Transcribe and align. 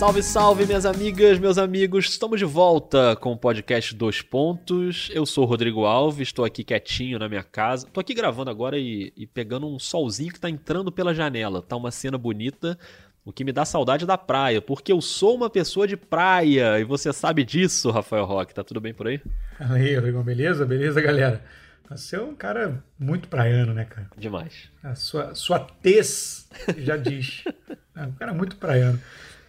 Salve, 0.00 0.22
salve, 0.22 0.64
minhas 0.64 0.86
amigas, 0.86 1.38
meus 1.38 1.58
amigos. 1.58 2.08
Estamos 2.08 2.38
de 2.38 2.46
volta 2.46 3.14
com 3.16 3.32
o 3.32 3.36
podcast 3.36 3.94
Dois 3.94 4.22
Pontos. 4.22 5.10
Eu 5.12 5.26
sou 5.26 5.44
o 5.44 5.46
Rodrigo 5.46 5.84
Alves, 5.84 6.28
estou 6.28 6.42
aqui 6.42 6.64
quietinho 6.64 7.18
na 7.18 7.28
minha 7.28 7.42
casa. 7.42 7.86
Estou 7.86 8.00
aqui 8.00 8.14
gravando 8.14 8.50
agora 8.50 8.78
e, 8.78 9.12
e 9.14 9.26
pegando 9.26 9.68
um 9.68 9.78
solzinho 9.78 10.30
que 10.30 10.38
está 10.38 10.48
entrando 10.48 10.90
pela 10.90 11.12
janela. 11.12 11.60
Tá 11.60 11.76
uma 11.76 11.90
cena 11.90 12.16
bonita, 12.16 12.78
o 13.26 13.30
que 13.30 13.44
me 13.44 13.52
dá 13.52 13.66
saudade 13.66 14.06
da 14.06 14.16
praia, 14.16 14.62
porque 14.62 14.90
eu 14.90 15.02
sou 15.02 15.36
uma 15.36 15.50
pessoa 15.50 15.86
de 15.86 15.98
praia 15.98 16.80
e 16.80 16.84
você 16.84 17.12
sabe 17.12 17.44
disso, 17.44 17.90
Rafael 17.90 18.24
Roque. 18.24 18.54
Tá 18.54 18.64
tudo 18.64 18.80
bem 18.80 18.94
por 18.94 19.06
aí? 19.06 19.20
Aí, 19.58 19.96
Rodrigo, 19.96 20.22
beleza? 20.22 20.64
Beleza, 20.64 20.98
galera? 21.02 21.44
Você 21.90 22.16
é 22.16 22.22
um 22.22 22.34
cara 22.34 22.82
muito 22.98 23.28
praiano, 23.28 23.74
né, 23.74 23.84
cara? 23.84 24.08
Demais. 24.16 24.70
A 24.82 24.94
sua, 24.94 25.34
sua 25.34 25.58
tez 25.58 26.48
já 26.78 26.96
diz. 26.96 27.44
É 27.92 28.06
um 28.06 28.12
cara 28.12 28.32
muito 28.32 28.56
praiano. 28.56 28.98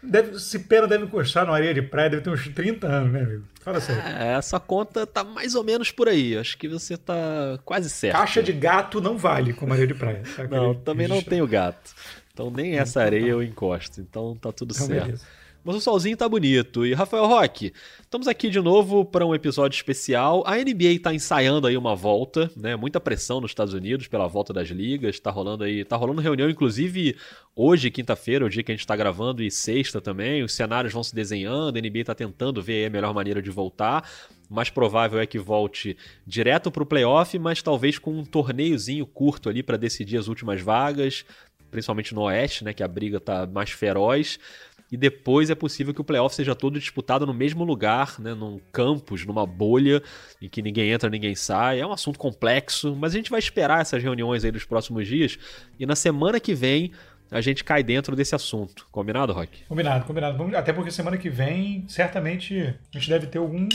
Deve, 0.04 0.40
se 0.40 0.60
pena 0.60 0.88
deve 0.88 1.05
encostar 1.05 1.46
numa 1.46 1.55
areia 1.55 1.73
de 1.73 1.82
praia, 1.82 2.10
deve 2.10 2.23
ter 2.23 2.30
uns 2.32 2.48
30 2.48 2.88
anos, 2.88 3.12
né, 3.12 3.22
amigo? 3.22 3.44
Fala 3.62 3.80
sério. 3.80 4.02
É, 4.02 4.34
essa 4.34 4.60
conta 4.60 5.05
tá 5.05 5.24
mais 5.24 5.54
ou 5.54 5.64
menos 5.64 5.91
por 5.91 6.10
aí. 6.10 6.36
Acho 6.38 6.58
que 6.58 6.68
você 6.68 6.98
tá 6.98 7.60
quase 7.64 7.90
certo. 7.90 8.18
Caixa 8.18 8.41
de 8.41 8.52
gato 8.52 9.00
não 9.00 9.18
vale 9.18 9.54
como 9.54 9.74
areia 9.74 9.88
de 9.88 9.94
praia. 9.94 10.24
Tá? 10.36 10.48
Não, 10.48 10.74
também 10.74 11.08
não 11.08 11.22
tenho 11.22 11.46
gato. 11.48 11.94
Então 12.34 12.50
nem 12.50 12.77
essa 12.77 13.02
areia 13.02 13.30
eu 13.30 13.44
encosto. 13.44 14.02
Então 14.02 14.36
tá 14.36 14.52
tudo 14.52 14.74
então, 14.74 14.88
certo. 14.88 15.05
Beleza. 15.05 15.26
Mas 15.63 15.75
o 15.75 15.81
solzinho 15.81 16.17
tá 16.17 16.27
bonito. 16.27 16.85
E 16.85 16.93
Rafael 16.93 17.27
Roque, 17.27 17.71
estamos 18.01 18.27
aqui 18.27 18.49
de 18.49 18.59
novo 18.59 19.05
para 19.05 19.23
um 19.23 19.35
episódio 19.35 19.75
especial. 19.75 20.43
A 20.45 20.55
NBA 20.57 20.99
tá 21.03 21.13
ensaiando 21.13 21.67
aí 21.67 21.77
uma 21.77 21.95
volta, 21.95 22.49
né? 22.57 22.75
Muita 22.75 22.99
pressão 22.99 23.39
nos 23.39 23.51
Estados 23.51 23.73
Unidos 23.73 24.07
pela 24.07 24.27
volta 24.27 24.51
das 24.51 24.70
ligas. 24.70 25.20
Tá 25.20 25.29
rolando 25.29 25.63
aí, 25.63 25.85
tá 25.85 25.95
rolando 25.95 26.20
reunião 26.20 26.49
inclusive 26.49 27.15
hoje, 27.55 27.91
quinta-feira, 27.91 28.43
o 28.43 28.49
dia 28.49 28.63
que 28.63 28.71
a 28.71 28.75
gente 28.75 28.87
tá 28.87 28.95
gravando 28.95 29.43
e 29.43 29.51
sexta 29.51 30.01
também. 30.01 30.41
Os 30.41 30.53
cenários 30.53 30.93
vão 30.93 31.03
se 31.03 31.13
desenhando, 31.13 31.77
a 31.77 31.81
NBA 31.81 32.05
tá 32.05 32.15
tentando 32.15 32.59
ver 32.59 32.87
a 32.87 32.90
melhor 32.90 33.13
maneira 33.13 33.40
de 33.40 33.51
voltar. 33.51 34.09
Mais 34.49 34.71
provável 34.71 35.20
é 35.20 35.27
que 35.27 35.37
volte 35.37 35.96
direto 36.25 36.71
para 36.71 36.81
o 36.81 36.85
playoff, 36.87 37.37
mas 37.37 37.62
talvez 37.62 37.99
com 37.99 38.12
um 38.12 38.25
torneiozinho 38.25 39.05
curto 39.05 39.48
ali 39.48 39.62
para 39.62 39.77
decidir 39.77 40.18
as 40.18 40.27
últimas 40.27 40.59
vagas, 40.59 41.23
principalmente 41.70 42.13
no 42.13 42.23
Oeste, 42.23 42.65
né, 42.65 42.73
que 42.73 42.84
a 42.84 42.87
briga 42.87 43.20
tá 43.20 43.48
mais 43.48 43.71
feroz 43.71 44.37
e 44.91 44.97
depois 44.97 45.49
é 45.49 45.55
possível 45.55 45.93
que 45.93 46.01
o 46.01 46.03
playoff 46.03 46.35
seja 46.35 46.53
todo 46.53 46.79
disputado 46.79 47.25
no 47.25 47.34
mesmo 47.34 47.63
lugar, 47.63 48.20
né, 48.20 48.34
num 48.34 48.59
campus, 48.71 49.25
numa 49.25 49.45
bolha, 49.45 50.03
em 50.41 50.49
que 50.49 50.61
ninguém 50.61 50.91
entra, 50.91 51.09
ninguém 51.09 51.34
sai. 51.34 51.79
É 51.79 51.87
um 51.87 51.93
assunto 51.93 52.20
complexo, 52.20 52.95
mas 52.95 53.13
a 53.13 53.17
gente 53.17 53.31
vai 53.31 53.39
esperar 53.39 53.81
essas 53.81 54.03
reuniões 54.03 54.43
aí 54.43 54.51
dos 54.51 54.65
próximos 54.65 55.07
dias 55.07 55.39
e 55.79 55.85
na 55.85 55.95
semana 55.95 56.39
que 56.39 56.53
vem 56.53 56.91
a 57.31 57.39
gente 57.39 57.63
cai 57.63 57.81
dentro 57.81 58.13
desse 58.13 58.35
assunto. 58.35 58.85
Combinado, 58.91 59.31
Rock? 59.31 59.63
Combinado, 59.63 60.03
combinado. 60.03 60.57
Até 60.57 60.73
porque 60.73 60.91
semana 60.91 61.17
que 61.17 61.29
vem, 61.29 61.85
certamente, 61.87 62.75
a 62.93 62.97
gente 62.97 63.09
deve 63.09 63.27
ter 63.27 63.37
algum, 63.37 63.69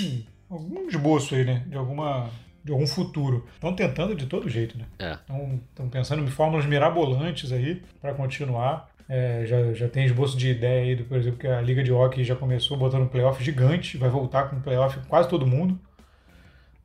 algum 0.51 0.87
esboço 0.87 1.35
aí, 1.35 1.43
né? 1.43 1.65
De 1.67 1.75
alguma 1.75 2.29
de 2.63 2.73
algum 2.73 2.87
futuro. 2.87 3.47
Estão 3.55 3.73
tentando 3.73 4.15
de 4.15 4.27
todo 4.27 4.49
jeito, 4.49 4.77
né? 4.77 4.85
É. 4.99 5.13
Estão 5.13 5.89
pensando 5.89 6.23
em 6.25 6.27
fórmulas 6.27 6.67
mirabolantes 6.67 7.53
aí 7.53 7.81
para 8.01 8.13
continuar. 8.13 8.91
É, 9.09 9.45
já, 9.47 9.73
já 9.73 9.89
tem 9.89 10.05
esboço 10.05 10.37
de 10.37 10.51
ideia 10.51 10.83
aí, 10.83 10.97
do, 10.97 11.05
por 11.05 11.17
exemplo, 11.17 11.39
que 11.39 11.47
a 11.47 11.61
Liga 11.61 11.83
de 11.83 11.93
Hockey 11.93 12.25
já 12.25 12.35
começou 12.35 12.77
botando 12.77 13.03
um 13.03 13.09
playoff 13.09 13.43
gigante, 13.43 13.97
vai 13.97 14.11
voltar 14.11 14.51
com 14.51 14.57
um 14.57 14.61
playoff 14.61 14.99
quase 15.09 15.29
todo 15.29 15.47
mundo. 15.47 15.79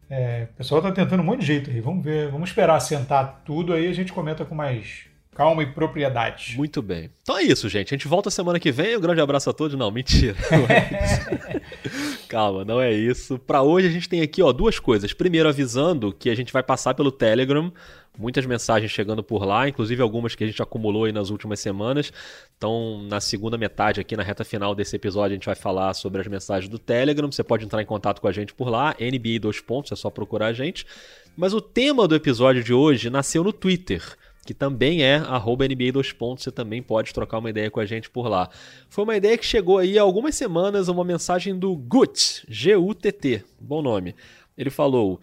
É, 0.09 0.47
o 0.53 0.57
pessoal 0.57 0.79
está 0.81 0.91
tentando 0.91 1.21
um 1.21 1.25
monte 1.25 1.39
de 1.41 1.47
jeito 1.47 1.69
aí. 1.69 1.79
Vamos 1.79 2.03
ver, 2.03 2.29
vamos 2.29 2.49
esperar 2.49 2.79
sentar 2.79 3.41
tudo 3.45 3.73
aí 3.73 3.87
a 3.87 3.93
gente 3.93 4.13
comenta 4.13 4.45
com 4.45 4.53
mais 4.53 5.10
calma 5.41 5.63
e 5.63 5.65
propriedade. 5.65 6.55
Muito 6.55 6.83
bem. 6.83 7.09
Então 7.23 7.35
é 7.35 7.41
isso, 7.41 7.67
gente. 7.67 7.91
A 7.91 7.97
gente 7.97 8.07
volta 8.07 8.29
semana 8.29 8.59
que 8.59 8.71
vem. 8.71 8.95
Um 8.95 9.01
grande 9.01 9.21
abraço 9.21 9.49
a 9.49 9.53
todos. 9.53 9.75
Não, 9.75 9.89
mentira. 9.89 10.35
Não 10.51 10.65
é 10.67 11.61
Calma, 12.29 12.63
não 12.63 12.79
é 12.79 12.93
isso. 12.93 13.37
Para 13.37 13.61
hoje 13.61 13.87
a 13.87 13.91
gente 13.91 14.07
tem 14.07 14.21
aqui 14.21 14.41
ó, 14.41 14.53
duas 14.53 14.79
coisas. 14.79 15.11
Primeiro, 15.11 15.49
avisando 15.49 16.13
que 16.13 16.29
a 16.29 16.35
gente 16.35 16.53
vai 16.53 16.63
passar 16.63 16.93
pelo 16.93 17.11
Telegram 17.11 17.73
muitas 18.17 18.45
mensagens 18.45 18.91
chegando 18.91 19.23
por 19.23 19.43
lá, 19.45 19.67
inclusive 19.67 20.01
algumas 20.01 20.35
que 20.35 20.43
a 20.43 20.47
gente 20.47 20.61
acumulou 20.61 21.05
aí 21.05 21.11
nas 21.11 21.29
últimas 21.29 21.59
semanas. 21.59 22.13
Então, 22.57 23.01
na 23.09 23.19
segunda 23.19 23.57
metade, 23.57 23.99
aqui 23.99 24.15
na 24.15 24.23
reta 24.23 24.45
final 24.45 24.73
desse 24.73 24.95
episódio, 24.95 25.33
a 25.33 25.35
gente 25.35 25.45
vai 25.45 25.55
falar 25.55 25.93
sobre 25.93 26.21
as 26.21 26.27
mensagens 26.27 26.69
do 26.69 26.79
Telegram. 26.79 27.29
Você 27.29 27.43
pode 27.43 27.65
entrar 27.65 27.81
em 27.81 27.85
contato 27.85 28.21
com 28.21 28.27
a 28.27 28.31
gente 28.31 28.53
por 28.53 28.69
lá, 28.69 28.95
NBA 28.99 29.39
2 29.41 29.59
pontos, 29.61 29.91
é 29.91 29.95
só 29.95 30.09
procurar 30.09 30.47
a 30.47 30.53
gente. 30.53 30.85
Mas 31.35 31.53
o 31.53 31.59
tema 31.59 32.07
do 32.07 32.15
episódio 32.15 32.63
de 32.63 32.73
hoje 32.73 33.09
nasceu 33.09 33.43
no 33.43 33.51
Twitter 33.51 34.01
que 34.45 34.53
também 34.53 35.03
é 35.03 35.19
NBA 35.19 35.91
2 35.93 36.13
pontos, 36.13 36.43
você 36.43 36.51
também 36.51 36.81
pode 36.81 37.13
trocar 37.13 37.37
uma 37.37 37.49
ideia 37.49 37.69
com 37.69 37.79
a 37.79 37.85
gente 37.85 38.09
por 38.09 38.27
lá. 38.27 38.49
Foi 38.89 39.03
uma 39.03 39.15
ideia 39.15 39.37
que 39.37 39.45
chegou 39.45 39.77
aí 39.77 39.97
há 39.97 40.01
algumas 40.01 40.35
semanas, 40.35 40.87
uma 40.87 41.03
mensagem 41.03 41.57
do 41.57 41.75
Gut, 41.75 42.43
G-U-T-T, 42.47 43.45
bom 43.59 43.81
nome. 43.81 44.15
Ele 44.57 44.69
falou: 44.69 45.19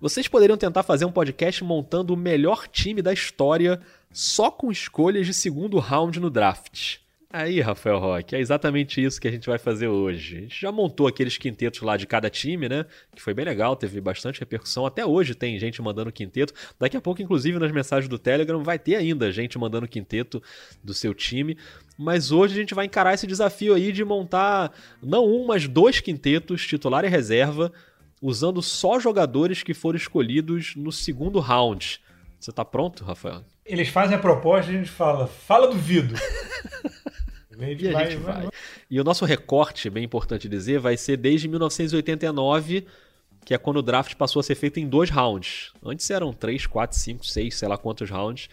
vocês 0.00 0.26
poderiam 0.26 0.56
tentar 0.56 0.82
fazer 0.82 1.04
um 1.04 1.12
podcast 1.12 1.62
montando 1.62 2.14
o 2.14 2.16
melhor 2.16 2.66
time 2.66 3.02
da 3.02 3.12
história 3.12 3.80
só 4.12 4.50
com 4.50 4.70
escolhas 4.70 5.26
de 5.26 5.34
segundo 5.34 5.78
round 5.78 6.18
no 6.18 6.28
draft. 6.30 7.01
Aí, 7.34 7.62
Rafael 7.62 7.98
Roque, 7.98 8.36
é 8.36 8.40
exatamente 8.40 9.02
isso 9.02 9.18
que 9.18 9.26
a 9.26 9.30
gente 9.30 9.46
vai 9.46 9.58
fazer 9.58 9.88
hoje. 9.88 10.36
A 10.36 10.40
gente 10.42 10.60
já 10.60 10.70
montou 10.70 11.06
aqueles 11.06 11.38
quintetos 11.38 11.80
lá 11.80 11.96
de 11.96 12.06
cada 12.06 12.28
time, 12.28 12.68
né? 12.68 12.84
Que 13.16 13.22
foi 13.22 13.32
bem 13.32 13.46
legal, 13.46 13.74
teve 13.74 13.98
bastante 14.02 14.38
repercussão. 14.38 14.84
Até 14.84 15.06
hoje 15.06 15.34
tem 15.34 15.58
gente 15.58 15.80
mandando 15.80 16.12
quinteto. 16.12 16.52
Daqui 16.78 16.94
a 16.94 17.00
pouco, 17.00 17.22
inclusive, 17.22 17.58
nas 17.58 17.72
mensagens 17.72 18.06
do 18.06 18.18
Telegram, 18.18 18.62
vai 18.62 18.78
ter 18.78 18.96
ainda 18.96 19.32
gente 19.32 19.58
mandando 19.58 19.88
quinteto 19.88 20.42
do 20.84 20.92
seu 20.92 21.14
time. 21.14 21.56
Mas 21.96 22.30
hoje 22.30 22.52
a 22.52 22.58
gente 22.58 22.74
vai 22.74 22.84
encarar 22.84 23.14
esse 23.14 23.26
desafio 23.26 23.72
aí 23.72 23.92
de 23.92 24.04
montar 24.04 24.70
não 25.02 25.24
um, 25.24 25.46
mas 25.46 25.66
dois 25.66 26.00
quintetos, 26.00 26.66
titular 26.66 27.02
e 27.02 27.08
reserva, 27.08 27.72
usando 28.20 28.60
só 28.60 29.00
jogadores 29.00 29.62
que 29.62 29.72
foram 29.72 29.96
escolhidos 29.96 30.76
no 30.76 30.92
segundo 30.92 31.40
round. 31.40 31.98
Você 32.38 32.52
tá 32.52 32.62
pronto, 32.62 33.02
Rafael? 33.04 33.42
Eles 33.64 33.88
fazem 33.88 34.16
a 34.16 34.20
proposta 34.20 34.70
e 34.70 34.74
a 34.74 34.78
gente 34.80 34.90
fala, 34.90 35.26
fala 35.26 35.68
duvido. 35.68 36.14
e 37.58 37.64
a 37.64 38.04
gente 38.04 38.16
vai, 38.16 38.16
vai. 38.16 38.48
E 38.90 39.00
o 39.00 39.04
nosso 39.04 39.24
recorte, 39.24 39.88
bem 39.90 40.04
importante 40.04 40.48
dizer, 40.48 40.78
vai 40.78 40.96
ser 40.96 41.16
desde 41.16 41.48
1989, 41.48 42.86
que 43.44 43.54
é 43.54 43.58
quando 43.58 43.78
o 43.78 43.82
draft 43.82 44.14
passou 44.14 44.40
a 44.40 44.42
ser 44.42 44.54
feito 44.54 44.78
em 44.78 44.86
dois 44.86 45.10
rounds. 45.10 45.72
Antes 45.84 46.08
eram 46.10 46.32
três, 46.32 46.66
quatro, 46.66 46.98
cinco, 46.98 47.26
seis, 47.26 47.54
sei 47.56 47.68
lá 47.68 47.76
quantos 47.76 48.08
rounds. 48.08 48.48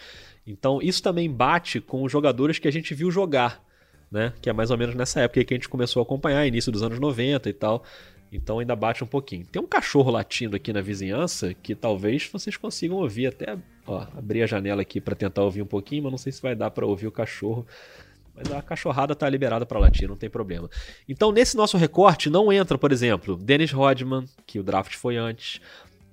Então 0.45 0.81
isso 0.81 1.01
também 1.03 1.29
bate 1.29 1.79
com 1.79 2.03
os 2.03 2.11
jogadores 2.11 2.57
que 2.57 2.67
a 2.67 2.71
gente 2.71 2.93
viu 2.93 3.11
jogar, 3.11 3.63
né? 4.11 4.33
Que 4.41 4.49
é 4.49 4.53
mais 4.53 4.71
ou 4.71 4.77
menos 4.77 4.95
nessa 4.95 5.21
época 5.21 5.43
que 5.43 5.53
a 5.53 5.57
gente 5.57 5.69
começou 5.69 5.99
a 6.01 6.03
acompanhar, 6.03 6.45
início 6.45 6.71
dos 6.71 6.81
anos 6.81 6.99
90 6.99 7.49
e 7.49 7.53
tal. 7.53 7.83
Então 8.31 8.59
ainda 8.59 8.75
bate 8.75 9.03
um 9.03 9.07
pouquinho. 9.07 9.45
Tem 9.45 9.61
um 9.61 9.67
cachorro 9.67 10.11
latindo 10.11 10.55
aqui 10.55 10.71
na 10.71 10.81
vizinhança 10.81 11.53
que 11.53 11.75
talvez 11.75 12.27
vocês 12.31 12.57
consigam 12.57 12.97
ouvir 12.97 13.27
até 13.27 13.57
ó, 13.85 14.07
abrir 14.15 14.43
a 14.43 14.47
janela 14.47 14.81
aqui 14.81 15.01
para 15.01 15.15
tentar 15.15 15.43
ouvir 15.43 15.61
um 15.61 15.67
pouquinho, 15.67 16.03
mas 16.03 16.11
não 16.11 16.17
sei 16.17 16.31
se 16.31 16.41
vai 16.41 16.55
dar 16.55 16.71
para 16.71 16.85
ouvir 16.85 17.07
o 17.07 17.11
cachorro. 17.11 17.65
Mas 18.35 18.51
a 18.51 18.61
cachorrada 18.61 19.15
tá 19.15 19.29
liberada 19.29 19.65
para 19.65 19.79
latir, 19.79 20.07
não 20.07 20.17
tem 20.17 20.29
problema. 20.29 20.69
Então 21.07 21.31
nesse 21.31 21.57
nosso 21.57 21.77
recorte 21.77 22.29
não 22.29 22.51
entra, 22.51 22.77
por 22.77 22.91
exemplo, 22.91 23.35
Dennis 23.35 23.71
Rodman, 23.71 24.25
que 24.45 24.59
o 24.59 24.63
draft 24.63 24.95
foi 24.95 25.17
antes, 25.17 25.59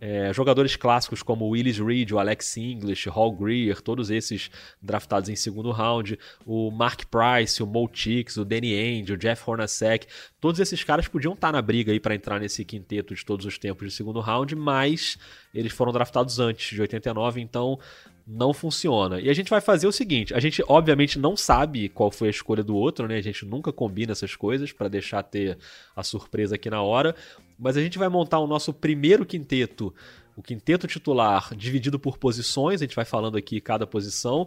é, 0.00 0.32
jogadores 0.32 0.76
clássicos 0.76 1.22
como 1.22 1.48
Willis 1.48 1.78
Reed, 1.78 2.12
o 2.12 2.18
Alex 2.18 2.56
English, 2.56 3.08
Hall 3.08 3.32
Greer, 3.32 3.80
todos 3.80 4.10
esses 4.10 4.50
draftados 4.80 5.28
em 5.28 5.36
segundo 5.36 5.70
round, 5.70 6.18
o 6.44 6.70
Mark 6.70 7.04
Price, 7.06 7.62
o 7.62 7.66
Mo 7.66 7.88
Tix, 7.88 8.36
o 8.36 8.44
Danny 8.44 8.74
Ainge, 8.74 9.14
o 9.14 9.16
Jeff 9.16 9.42
Hornacek, 9.48 10.06
todos 10.40 10.60
esses 10.60 10.84
caras 10.84 11.08
podiam 11.08 11.32
estar 11.32 11.50
na 11.50 11.62
briga 11.62 11.92
aí 11.92 12.00
para 12.00 12.14
entrar 12.14 12.38
nesse 12.38 12.64
quinteto 12.64 13.14
de 13.14 13.24
todos 13.24 13.46
os 13.46 13.58
tempos 13.58 13.88
de 13.88 13.94
segundo 13.94 14.20
round, 14.20 14.54
mas 14.54 15.16
eles 15.54 15.72
foram 15.72 15.92
draftados 15.92 16.38
antes 16.38 16.74
de 16.74 16.80
89, 16.80 17.40
então 17.40 17.78
não 18.26 18.52
funciona. 18.52 19.20
E 19.20 19.30
a 19.30 19.34
gente 19.34 19.48
vai 19.48 19.60
fazer 19.60 19.86
o 19.86 19.92
seguinte: 19.92 20.34
a 20.34 20.40
gente 20.40 20.62
obviamente 20.66 21.18
não 21.18 21.36
sabe 21.36 21.88
qual 21.88 22.10
foi 22.10 22.28
a 22.28 22.30
escolha 22.30 22.64
do 22.64 22.74
outro, 22.74 23.06
né? 23.06 23.16
A 23.16 23.22
gente 23.22 23.46
nunca 23.46 23.72
combina 23.72 24.12
essas 24.12 24.34
coisas 24.34 24.72
para 24.72 24.88
deixar 24.88 25.22
ter 25.22 25.56
a 25.94 26.02
surpresa 26.02 26.56
aqui 26.56 26.68
na 26.68 26.82
hora, 26.82 27.14
mas 27.58 27.76
a 27.76 27.80
gente 27.80 27.98
vai 27.98 28.08
montar 28.08 28.40
o 28.40 28.46
nosso 28.46 28.72
primeiro 28.72 29.24
quinteto 29.24 29.94
o 30.36 30.42
quinteto 30.42 30.86
titular 30.86 31.54
dividido 31.56 31.98
por 31.98 32.18
posições, 32.18 32.82
a 32.82 32.84
gente 32.84 32.94
vai 32.94 33.04
falando 33.04 33.36
aqui 33.36 33.60
cada 33.60 33.86
posição, 33.86 34.46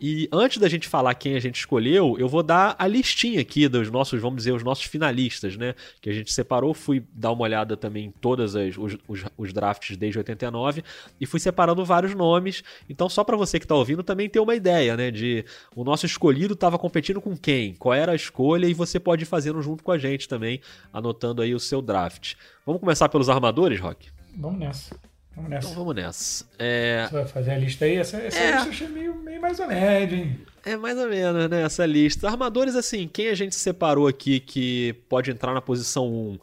e 0.00 0.28
antes 0.32 0.56
da 0.56 0.66
gente 0.66 0.88
falar 0.88 1.14
quem 1.14 1.36
a 1.36 1.40
gente 1.40 1.56
escolheu, 1.56 2.16
eu 2.18 2.26
vou 2.26 2.42
dar 2.42 2.74
a 2.78 2.86
listinha 2.86 3.42
aqui 3.42 3.68
dos 3.68 3.90
nossos, 3.90 4.18
vamos 4.18 4.38
dizer, 4.38 4.52
os 4.52 4.62
nossos 4.62 4.84
finalistas, 4.84 5.58
né? 5.58 5.74
Que 6.00 6.08
a 6.08 6.12
gente 6.12 6.32
separou, 6.32 6.72
fui 6.72 7.04
dar 7.12 7.32
uma 7.32 7.42
olhada 7.42 7.76
também 7.76 8.06
em 8.06 8.10
todos 8.10 8.54
os, 8.54 8.98
os, 9.06 9.24
os, 9.36 9.52
drafts 9.52 9.98
desde 9.98 10.16
89 10.16 10.82
e 11.20 11.26
fui 11.26 11.38
separando 11.38 11.84
vários 11.84 12.14
nomes. 12.14 12.64
Então, 12.88 13.10
só 13.10 13.22
para 13.22 13.36
você 13.36 13.58
que 13.58 13.66
está 13.66 13.74
ouvindo 13.74 14.02
também 14.02 14.26
ter 14.26 14.40
uma 14.40 14.54
ideia, 14.54 14.96
né? 14.96 15.10
De 15.10 15.44
o 15.76 15.84
nosso 15.84 16.06
escolhido 16.06 16.54
estava 16.54 16.78
competindo 16.78 17.20
com 17.20 17.36
quem, 17.36 17.74
qual 17.74 17.92
era 17.92 18.12
a 18.12 18.16
escolha 18.16 18.66
e 18.66 18.72
você 18.72 18.98
pode 18.98 19.24
ir 19.24 19.26
fazendo 19.26 19.60
junto 19.60 19.84
com 19.84 19.92
a 19.92 19.98
gente 19.98 20.26
também, 20.26 20.62
anotando 20.90 21.42
aí 21.42 21.54
o 21.54 21.60
seu 21.60 21.82
draft. 21.82 22.36
Vamos 22.64 22.80
começar 22.80 23.10
pelos 23.10 23.28
armadores, 23.28 23.78
Rock? 23.78 24.08
Vamos 24.34 24.60
nessa. 24.60 25.09
Vamos 25.34 25.50
nessa. 25.50 25.68
Então 25.68 25.78
vamos 25.78 25.94
nessa. 25.94 26.44
É... 26.58 27.06
Você 27.06 27.14
vai 27.14 27.26
fazer 27.26 27.50
a 27.52 27.58
lista 27.58 27.84
aí? 27.84 27.96
Essa, 27.96 28.16
essa 28.18 28.38
é. 28.38 28.52
lista 28.52 28.66
eu 28.66 28.70
achei 28.70 28.88
meio, 28.88 29.14
meio 29.14 29.40
mais 29.40 29.58
ou 29.58 29.68
menos, 29.68 30.12
hein? 30.12 30.40
É 30.64 30.76
mais 30.76 30.98
ou 30.98 31.08
menos, 31.08 31.48
né? 31.48 31.62
Essa 31.62 31.86
lista. 31.86 32.28
Armadores, 32.28 32.74
assim, 32.74 33.08
quem 33.08 33.28
a 33.28 33.34
gente 33.34 33.54
separou 33.54 34.06
aqui 34.06 34.40
que 34.40 34.94
pode 35.08 35.30
entrar 35.30 35.54
na 35.54 35.60
posição 35.60 36.06
1? 36.06 36.38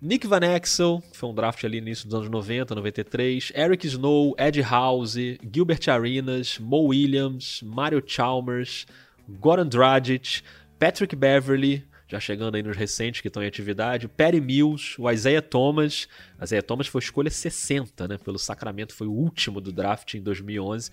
Nick 0.00 0.26
Van 0.28 0.40
Exel, 0.44 1.02
que 1.10 1.16
foi 1.16 1.28
um 1.28 1.34
draft 1.34 1.64
ali 1.64 1.80
no 1.80 1.88
início 1.88 2.06
dos 2.06 2.14
anos 2.14 2.28
90, 2.28 2.74
93. 2.74 3.52
Eric 3.54 3.86
Snow, 3.86 4.34
Ed 4.38 4.60
House, 4.62 5.16
Gilbert 5.52 5.88
Arenas, 5.88 6.58
Mo 6.58 6.88
Williams, 6.88 7.62
Mario 7.64 8.02
Chalmers, 8.06 8.86
Goran 9.40 9.66
Dragic, 9.66 10.42
Patrick 10.78 11.16
Beverly, 11.16 11.84
já 12.08 12.18
chegando 12.18 12.54
aí 12.54 12.62
nos 12.62 12.76
recentes 12.76 13.20
que 13.20 13.28
estão 13.28 13.42
em 13.42 13.46
atividade, 13.46 14.08
Perry 14.08 14.40
Mills, 14.40 14.94
o 14.98 15.10
Isaiah 15.10 15.42
Thomas. 15.42 16.08
Isaiah 16.42 16.62
Thomas 16.62 16.86
foi 16.86 17.00
escolha 17.00 17.30
60, 17.30 18.08
né? 18.08 18.16
Pelo 18.16 18.38
Sacramento, 18.38 18.94
foi 18.94 19.06
o 19.06 19.12
último 19.12 19.60
do 19.60 19.70
draft 19.70 20.14
em 20.14 20.22
2011. 20.22 20.90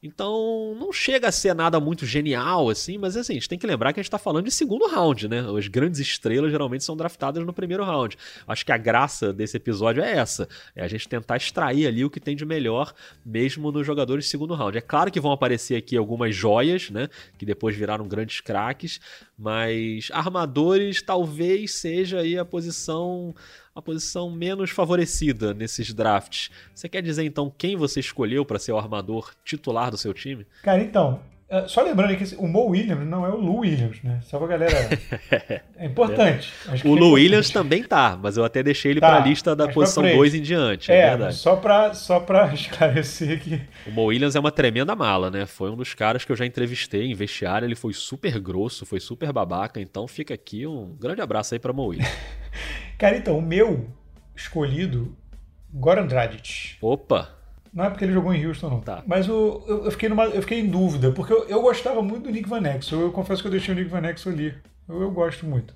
Então, 0.00 0.76
não 0.78 0.92
chega 0.92 1.26
a 1.26 1.32
ser 1.32 1.52
nada 1.54 1.80
muito 1.80 2.06
genial, 2.06 2.70
assim, 2.70 2.96
mas 2.96 3.16
assim, 3.16 3.32
a 3.32 3.34
gente 3.34 3.48
tem 3.48 3.58
que 3.58 3.66
lembrar 3.66 3.92
que 3.92 3.98
a 3.98 4.02
gente 4.02 4.08
está 4.08 4.18
falando 4.18 4.44
de 4.44 4.52
segundo 4.52 4.86
round, 4.86 5.26
né? 5.26 5.44
As 5.58 5.66
grandes 5.66 5.98
estrelas 5.98 6.52
geralmente 6.52 6.84
são 6.84 6.96
draftadas 6.96 7.44
no 7.44 7.52
primeiro 7.52 7.82
round. 7.82 8.16
Acho 8.46 8.64
que 8.64 8.70
a 8.70 8.76
graça 8.76 9.32
desse 9.32 9.56
episódio 9.56 10.00
é 10.00 10.12
essa: 10.12 10.48
é 10.76 10.84
a 10.84 10.88
gente 10.88 11.08
tentar 11.08 11.36
extrair 11.36 11.84
ali 11.84 12.04
o 12.04 12.10
que 12.10 12.20
tem 12.20 12.36
de 12.36 12.46
melhor, 12.46 12.94
mesmo 13.26 13.72
nos 13.72 13.84
jogadores 13.84 14.26
de 14.26 14.30
segundo 14.30 14.54
round. 14.54 14.78
É 14.78 14.80
claro 14.80 15.10
que 15.10 15.18
vão 15.18 15.32
aparecer 15.32 15.74
aqui 15.74 15.96
algumas 15.96 16.32
joias, 16.32 16.90
né? 16.90 17.08
Que 17.36 17.44
depois 17.44 17.74
viraram 17.74 18.06
grandes 18.06 18.40
craques, 18.40 19.00
mas 19.36 20.10
armadores 20.12 21.02
talvez 21.02 21.72
seja 21.72 22.20
aí 22.20 22.38
a 22.38 22.44
posição 22.44 23.34
a 23.78 23.82
posição 23.82 24.30
menos 24.30 24.70
favorecida 24.70 25.54
nesses 25.54 25.94
drafts. 25.94 26.50
Você 26.74 26.88
quer 26.88 27.00
dizer 27.00 27.24
então 27.24 27.52
quem 27.56 27.76
você 27.76 28.00
escolheu 28.00 28.44
para 28.44 28.58
ser 28.58 28.72
o 28.72 28.78
armador 28.78 29.32
titular 29.44 29.90
do 29.90 29.96
seu 29.96 30.12
time? 30.12 30.46
Cara, 30.62 30.82
então, 30.82 31.20
é, 31.50 31.66
só 31.66 31.82
lembrando 31.82 32.14
que 32.14 32.34
o 32.36 32.46
Mo 32.46 32.66
Williams 32.66 33.06
não 33.06 33.24
é 33.24 33.30
o 33.30 33.36
Lou 33.36 33.60
Williams, 33.60 34.02
né? 34.02 34.20
Só 34.22 34.38
pra 34.38 34.48
galera. 34.48 34.74
É 35.80 35.86
importante. 35.86 36.52
o 36.84 36.94
Lou 36.96 37.10
é 37.10 37.20
Williams 37.20 37.50
também 37.50 37.84
tá, 37.84 38.18
mas 38.20 38.36
eu 38.36 38.44
até 38.44 38.64
deixei 38.64 38.90
ele 38.90 39.00
tá, 39.00 39.06
para 39.06 39.22
a 39.22 39.26
lista 39.26 39.54
da 39.54 39.68
posição 39.68 40.02
2 40.02 40.34
em 40.34 40.42
diante. 40.42 40.90
É, 40.90 40.98
é 40.98 41.08
verdade. 41.10 41.36
Só 41.36 41.54
para 41.54 41.94
só 41.94 42.18
pra 42.18 42.50
esclarecer 42.52 43.40
que. 43.40 43.62
O 43.86 43.92
Mo 43.92 44.06
Williams 44.06 44.34
é 44.34 44.40
uma 44.40 44.50
tremenda 44.50 44.96
mala, 44.96 45.30
né? 45.30 45.46
Foi 45.46 45.70
um 45.70 45.76
dos 45.76 45.94
caras 45.94 46.24
que 46.24 46.32
eu 46.32 46.36
já 46.36 46.44
entrevistei 46.44 47.06
em 47.06 47.14
vestiário. 47.14 47.64
Ele 47.64 47.76
foi 47.76 47.92
super 47.92 48.40
grosso, 48.40 48.84
foi 48.84 48.98
super 48.98 49.32
babaca. 49.32 49.80
Então 49.80 50.08
fica 50.08 50.34
aqui 50.34 50.66
um 50.66 50.96
grande 50.98 51.20
abraço 51.20 51.54
aí 51.54 51.60
para 51.60 51.72
Mo 51.72 51.86
Williams. 51.86 52.10
Cara, 52.98 53.16
então, 53.16 53.38
o 53.38 53.42
meu 53.42 53.88
escolhido, 54.34 55.16
Goran 55.72 56.06
Dragic. 56.06 56.76
Opa! 56.82 57.38
Não 57.72 57.84
é 57.84 57.90
porque 57.90 58.04
ele 58.04 58.12
jogou 58.12 58.34
em 58.34 58.44
Houston, 58.44 58.70
não. 58.70 58.80
Tá. 58.80 59.04
Mas 59.06 59.28
o, 59.28 59.64
eu, 59.68 59.84
eu, 59.84 59.90
fiquei 59.92 60.08
numa, 60.08 60.24
eu 60.24 60.42
fiquei 60.42 60.58
em 60.58 60.68
dúvida, 60.68 61.12
porque 61.12 61.32
eu, 61.32 61.46
eu 61.48 61.62
gostava 61.62 62.02
muito 62.02 62.24
do 62.24 62.30
Nick 62.30 62.48
Van 62.48 62.66
Exel. 62.68 63.00
Eu 63.00 63.12
confesso 63.12 63.40
que 63.40 63.46
eu 63.46 63.52
deixei 63.52 63.72
o 63.72 63.76
Nick 63.76 63.88
Van 63.88 64.04
Exel 64.08 64.32
ali. 64.32 64.54
Eu, 64.88 65.02
eu 65.02 65.10
gosto 65.12 65.46
muito. 65.46 65.74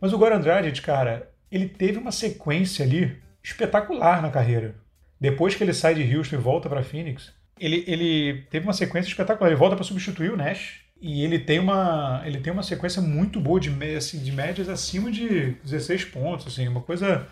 Mas 0.00 0.12
o 0.12 0.18
Goran 0.18 0.40
Dragic, 0.40 0.80
cara, 0.82 1.30
ele 1.50 1.68
teve 1.68 1.98
uma 1.98 2.10
sequência 2.10 2.84
ali 2.84 3.16
espetacular 3.42 4.20
na 4.20 4.30
carreira. 4.30 4.74
Depois 5.20 5.54
que 5.54 5.62
ele 5.62 5.72
sai 5.72 5.94
de 5.94 6.16
Houston 6.16 6.36
e 6.36 6.38
volta 6.38 6.68
para 6.68 6.82
Phoenix, 6.82 7.32
ele, 7.58 7.84
ele 7.86 8.42
teve 8.50 8.66
uma 8.66 8.72
sequência 8.72 9.08
espetacular. 9.08 9.48
Ele 9.48 9.58
volta 9.58 9.76
para 9.76 9.84
substituir 9.84 10.32
o 10.32 10.36
Nash. 10.36 10.80
E 11.00 11.22
ele 11.22 11.38
tem 11.38 11.58
uma, 11.58 12.22
ele 12.24 12.40
tem 12.40 12.52
uma 12.52 12.62
sequência 12.62 13.00
muito 13.00 13.40
boa 13.40 13.60
de, 13.60 13.70
assim, 13.96 14.18
de 14.18 14.32
médias 14.32 14.68
acima 14.68 15.10
de 15.10 15.52
16 15.64 16.06
pontos. 16.06 16.46
Assim, 16.48 16.66
uma 16.66 16.80
coisa 16.80 17.26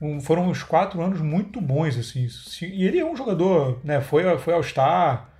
um, 0.00 0.20
foram 0.20 0.48
uns 0.48 0.62
quatro 0.62 1.00
anos 1.00 1.20
muito 1.20 1.60
bons, 1.60 1.96
assim. 1.96 2.26
E 2.62 2.84
ele 2.84 2.98
é 2.98 3.04
um 3.04 3.16
jogador, 3.16 3.80
né? 3.84 4.00
Foi, 4.00 4.38
foi 4.38 4.54
All-Star, 4.54 5.30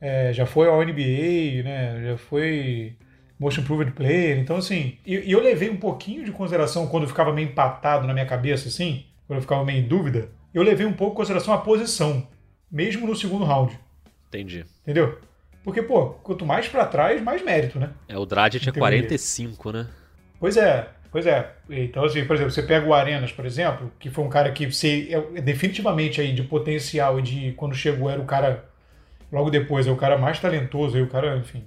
é, 0.00 0.32
já 0.32 0.46
foi 0.46 0.68
ao 0.68 0.82
NBA, 0.82 1.62
né? 1.64 2.02
Já 2.04 2.16
foi 2.16 2.96
Most 3.38 3.60
Improved 3.60 3.92
Player. 3.92 4.38
Então, 4.38 4.56
assim, 4.56 4.96
e, 5.04 5.16
e 5.16 5.32
eu 5.32 5.40
levei 5.40 5.70
um 5.70 5.76
pouquinho 5.76 6.24
de 6.24 6.32
consideração 6.32 6.86
quando 6.86 7.04
eu 7.04 7.08
ficava 7.08 7.32
meio 7.32 7.48
empatado 7.48 8.06
na 8.06 8.14
minha 8.14 8.26
cabeça, 8.26 8.68
assim, 8.68 9.06
quando 9.26 9.38
eu 9.38 9.42
ficava 9.42 9.64
meio 9.64 9.80
em 9.80 9.88
dúvida, 9.88 10.30
eu 10.54 10.62
levei 10.62 10.86
um 10.86 10.92
pouco 10.92 11.14
em 11.14 11.16
consideração 11.16 11.52
a 11.52 11.58
posição, 11.58 12.26
mesmo 12.70 13.06
no 13.06 13.14
segundo 13.14 13.44
round. 13.44 13.78
Entendi. 14.28 14.64
Entendeu? 14.82 15.18
Porque, 15.64 15.82
pô, 15.82 16.10
quanto 16.22 16.46
mais 16.46 16.68
para 16.68 16.86
trás, 16.86 17.22
mais 17.22 17.42
mérito, 17.42 17.78
né? 17.78 17.90
É, 18.08 18.16
o 18.16 18.24
Dragic 18.24 18.68
é 18.68 18.72
45, 18.72 19.72
né? 19.72 19.86
Pois 20.40 20.56
é. 20.56 20.88
Pois 21.10 21.26
é. 21.26 21.54
Então, 21.70 22.04
assim, 22.04 22.24
por 22.24 22.36
exemplo, 22.36 22.52
você 22.52 22.62
pega 22.62 22.86
o 22.86 22.92
Arenas, 22.92 23.32
por 23.32 23.46
exemplo, 23.46 23.90
que 23.98 24.10
foi 24.10 24.24
um 24.24 24.28
cara 24.28 24.52
que 24.52 24.70
você, 24.70 25.08
é, 25.10 25.40
definitivamente 25.40 26.20
aí 26.20 26.32
de 26.34 26.42
potencial 26.42 27.18
e 27.18 27.22
de 27.22 27.52
quando 27.52 27.74
chegou 27.74 28.10
era 28.10 28.20
o 28.20 28.26
cara, 28.26 28.64
logo 29.32 29.50
depois, 29.50 29.86
é 29.86 29.90
o 29.90 29.96
cara 29.96 30.18
mais 30.18 30.38
talentoso, 30.38 30.96
aí 30.96 31.02
o 31.02 31.08
cara, 31.08 31.36
enfim, 31.38 31.64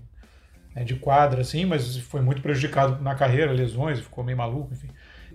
é 0.75 0.83
de 0.83 0.95
quadra, 0.95 1.41
assim, 1.41 1.65
mas 1.65 1.97
foi 1.97 2.21
muito 2.21 2.41
prejudicado 2.41 3.01
na 3.01 3.15
carreira, 3.15 3.51
lesões, 3.51 3.99
ficou 3.99 4.23
meio 4.23 4.37
maluco, 4.37 4.73
enfim. 4.73 4.89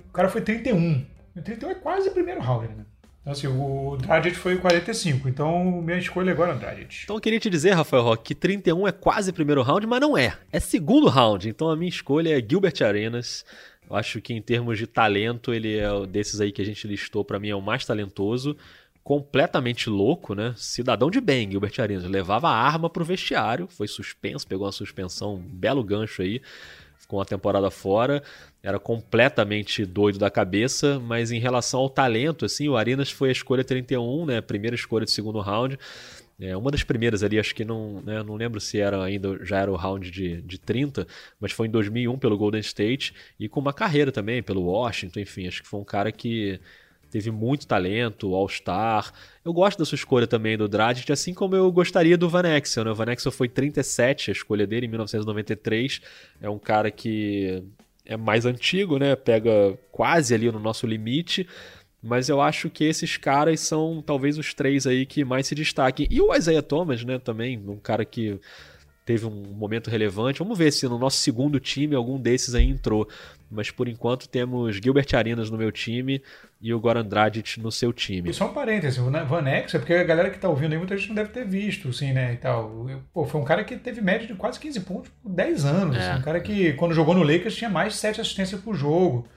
O 0.09 0.13
cara 0.13 0.29
foi 0.29 0.41
31. 0.41 1.05
31 1.43 1.71
é 1.71 1.75
quase 1.75 2.09
o 2.09 2.13
primeiro 2.13 2.41
round, 2.41 2.69
né? 2.69 2.85
Então, 3.27 3.33
assim, 3.33 3.49
o 3.49 3.97
Dragic 3.97 4.37
foi 4.37 4.57
45, 4.57 5.29
então 5.29 5.83
minha 5.83 5.99
escolha 5.99 6.31
agora 6.31 6.53
é 6.53 6.55
o 6.55 6.59
Dragic. 6.61 7.01
Então 7.03 7.17
eu 7.17 7.21
queria 7.21 7.41
te 7.41 7.51
dizer, 7.51 7.73
Rafael 7.73 8.05
Roque, 8.05 8.23
que 8.23 8.35
31 8.37 8.87
é 8.87 8.93
quase 8.93 9.33
primeiro 9.33 9.63
round, 9.63 9.85
mas 9.85 10.01
não 10.01 10.17
é. 10.17 10.39
É 10.53 10.61
segundo 10.61 11.09
round. 11.09 11.49
Então 11.49 11.69
a 11.69 11.75
minha 11.75 11.89
escolha 11.89 12.39
é 12.39 12.41
Gilbert 12.41 12.81
Arenas. 12.85 13.45
Eu 13.91 13.97
acho 13.97 14.21
que 14.21 14.33
em 14.33 14.41
termos 14.41 14.79
de 14.79 14.87
talento, 14.87 15.53
ele 15.53 15.77
é 15.77 16.07
desses 16.07 16.41
aí 16.41 16.53
que 16.53 16.63
a 16.63 16.65
gente 16.65 16.87
listou, 16.87 17.25
para 17.25 17.41
mim 17.41 17.49
é 17.49 17.57
o 17.57 17.61
mais 17.61 17.85
talentoso. 17.85 18.57
Completamente 19.03 19.91
louco, 19.91 20.33
né? 20.33 20.55
Cidadão 20.57 21.11
de 21.11 21.21
bem, 21.21 21.51
Gilbert 21.51 21.75
Arenas. 21.81 22.05
Levava 22.05 22.49
a 22.49 22.55
arma 22.57 22.89
pro 22.89 23.05
vestiário, 23.05 23.67
foi 23.67 23.89
suspenso, 23.89 24.47
pegou 24.47 24.67
uma 24.67 24.73
suspensão, 24.73 25.35
um 25.35 25.41
belo 25.41 25.83
gancho 25.83 26.23
aí, 26.23 26.41
ficou 27.07 27.21
uma 27.21 27.25
temporada 27.25 27.71
fora. 27.71 28.23
Era 28.63 28.79
completamente 28.81 29.87
doido 29.87 30.19
da 30.19 30.29
cabeça, 30.29 30.99
mas 30.99 31.31
em 31.31 31.39
relação 31.39 31.81
ao 31.81 31.89
talento, 31.89 32.45
assim, 32.45 32.69
o 32.69 32.77
Arenas 32.77 33.11
foi 33.11 33.29
a 33.29 33.33
escolha 33.33 33.65
31, 33.65 34.27
né? 34.27 34.41
Primeira 34.41 34.75
escolha 34.75 35.05
de 35.05 35.13
segundo 35.13 35.41
round. 35.41 35.79
É, 36.39 36.55
uma 36.55 36.71
das 36.71 36.83
primeiras 36.83 37.23
ali, 37.23 37.39
acho 37.39 37.55
que 37.55 37.65
não, 37.65 38.03
né, 38.03 38.23
não 38.23 38.35
lembro 38.35 38.61
se 38.61 38.79
era 38.79 39.03
ainda 39.03 39.43
já 39.43 39.59
era 39.59 39.73
o 39.73 39.77
round 39.77 40.11
de, 40.11 40.43
de 40.43 40.59
30, 40.59 41.07
mas 41.41 41.51
foi 41.53 41.67
em 41.67 41.71
2001 41.71 42.19
pelo 42.19 42.37
Golden 42.37 42.61
State 42.61 43.15
e 43.41 43.49
com 43.49 43.59
uma 43.59 43.73
carreira 43.73 44.13
também 44.13 44.43
pelo 44.43 44.65
Washington, 44.65 45.21
enfim, 45.21 45.49
acho 45.49 45.63
que 45.63 45.69
foi 45.69 45.81
um 45.81 45.85
cara 45.85 46.13
que 46.13 46.61
teve 47.17 47.31
muito 47.31 47.67
talento, 47.67 48.35
All-Star. 48.35 49.11
Eu 49.43 49.51
gosto 49.51 49.79
da 49.79 49.87
sua 49.87 49.97
escolha 49.97 50.27
também 50.27 50.55
do 50.59 50.69
Dragic, 50.69 51.11
assim 51.11 51.33
como 51.33 51.57
eu 51.57 51.73
gostaria 51.73 52.15
do 52.19 52.29
Van 52.29 52.43
Exel, 52.47 52.85
né? 52.85 52.91
O 52.91 52.95
Van 52.95 53.11
Exel 53.11 53.33
foi 53.33 53.49
37 53.49 54.31
a 54.31 54.33
escolha 54.33 54.67
dele 54.67 54.85
em 54.85 54.91
1993. 54.91 56.03
É 56.43 56.51
um 56.51 56.59
cara 56.59 56.91
que 56.91 57.65
é 58.05 58.19
mais 58.19 58.45
antigo, 58.45 58.99
né? 58.99 59.17
Pega 59.17 59.79
quase 59.91 60.35
ali 60.35 60.53
no 60.53 60.61
nosso 60.61 60.87
limite, 60.87 61.49
mas 62.03 62.29
eu 62.29 62.39
acho 62.39 62.69
que 62.69 62.85
esses 62.85 63.17
caras 63.17 63.61
são 63.61 64.03
talvez 64.05 64.37
os 64.37 64.53
três 64.53 64.87
aí 64.87 65.07
que 65.07 65.25
mais 65.25 65.47
se 65.47 65.55
destaquem. 65.55 66.07
E 66.11 66.21
o 66.21 66.35
Isaiah 66.35 66.61
Thomas, 66.61 67.03
né, 67.03 67.19
também, 67.19 67.59
um 67.67 67.79
cara 67.79 68.05
que 68.05 68.39
teve 69.07 69.25
um 69.25 69.31
momento 69.55 69.89
relevante. 69.89 70.41
Vamos 70.41 70.59
ver 70.59 70.71
se 70.71 70.87
no 70.87 70.99
nosso 70.99 71.17
segundo 71.17 71.59
time 71.59 71.95
algum 71.95 72.21
desses 72.21 72.55
aí 72.55 72.69
entrou. 72.69 73.09
Mas 73.51 73.71
por 73.71 73.89
enquanto 73.89 74.29
temos 74.29 74.77
Gilbert 74.77 75.07
Arenas 75.15 75.51
no 75.51 75.57
meu 75.57 75.71
time 75.71 76.23
e 76.61 76.75
o 76.75 76.81
Goran 76.81 77.05
Dragic 77.05 77.61
no 77.61 77.71
seu 77.71 77.93
time. 77.93 78.31
E 78.31 78.35
só 78.35 78.51
um 78.51 78.53
parêntese, 78.53 79.01
o 79.01 79.11
Van 79.11 79.49
Ex, 79.49 79.75
é 79.75 79.79
porque 79.79 79.95
a 79.95 80.05
galera 80.05 80.31
que 80.31 80.39
tá 80.39 80.49
ouvindo 80.49 80.73
aí, 80.73 80.79
muita 80.79 80.97
gente 80.97 81.09
não 81.09 81.15
deve 81.15 81.31
ter 81.31 81.47
visto, 81.47 81.89
assim, 81.89 82.13
né, 82.13 82.35
e 82.35 82.37
tal. 82.37 82.87
Pô, 83.13 83.25
foi 83.25 83.41
um 83.41 83.45
cara 83.45 83.63
que 83.63 83.77
teve 83.77 84.01
média 84.01 84.27
de 84.27 84.35
quase 84.35 84.59
15 84.59 84.81
pontos 84.81 85.13
por 85.23 85.31
10 85.31 85.65
anos. 85.65 85.97
É. 85.97 86.01
Assim, 86.01 86.21
um 86.21 86.23
cara 86.23 86.41
que, 86.41 86.73
quando 86.73 86.95
jogou 86.95 87.15
no 87.15 87.23
Lakers, 87.23 87.55
tinha 87.55 87.71
mais 87.71 87.93
de 87.93 87.99
7 88.01 88.21
assistências 88.21 88.61
por 88.61 88.75
jogo. 88.75 89.29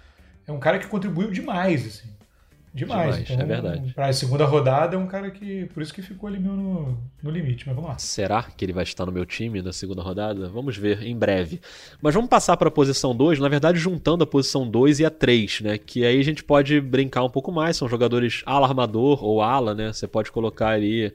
É 0.47 0.51
um 0.51 0.59
cara 0.59 0.79
que 0.79 0.87
contribuiu 0.87 1.29
demais, 1.29 1.85
assim. 1.85 2.09
Demais. 2.79 3.15
Demais 3.15 3.29
então, 3.29 3.41
é 3.41 3.45
verdade. 3.45 3.93
Para 3.93 4.07
a 4.07 4.13
segunda 4.13 4.45
rodada 4.45 4.95
é 4.95 4.99
um 4.99 5.07
cara 5.07 5.29
que. 5.29 5.65
Por 5.73 5.83
isso 5.83 5.93
que 5.93 6.01
ficou 6.01 6.27
ali 6.27 6.39
no, 6.39 6.97
no 7.21 7.29
limite, 7.29 7.65
mas 7.67 7.75
vamos 7.75 7.91
lá. 7.91 7.97
Será 7.97 8.43
que 8.43 8.65
ele 8.65 8.73
vai 8.73 8.83
estar 8.83 9.05
no 9.05 9.11
meu 9.11 9.25
time 9.25 9.61
na 9.61 9.73
segunda 9.73 10.01
rodada? 10.01 10.49
Vamos 10.49 10.77
ver 10.77 11.03
em 11.03 11.15
breve. 11.15 11.59
Mas 12.01 12.13
vamos 12.13 12.29
passar 12.29 12.57
para 12.57 12.69
a 12.69 12.71
posição 12.71 13.15
2, 13.15 13.39
na 13.39 13.49
verdade, 13.49 13.77
juntando 13.77 14.23
a 14.23 14.27
posição 14.27 14.67
2 14.69 14.99
e 14.99 15.05
a 15.05 15.09
3, 15.09 15.61
né? 15.61 15.77
Que 15.77 16.05
aí 16.05 16.19
a 16.19 16.23
gente 16.23 16.43
pode 16.43 16.79
brincar 16.79 17.23
um 17.23 17.29
pouco 17.29 17.51
mais. 17.51 17.77
São 17.77 17.87
jogadores 17.87 18.41
ala 18.45 18.67
armador 18.67 19.23
ou 19.23 19.41
ala, 19.41 19.75
né? 19.75 19.91
Você 19.91 20.07
pode 20.07 20.31
colocar 20.31 20.69
ali 20.69 21.13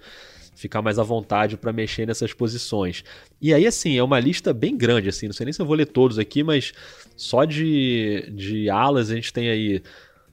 ficar 0.55 0.81
mais 0.81 0.99
à 0.99 1.03
vontade 1.03 1.57
para 1.57 1.73
mexer 1.73 2.07
nessas 2.07 2.33
posições. 2.33 3.05
E 3.41 3.53
aí, 3.53 3.67
assim, 3.67 3.97
é 3.97 4.03
uma 4.03 4.21
lista 4.21 4.53
bem 4.53 4.77
grande, 4.77 5.09
assim, 5.09 5.27
não 5.27 5.33
sei 5.33 5.45
nem 5.45 5.53
se 5.53 5.61
eu 5.61 5.67
vou 5.67 5.77
ler 5.77 5.87
todos 5.87 6.19
aqui, 6.19 6.43
mas 6.43 6.73
só 7.17 7.45
de, 7.45 8.31
de 8.33 8.71
alas 8.71 9.11
a 9.11 9.15
gente 9.15 9.33
tem 9.33 9.49
aí 9.49 9.83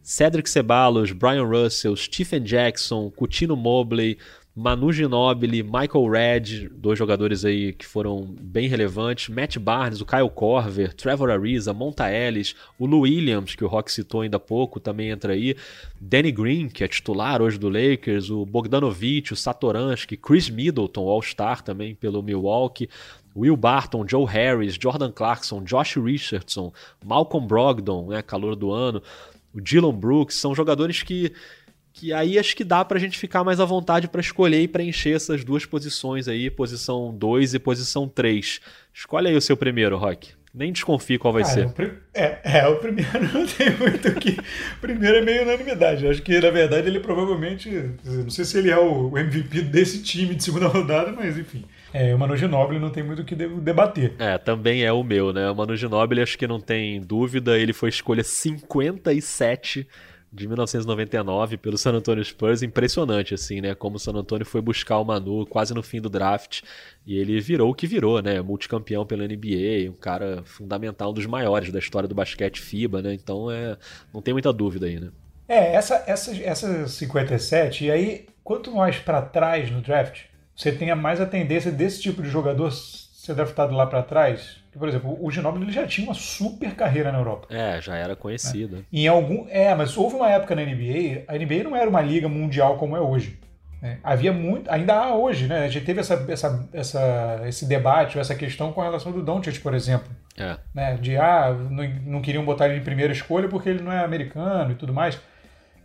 Cedric 0.03 0.50
Ceballos, 0.50 1.12
Brian 1.12 1.46
Russell, 1.46 1.96
Stephen 1.96 2.43
Jackson, 2.43 3.10
Coutinho 3.12 3.55
Mobley, 3.55 4.17
Manu 4.53 4.91
Ginobili, 4.91 5.63
Michael 5.63 6.10
Red, 6.10 6.70
dois 6.74 7.00
jogadores 7.00 7.46
aí 7.46 7.72
que 7.72 7.86
foram 7.86 8.36
bem 8.41 8.67
relevantes, 8.67 9.29
Matt 9.29 9.58
Barnes, 9.58 10.01
o 10.01 10.05
Kyle 10.05 10.29
Korver, 10.29 10.93
Trevor 10.93 11.29
Ariza, 11.29 11.74
Monta 11.74 12.12
Ellis, 12.12 12.53
o 12.77 12.86
Lou 12.86 13.01
Williams, 13.01 13.55
que 13.55 13.63
o 13.63 13.67
Rock 13.67 13.89
citou 13.89 14.22
ainda 14.22 14.36
há 14.36 14.39
pouco, 14.41 14.77
também 14.77 15.10
entra 15.10 15.31
aí, 15.31 15.55
Danny 16.01 16.34
Green, 16.34 16.67
que 16.67 16.84
é 16.84 16.88
titular 16.88 17.41
hoje 17.41 17.58
do 17.58 17.70
Lakers, 17.70 18.29
o 18.29 18.46
Bogdanovich, 18.46 19.31
o 19.31 19.38
Satoransky, 19.38 20.17
Chris 20.17 20.50
Middleton, 20.50 21.08
All-Star 21.08 21.62
também 21.62 21.96
pelo 21.96 22.22
Milwaukee, 22.22 22.89
Will 23.34 23.55
Barton, 23.55 24.05
Joe 24.05 24.25
Harris, 24.25 24.75
Jordan 24.75 25.13
Clarkson, 25.13 25.63
Josh 25.63 25.96
Richardson, 25.96 26.74
Malcolm 27.05 27.48
Brogdon, 27.48 28.08
né, 28.08 28.22
calor 28.22 28.58
do 28.58 28.74
ano, 28.74 29.01
o 29.53 29.62
Dylan 29.62 29.93
Brooks, 29.93 30.36
são 30.36 30.55
jogadores 30.55 31.03
que 31.03 31.34
que 31.93 32.13
aí 32.13 32.39
acho 32.39 32.55
que 32.55 32.63
dá 32.63 32.86
pra 32.86 32.98
gente 33.00 33.20
ficar 33.20 33.43
mais 33.43 33.60
à 33.60 33.65
vontade 33.65 34.08
para 34.08 34.22
escolher 34.22 34.62
e 34.62 34.67
preencher 34.67 35.12
essas 35.12 35.43
duas 35.43 35.65
posições 35.65 36.27
aí, 36.27 36.50
posição 36.50 37.13
2 37.13 37.53
e 37.53 37.60
posição 37.60 38.08
3. 38.08 38.62
Escolhe 38.93 39.27
aí 39.27 39.36
o 39.36 39.41
seu 39.41 39.58
primeiro, 39.58 39.98
Rock. 39.98 40.29
Nem 40.53 40.74
desconfie 40.74 41.17
qual 41.17 41.34
vai 41.34 41.46
ser. 41.46 41.65
O 41.65 41.74
é, 42.13 42.39
é, 42.43 42.67
o 42.67 42.75
primeiro 42.77 43.22
não 43.34 43.46
tem 43.46 43.70
muito 43.77 44.10
o 44.10 44.15
que. 44.15 44.31
O 44.31 44.79
primeiro 44.81 45.17
é 45.17 45.22
meio 45.22 45.43
unanimidade. 45.43 46.05
Acho 46.05 46.22
que, 46.22 46.39
na 46.39 46.50
verdade, 46.50 46.88
ele 46.88 47.00
provavelmente. 47.00 47.70
Não 48.03 48.29
sei 48.29 48.43
se 48.43 48.58
ele 48.58 48.70
é 48.70 48.77
o 48.77 49.17
MVP 49.17 49.62
desse 49.62 50.03
time 50.03 50.36
de 50.36 50.43
segunda 50.43 50.67
rodada, 50.67 51.13
mas 51.13 51.38
enfim. 51.38 51.63
É, 51.93 52.15
o 52.15 52.19
Manu 52.19 52.38
Ginóbili 52.38 52.79
não 52.79 52.89
tem 52.89 53.03
muito 53.03 53.21
o 53.21 53.25
que 53.25 53.36
debater. 53.36 54.13
É, 54.17 54.38
também 54.38 54.83
é 54.83 54.91
o 54.91 55.03
meu, 55.03 55.33
né? 55.33 55.50
O 55.50 55.55
Manu 55.55 55.75
Ginóbili 55.75 56.21
acho 56.21 56.38
que 56.38 56.48
não 56.48 56.60
tem 56.60 57.01
dúvida. 57.01 57.57
Ele 57.57 57.74
foi 57.74 57.89
escolha 57.89 58.24
57 58.24 59.88
de 60.33 60.48
1999 60.48 61.57
pelo 61.57 61.77
San 61.77 61.91
Antonio 61.91 62.24
Spurs, 62.24 62.63
impressionante 62.63 63.33
assim, 63.33 63.60
né? 63.60 63.75
Como 63.75 63.98
o 63.98 64.00
San 64.00 64.13
Antonio 64.13 64.45
foi 64.45 64.62
buscar 64.62 64.98
o 65.00 65.03
Manu 65.03 65.45
quase 65.45 65.74
no 65.74 65.83
fim 65.83 66.00
do 66.00 66.10
draft 66.10 66.62
e 67.05 67.17
ele 67.17 67.41
virou 67.41 67.69
o 67.69 67.75
que 67.75 67.86
virou, 67.86 68.21
né? 68.21 68.41
Multicampeão 68.41 69.05
pela 69.05 69.27
NBA, 69.27 69.89
um 69.89 70.00
cara 70.00 70.41
fundamental, 70.45 71.12
um 71.12 71.13
dos 71.13 71.25
maiores 71.25 71.71
da 71.71 71.79
história 71.79 72.07
do 72.07 72.15
basquete 72.15 72.62
FIBA, 72.62 73.01
né? 73.01 73.13
Então 73.13 73.51
é, 73.51 73.77
não 74.13 74.21
tem 74.21 74.33
muita 74.33 74.53
dúvida 74.53 74.86
aí, 74.86 75.00
né? 75.00 75.10
É, 75.50 75.75
essa 75.75 76.01
essa 76.07 76.33
essa 76.43 76.88
57 76.88 77.86
e 77.86 77.91
aí 77.91 78.25
quanto 78.41 78.74
mais 78.74 78.98
para 78.98 79.21
trás 79.21 79.69
no 79.69 79.81
draft, 79.81 80.21
você 80.62 80.72
tenha 80.72 80.96
mais 80.96 81.20
a 81.20 81.25
tendência 81.25 81.72
desse 81.72 82.01
tipo 82.01 82.22
de 82.22 82.30
jogador 82.30 82.72
ser 82.72 83.36
draftado 83.36 83.74
lá 83.75 83.86
para 83.86 84.03
trás 84.03 84.62
por 84.77 84.88
exemplo, 84.88 85.18
o 85.20 85.30
Ginóbili 85.30 85.65
ele 85.65 85.72
já 85.72 85.86
tinha 85.86 86.08
uma 86.08 86.13
super 86.13 86.74
carreira 86.75 87.12
na 87.12 87.18
Europa. 87.18 87.48
É, 87.50 87.82
já 87.82 87.96
era 87.96 88.15
conhecido. 88.15 88.77
É. 88.77 88.82
Em 88.91 89.08
algum, 89.08 89.46
é, 89.50 89.75
mas 89.75 89.98
houve 89.98 90.15
uma 90.15 90.30
época 90.30 90.56
na 90.56 90.62
NBA, 90.62 91.25
a 91.27 91.38
NBA 91.38 91.63
não 91.63 91.75
era 91.75 91.89
uma 91.89 92.01
liga 92.01 92.30
mundial 92.30 92.77
como 92.77 92.96
é 92.96 93.01
hoje. 93.01 93.38
É, 93.84 93.98
havia 94.03 94.32
muito, 94.32 94.72
ainda 94.72 94.94
há 94.94 95.15
hoje, 95.15 95.48
né? 95.48 95.65
A 95.65 95.68
gente 95.68 95.86
teve 95.86 96.00
essa, 96.00 96.25
essa, 96.30 96.70
essa, 96.72 97.41
esse 97.48 97.65
debate, 97.65 98.18
essa 98.18 98.36
questão 98.36 98.72
com 98.72 98.82
relação 98.82 99.12
do 99.12 99.24
Doncic, 99.24 99.60
por 99.62 99.74
exemplo. 99.74 100.10
É. 100.38 100.56
Né? 100.74 100.98
De, 101.01 101.18
ah, 101.18 101.51
não, 101.70 101.84
não, 102.06 102.22
queriam 102.22 102.46
botar 102.46 102.70
ele 102.70 102.80
em 102.80 102.84
primeira 102.84 103.12
escolha 103.12 103.50
porque 103.50 103.70
ele 103.70 103.84
não 103.84 103.91
é 103.91 104.03
americano 104.03 104.72
e 104.72 104.75
tudo 104.75 104.94
mais, 104.94 105.20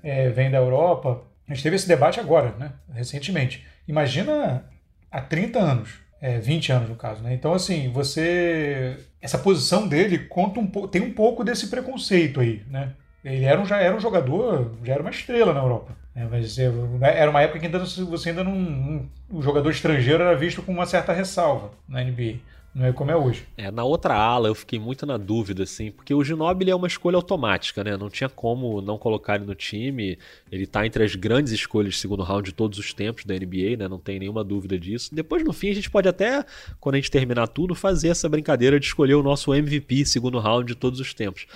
é, 0.03 0.29
vem 0.29 0.51
da 0.51 0.59
Europa. 0.59 1.23
A 1.49 1.55
gente 1.55 1.63
teve 1.63 1.77
esse 1.77 1.89
debate 1.89 2.19
agora, 2.21 2.55
né? 2.59 2.73
Recentemente. 2.93 3.65
Imagina 3.87 4.65
há 5.11 5.21
30 5.21 5.59
anos 5.59 6.07
é, 6.21 6.39
20 6.39 6.73
anos 6.73 6.89
no 6.89 6.97
caso, 6.97 7.23
né? 7.23 7.35
Então, 7.35 7.53
assim, 7.53 7.91
você. 7.93 8.97
Essa 9.21 9.39
posição 9.39 9.87
dele 9.87 10.19
conta 10.19 10.61
um. 10.61 10.67
Tem 10.89 11.03
um 11.03 11.13
pouco 11.13 11.45
desse 11.45 11.69
preconceito 11.69 12.41
aí, 12.41 12.63
né? 12.69 12.93
Ele 13.25 13.45
era 13.45 13.61
um, 13.61 13.67
já 13.67 13.79
era 13.79 13.95
um 13.95 14.01
jogador, 14.01 14.77
já 14.85 14.95
era 14.95 15.03
uma 15.03 15.11
estrela 15.11 15.53
na 15.53 15.61
Europa. 15.61 15.97
Né? 16.15 16.27
Mas 16.31 16.59
é, 16.59 16.71
era 17.01 17.31
uma 17.31 17.43
época 17.43 17.59
que 17.59 17.67
ainda, 17.67 17.79
você 17.81 18.31
ainda 18.31 18.45
não. 18.45 19.09
O 19.29 19.43
jogador 19.43 19.71
estrangeiro 19.71 20.23
era 20.23 20.37
visto 20.37 20.63
com 20.63 20.73
uma 20.73 20.87
certa 20.87 21.13
ressalva 21.13 21.71
na 21.89 22.03
NBA. 22.03 22.37
Não 22.77 22.85
é 22.85 22.93
como 22.93 23.11
é 23.11 23.17
hoje. 23.17 23.49
É, 23.57 23.71
na 23.71 23.85
outra 23.85 24.15
ala 24.15 24.49
eu 24.49 24.55
fiquei 24.55 24.79
muito 24.79 25.07
na 25.07 25.17
dúvida, 25.17 25.63
assim, 25.63 25.91
porque 25.91 26.13
o 26.13 26.23
Ginobili 26.23 26.71
é 26.71 26.77
uma 26.77 26.87
escolha 26.87 27.17
automática, 27.17 27.83
né? 27.83 27.97
Não 27.97 28.11
tinha 28.11 28.29
como 28.29 28.83
não 28.83 28.99
colocar 28.99 29.37
ele 29.37 29.47
no 29.47 29.55
time. 29.55 30.19
Ele 30.53 30.67
tá 30.67 30.85
entre 30.87 31.03
as 31.03 31.15
grandes 31.15 31.55
escolhas 31.55 31.95
de 31.95 32.01
segundo 32.01 32.23
round 32.23 32.51
de 32.51 32.55
todos 32.55 32.79
os 32.79 32.93
tempos 32.93 33.25
da 33.25 33.33
NBA, 33.33 33.79
né? 33.79 33.89
Não 33.89 33.99
tem 33.99 34.19
nenhuma 34.19 34.45
dúvida 34.45 34.79
disso. 34.79 35.15
Depois, 35.15 35.43
no 35.43 35.55
fim, 35.55 35.71
a 35.71 35.75
gente 35.75 35.89
pode 35.89 36.07
até, 36.07 36.45
quando 36.79 36.97
a 36.97 36.99
gente 36.99 37.11
terminar 37.11 37.49
tudo, 37.49 37.75
fazer 37.75 38.09
essa 38.09 38.29
brincadeira 38.29 38.79
de 38.79 38.85
escolher 38.85 39.15
o 39.15 39.23
nosso 39.23 39.55
MVP 39.55 40.05
segundo 40.05 40.39
round 40.39 40.67
de 40.67 40.75
todos 40.75 41.01
os 41.01 41.15
tempos 41.15 41.47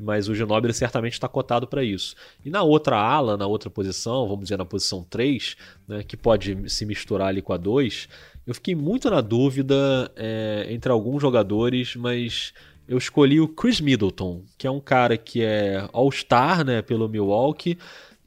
mas 0.00 0.28
o 0.28 0.34
Ginobili 0.34 0.72
certamente 0.72 1.12
está 1.12 1.28
cotado 1.28 1.66
para 1.66 1.84
isso. 1.84 2.16
E 2.44 2.48
na 2.48 2.62
outra 2.62 2.96
ala, 2.96 3.36
na 3.36 3.46
outra 3.46 3.68
posição, 3.68 4.26
vamos 4.26 4.44
dizer 4.44 4.56
na 4.56 4.64
posição 4.64 5.04
3, 5.08 5.56
né, 5.86 6.02
que 6.02 6.16
pode 6.16 6.70
se 6.70 6.86
misturar 6.86 7.28
ali 7.28 7.42
com 7.42 7.52
a 7.52 7.56
2, 7.56 8.08
eu 8.46 8.54
fiquei 8.54 8.74
muito 8.74 9.10
na 9.10 9.20
dúvida 9.20 10.10
é, 10.16 10.66
entre 10.70 10.90
alguns 10.90 11.20
jogadores, 11.20 11.94
mas 11.96 12.52
eu 12.88 12.98
escolhi 12.98 13.40
o 13.40 13.46
Chris 13.46 13.80
Middleton, 13.80 14.42
que 14.58 14.66
é 14.66 14.70
um 14.70 14.80
cara 14.80 15.16
que 15.16 15.42
é 15.42 15.88
All-Star 15.92 16.64
né, 16.64 16.82
pelo 16.82 17.08
Milwaukee. 17.08 17.78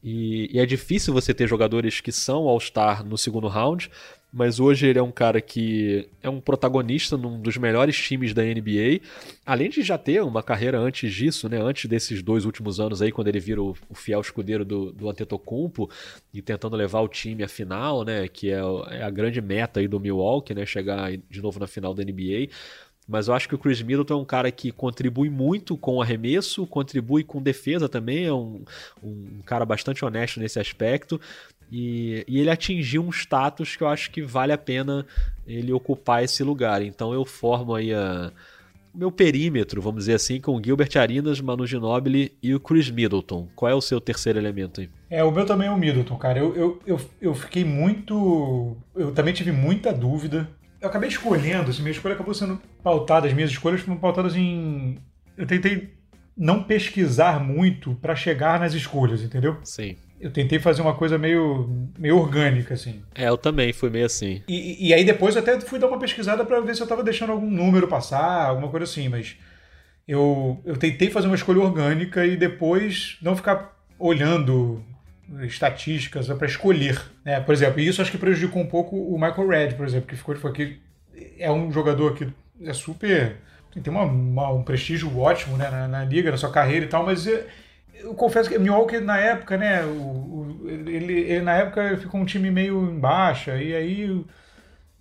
E, 0.02 0.50
e, 0.54 0.60
é 0.60 0.66
difícil 0.66 1.14
você 1.14 1.34
ter 1.34 1.48
jogadores 1.48 2.00
que 2.00 2.12
são 2.12 2.48
All-Star 2.48 3.06
no 3.06 3.18
segundo 3.18 3.48
round, 3.48 3.90
mas 4.34 4.60
hoje 4.60 4.88
ele 4.88 4.98
é 4.98 5.04
um 5.04 5.12
cara 5.12 5.40
que 5.40 6.10
é 6.24 6.28
um 6.28 6.42
protagonista 6.42 7.16
num 7.16 7.40
dos 7.40 7.56
melhores 7.56 7.96
times 7.96 8.34
da 8.34 8.42
NBA, 8.42 9.00
além 9.46 9.70
de 9.70 9.84
já 9.84 9.96
ter 9.96 10.24
uma 10.24 10.42
carreira 10.42 10.80
antes 10.80 11.14
disso, 11.14 11.48
né, 11.48 11.62
antes 11.62 11.86
desses 11.86 12.24
dois 12.24 12.44
últimos 12.44 12.80
anos 12.80 13.00
aí, 13.00 13.12
quando 13.12 13.28
ele 13.28 13.40
vira 13.40 13.62
o, 13.62 13.76
o 13.88 13.94
fiel 13.94 14.20
escudeiro 14.20 14.66
do, 14.66 14.92
do 14.92 15.08
Antetokounmpo 15.08 15.88
e 16.34 16.42
tentando 16.42 16.76
levar 16.76 17.02
o 17.02 17.08
time 17.08 17.44
à 17.44 17.48
final, 17.48 18.04
né, 18.04 18.28
que 18.28 18.50
é, 18.50 18.60
é 18.90 19.04
a 19.04 19.10
grande 19.12 19.40
meta 19.40 19.80
aí 19.80 19.88
do 19.88 20.00
Milwaukee, 20.00 20.56
né, 20.56 20.66
chegar 20.66 21.12
de 21.16 21.42
novo 21.42 21.60
na 21.60 21.68
final 21.68 21.94
da 21.94 22.04
NBA. 22.04 22.50
Mas 23.08 23.28
eu 23.28 23.34
acho 23.34 23.50
que 23.50 23.56
o 23.56 23.58
Chris 23.58 23.82
Middleton 23.82 24.14
é 24.14 24.18
um 24.18 24.26
cara 24.26 24.50
que 24.50 24.72
contribui 24.72 25.30
muito 25.30 25.78
com 25.78 26.02
arremesso, 26.02 26.66
contribui 26.66 27.24
com 27.24 27.42
defesa 27.42 27.90
também, 27.90 28.26
é 28.26 28.34
um, 28.34 28.64
um 29.04 29.42
cara 29.46 29.66
bastante 29.66 30.06
honesto 30.06 30.40
nesse 30.40 30.60
aspecto. 30.60 31.20
E, 31.72 32.24
e, 32.28 32.40
ele 32.40 32.50
atingiu 32.50 33.04
um 33.04 33.10
status 33.10 33.76
que 33.76 33.84
eu 33.84 33.88
acho 33.88 34.12
que 34.12 34.22
vale 34.22 34.54
a 34.54 34.58
pena 34.58 35.06
ele 35.48 35.74
ocupar 35.74 36.24
esse 36.24 36.44
lugar. 36.44 36.82
Então 36.82 37.14
eu 37.14 37.26
formo 37.26 37.76
aí 37.76 37.94
a, 37.94 38.32
o 38.94 38.98
meu 38.98 39.12
perímetro, 39.12 39.82
vamos 39.82 40.02
dizer 40.02 40.14
assim, 40.14 40.40
com 40.40 40.56
o 40.56 40.64
Gilbert 40.64 40.92
Arinas, 40.96 41.42
Manu 41.42 41.66
Ginobili 41.66 42.32
e 42.44 42.54
o 42.54 42.60
Chris 42.60 42.92
Middleton. 42.92 43.48
Qual 43.56 43.72
é 43.72 43.74
o 43.74 43.82
seu 43.82 44.00
terceiro 44.00 44.38
elemento 44.38 44.82
aí? 44.82 44.90
É, 45.10 45.24
o 45.24 45.32
meu 45.32 45.46
também 45.46 45.68
é 45.68 45.72
o 45.72 45.78
Middleton, 45.78 46.16
cara. 46.18 46.40
Eu, 46.40 46.56
eu, 46.56 46.82
eu, 46.86 47.02
eu 47.20 47.34
fiquei 47.34 47.66
muito. 47.66 48.78
Eu 48.96 49.12
também 49.12 49.34
tive 49.34 49.52
muita 49.52 49.92
dúvida. 49.92 50.48
Eu 50.80 50.90
acabei 50.90 51.10
escolhendo, 51.10 51.72
assim, 51.72 51.82
minha 51.82 51.94
escolha 51.94 52.14
acabou 52.14 52.34
sendo 52.34 52.62
pautada, 52.84 53.26
as 53.26 53.34
minhas 53.34 53.50
escolhas 53.50 53.82
foram 53.82 53.98
pautadas 53.98 54.36
em. 54.36 55.00
Eu 55.38 55.48
tentei 55.48 55.94
não 56.38 56.64
pesquisar 56.64 57.40
muito 57.40 57.96
para 57.96 58.16
chegar 58.16 58.60
nas 58.60 58.74
escolhas, 58.74 59.22
entendeu? 59.22 59.58
Sim 59.64 59.96
eu 60.24 60.32
tentei 60.32 60.58
fazer 60.58 60.82
uma 60.82 60.94
coisa 60.96 61.18
meio, 61.18 61.70
meio 62.00 62.18
orgânica, 62.18 62.74
assim. 62.76 63.04
É, 63.14 63.28
eu 63.28 63.38
também 63.38 63.74
fui 63.74 63.90
meio 63.90 64.06
assim. 64.06 64.42
E, 64.48 64.88
e 64.88 64.94
aí 64.94 65.04
depois 65.04 65.36
eu 65.36 65.42
até 65.42 65.60
fui 65.60 65.78
dar 65.78 65.88
uma 65.88 66.00
pesquisada 66.00 66.46
para 66.46 66.62
ver 66.62 66.74
se 66.74 66.82
eu 66.82 66.88
tava 66.88 67.04
deixando 67.04 67.34
algum 67.34 67.52
número 67.52 67.90
passar, 67.90 68.46
alguma 68.46 68.70
coisa 68.70 68.86
assim, 68.86 69.10
mas 69.10 69.36
eu, 70.08 70.62
eu 70.64 70.78
tentei 70.78 71.10
fazer 71.10 71.28
uma 71.28 71.36
escolha 71.36 71.60
orgânica 71.60 72.26
e 72.26 72.38
depois 72.38 73.18
não 73.22 73.36
ficar 73.36 73.78
olhando 74.00 74.82
estatísticas 75.42 76.28
para 76.28 76.48
escolher. 76.48 77.02
Né? 77.26 77.42
Por 77.42 77.54
exemplo, 77.54 77.82
e 77.82 77.88
isso 77.88 78.02
acho 78.02 78.12
que 78.12 78.18
prejudicou 78.18 78.62
um 78.62 78.68
pouco 78.68 78.96
o 78.96 79.20
Michael 79.20 79.48
Red, 79.50 79.74
por 79.74 79.86
exemplo, 79.86 80.08
que 80.08 80.16
ficou 80.16 80.34
foi 80.38 80.54
que 80.54 80.80
é 81.38 81.52
um 81.52 81.70
jogador 81.70 82.14
que 82.14 82.30
é 82.62 82.72
super 82.72 83.36
tem 83.82 83.92
uma, 83.92 84.04
uma, 84.04 84.52
um 84.52 84.64
prestígio 84.64 85.18
ótimo 85.18 85.58
né, 85.58 85.70
na, 85.70 85.88
na, 85.88 86.06
liga, 86.06 86.30
na 86.30 86.38
sua 86.38 86.52
carreira 86.52 86.86
e 86.86 86.88
tal, 86.88 87.04
mas 87.04 87.26
é, 87.26 87.48
eu 88.04 88.14
confesso 88.14 88.50
que 88.50 88.60
Milwaukee 88.60 89.00
na 89.00 89.18
época, 89.18 89.58
né, 89.58 89.84
o, 89.84 89.90
o, 89.90 90.70
ele, 90.70 91.14
ele, 91.14 91.42
na 91.42 91.54
época 91.56 91.98
ficou 91.98 92.20
um 92.22 92.26
time 92.26 92.52
meio 92.52 92.90
em 92.90 93.00
baixa 93.00 93.56
e 93.62 93.76
aí 93.76 94.26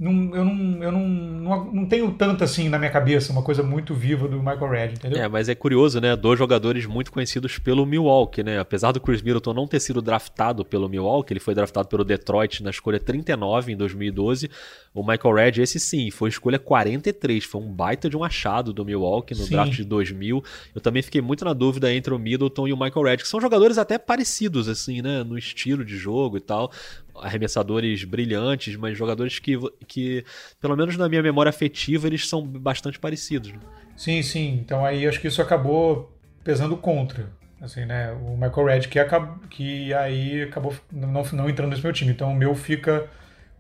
não, 0.02 0.35
eu, 0.35 0.44
não, 0.44 0.82
eu 0.82 0.90
não, 0.90 1.09
não, 1.09 1.73
não, 1.73 1.87
tenho 1.87 2.11
tanto 2.11 2.42
assim 2.42 2.68
na 2.68 2.76
minha 2.76 2.90
cabeça 2.90 3.30
uma 3.30 3.42
coisa 3.42 3.62
muito 3.62 3.94
viva 3.94 4.26
do 4.26 4.38
Michael 4.38 4.68
Red, 4.68 4.88
entendeu? 4.94 5.23
É, 5.23 5.28
mas 5.28 5.49
é 5.49 5.54
curioso, 5.54 6.00
né? 6.00 6.16
Dois 6.16 6.37
jogadores 6.37 6.87
muito 6.87 7.12
conhecidos 7.12 7.56
pelo 7.56 7.87
Milwaukee, 7.87 8.42
né? 8.42 8.59
Apesar 8.59 8.90
do 8.90 9.00
Chris 9.00 9.23
Middleton 9.23 9.54
não 9.54 9.68
ter 9.68 9.78
sido 9.78 10.02
draftado 10.02 10.64
pelo 10.64 10.88
Milwaukee, 10.88 11.32
ele 11.32 11.38
foi 11.38 11.54
draftado 11.54 11.87
pelo 11.87 12.02
Detroit 12.02 12.64
na 12.64 12.71
escolha 12.71 12.99
39 12.99 13.73
em 13.73 13.76
2012. 13.76 14.50
O 14.92 15.06
Michael 15.06 15.35
Red, 15.37 15.62
esse 15.62 15.78
sim, 15.78 16.11
foi 16.11 16.30
escolha 16.30 16.59
43. 16.59 17.44
Foi 17.44 17.61
um 17.61 17.73
baita 17.73 18.11
de 18.11 18.16
um 18.16 18.25
achado 18.25 18.73
do 18.73 18.85
Milwaukee 18.85 19.38
no 19.38 19.44
sim. 19.44 19.50
draft 19.50 19.73
de 19.73 19.85
2000. 19.85 20.42
Eu 20.75 20.80
também 20.80 21.02
fiquei 21.02 21.21
muito 21.21 21.44
na 21.44 21.52
dúvida 21.52 21.94
entre 21.94 22.12
o 22.12 22.18
Middleton 22.18 22.66
e 22.66 22.73
o 22.73 22.76
Michael 22.76 23.06
Red, 23.06 23.16
que 23.18 23.28
são 23.28 23.40
jogadores 23.40 23.78
até 23.78 23.99
parecidos, 23.99 24.68
assim, 24.68 25.00
né? 25.00 25.23
No 25.23 25.38
estilo 25.38 25.85
de 25.85 25.97
jogo 25.97 26.37
e 26.37 26.40
tal 26.40 26.73
arremessadores 27.22 28.04
brilhantes, 28.04 28.76
mas 28.76 28.96
jogadores 28.96 29.38
que, 29.38 29.58
que, 29.86 30.24
pelo 30.60 30.76
menos 30.76 30.96
na 30.96 31.08
minha 31.08 31.22
memória 31.22 31.50
afetiva, 31.50 32.06
eles 32.06 32.28
são 32.28 32.46
bastante 32.46 32.98
parecidos. 32.98 33.52
Né? 33.52 33.58
Sim, 33.96 34.22
sim. 34.22 34.58
Então 34.64 34.84
aí 34.84 35.06
acho 35.06 35.20
que 35.20 35.28
isso 35.28 35.40
acabou 35.40 36.12
pesando 36.44 36.76
contra. 36.76 37.30
Assim, 37.60 37.84
né? 37.84 38.10
O 38.12 38.36
Michael 38.36 38.66
Red 38.66 38.80
que, 38.88 38.98
acabou, 38.98 39.38
que 39.48 39.94
aí 39.94 40.42
acabou 40.42 40.74
não, 40.90 41.22
não 41.32 41.48
entrando 41.48 41.70
nesse 41.70 41.82
meu 41.82 41.92
time. 41.92 42.10
Então 42.10 42.32
o 42.32 42.34
meu 42.34 42.54
fica 42.56 43.08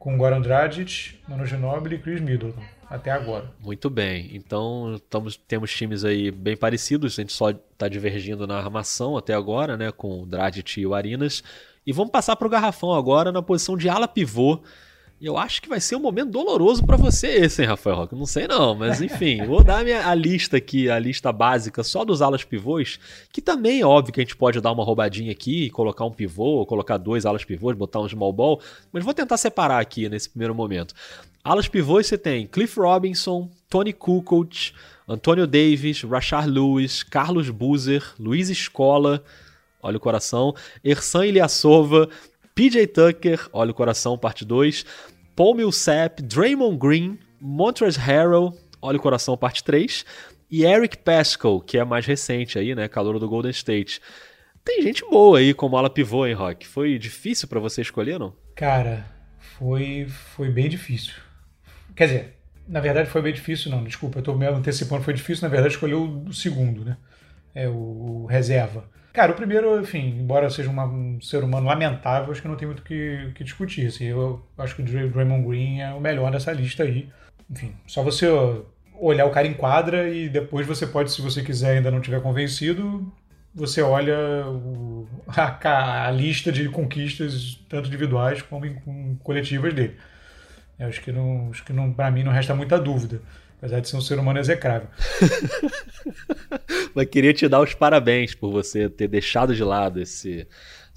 com 0.02 0.18
Goran 0.18 0.40
Dragic, 0.40 1.20
Manu 1.28 1.46
Ginobili 1.46 1.94
e 1.94 1.98
Chris 2.00 2.20
Middleton, 2.20 2.60
até 2.90 3.12
agora. 3.12 3.52
Muito 3.60 3.88
bem. 3.88 4.30
Então 4.32 4.94
estamos, 4.96 5.36
temos 5.36 5.72
times 5.72 6.04
aí 6.04 6.32
bem 6.32 6.56
parecidos, 6.56 7.16
a 7.16 7.22
gente 7.22 7.32
só 7.32 7.50
está 7.50 7.86
divergindo 7.88 8.44
na 8.44 8.56
armação 8.56 9.16
até 9.16 9.32
agora, 9.32 9.76
né, 9.76 9.92
com 9.92 10.22
o 10.22 10.26
Dragic 10.26 10.80
e 10.80 10.86
o 10.86 10.92
Arinas. 10.92 11.44
E 11.86 11.92
vamos 11.92 12.12
passar 12.12 12.36
para 12.36 12.46
o 12.46 12.50
Garrafão 12.50 12.92
agora 12.92 13.32
na 13.32 13.42
posição 13.42 13.76
de 13.76 13.88
ala 13.88 14.06
pivô. 14.06 14.60
Eu 15.20 15.38
acho 15.38 15.62
que 15.62 15.68
vai 15.68 15.80
ser 15.80 15.94
um 15.94 16.00
momento 16.00 16.30
doloroso 16.30 16.84
para 16.84 16.96
você 16.96 17.28
esse, 17.28 17.62
hein, 17.62 17.68
Rafael 17.68 17.94
Roque? 17.94 18.14
Não 18.16 18.26
sei 18.26 18.48
não, 18.48 18.74
mas 18.74 19.00
enfim, 19.00 19.42
vou 19.46 19.62
dar 19.62 19.78
a, 19.78 19.84
minha, 19.84 20.08
a 20.08 20.14
lista 20.14 20.56
aqui, 20.56 20.90
a 20.90 20.98
lista 20.98 21.30
básica 21.32 21.84
só 21.84 22.04
dos 22.04 22.20
alas 22.20 22.42
pivôs, 22.42 22.98
que 23.32 23.40
também 23.40 23.80
é 23.80 23.86
óbvio 23.86 24.12
que 24.12 24.20
a 24.20 24.24
gente 24.24 24.34
pode 24.34 24.60
dar 24.60 24.72
uma 24.72 24.82
roubadinha 24.82 25.30
aqui, 25.30 25.70
colocar 25.70 26.04
um 26.04 26.10
pivô, 26.10 26.66
colocar 26.66 26.96
dois 26.96 27.24
alas 27.24 27.44
pivôs, 27.44 27.76
botar 27.76 28.00
um 28.00 28.08
small 28.08 28.32
ball, 28.32 28.60
mas 28.92 29.04
vou 29.04 29.14
tentar 29.14 29.36
separar 29.36 29.80
aqui 29.80 30.08
nesse 30.08 30.28
primeiro 30.28 30.56
momento. 30.56 30.92
Alas 31.44 31.68
pivôs 31.68 32.08
você 32.08 32.18
tem 32.18 32.46
Cliff 32.46 32.78
Robinson, 32.80 33.48
Tony 33.70 33.92
Kukoc, 33.92 34.72
Antonio 35.08 35.46
Davis, 35.46 36.02
Rashard 36.02 36.50
Lewis, 36.50 37.04
Carlos 37.04 37.48
Boozer, 37.48 38.02
Luiz 38.18 38.50
Escola, 38.50 39.22
olha 39.82 39.96
o 39.96 40.00
coração, 40.00 40.54
Ersan 40.82 41.26
Ilyasova, 41.26 42.08
PJ 42.54 42.86
Tucker, 42.86 43.48
olha 43.52 43.70
o 43.70 43.74
coração, 43.74 44.16
parte 44.16 44.44
2, 44.44 44.86
Paul 45.34 45.54
Millsap, 45.54 46.22
Draymond 46.22 46.78
Green, 46.78 47.18
Montrezl 47.40 48.00
Harrell, 48.00 48.56
olha 48.80 48.98
o 48.98 49.02
coração, 49.02 49.36
parte 49.36 49.64
3, 49.64 50.04
e 50.50 50.64
Eric 50.64 50.98
Pascal, 50.98 51.60
que 51.60 51.78
é 51.78 51.84
mais 51.84 52.04
recente 52.06 52.58
aí, 52.58 52.74
né, 52.74 52.86
calor 52.86 53.18
do 53.18 53.28
Golden 53.28 53.50
State. 53.50 54.00
Tem 54.64 54.82
gente 54.82 55.02
boa 55.10 55.38
aí 55.38 55.52
como 55.52 55.76
ala 55.76 55.90
pivô, 55.90 56.26
hein, 56.26 56.34
Rock? 56.34 56.66
Foi 56.66 56.98
difícil 56.98 57.48
para 57.48 57.58
você 57.58 57.80
escolher, 57.80 58.18
não? 58.18 58.34
Cara, 58.54 59.04
foi, 59.58 60.06
foi 60.08 60.50
bem 60.50 60.68
difícil. 60.68 61.14
Quer 61.96 62.06
dizer, 62.06 62.38
na 62.68 62.80
verdade 62.80 63.10
foi 63.10 63.22
bem 63.22 63.32
difícil, 63.32 63.70
não, 63.70 63.82
desculpa, 63.82 64.18
eu 64.18 64.22
tô 64.22 64.34
me 64.34 64.46
antecipando, 64.46 65.02
foi 65.02 65.14
difícil, 65.14 65.42
na 65.42 65.48
verdade, 65.48 65.74
escolher 65.74 65.94
o 65.94 66.32
segundo, 66.32 66.84
né? 66.84 66.96
É 67.54 67.68
o, 67.68 67.72
o 68.22 68.26
reserva. 68.26 68.88
Cara, 69.12 69.32
o 69.32 69.34
primeiro, 69.34 69.78
enfim, 69.78 70.16
embora 70.20 70.48
seja 70.48 70.70
uma, 70.70 70.86
um 70.86 71.20
ser 71.20 71.44
humano 71.44 71.66
lamentável, 71.66 72.32
acho 72.32 72.40
que 72.40 72.48
não 72.48 72.56
tem 72.56 72.66
muito 72.66 72.80
o 72.80 72.82
que, 72.82 73.30
que, 73.34 73.44
discutir. 73.44 73.86
Assim, 73.86 74.06
eu 74.06 74.42
acho 74.56 74.74
que 74.74 74.82
o 74.82 74.84
Draymond 74.84 75.46
Green 75.46 75.80
é 75.80 75.92
o 75.92 76.00
melhor 76.00 76.30
dessa 76.32 76.50
lista 76.52 76.82
aí. 76.82 77.10
Enfim, 77.50 77.74
só 77.86 78.02
você 78.02 78.26
olhar 78.94 79.26
o 79.26 79.30
cara 79.30 79.46
em 79.46 79.52
quadra 79.52 80.08
e 80.08 80.30
depois 80.30 80.66
você 80.66 80.86
pode, 80.86 81.12
se 81.12 81.20
você 81.20 81.42
quiser 81.42 81.76
ainda 81.76 81.90
não 81.90 82.00
tiver 82.00 82.22
convencido, 82.22 83.12
você 83.54 83.82
olha 83.82 84.46
o, 84.46 85.06
a, 85.26 86.06
a, 86.06 86.10
lista 86.10 86.50
de 86.50 86.70
conquistas, 86.70 87.60
tanto 87.68 87.88
individuais 87.88 88.40
como 88.40 88.64
em, 88.64 89.18
coletivas 89.22 89.74
dele. 89.74 89.96
Eu 90.78 90.88
acho 90.88 91.02
que, 91.02 91.12
não, 91.12 91.50
acho 91.50 91.62
que 91.64 91.72
não, 91.72 91.92
para 91.92 92.10
mim 92.10 92.22
não 92.22 92.32
resta 92.32 92.54
muita 92.54 92.78
dúvida 92.78 93.20
apesar 93.62 93.78
de 93.78 93.88
ser 93.88 93.96
um 93.96 94.00
ser 94.00 94.18
humano 94.18 94.40
execrável. 94.40 94.88
Mas 96.92 97.06
queria 97.06 97.32
te 97.32 97.46
dar 97.46 97.60
os 97.60 97.72
parabéns 97.72 98.34
por 98.34 98.50
você 98.50 98.90
ter 98.90 99.06
deixado 99.06 99.54
de 99.54 99.62
lado 99.62 100.00
esse 100.00 100.48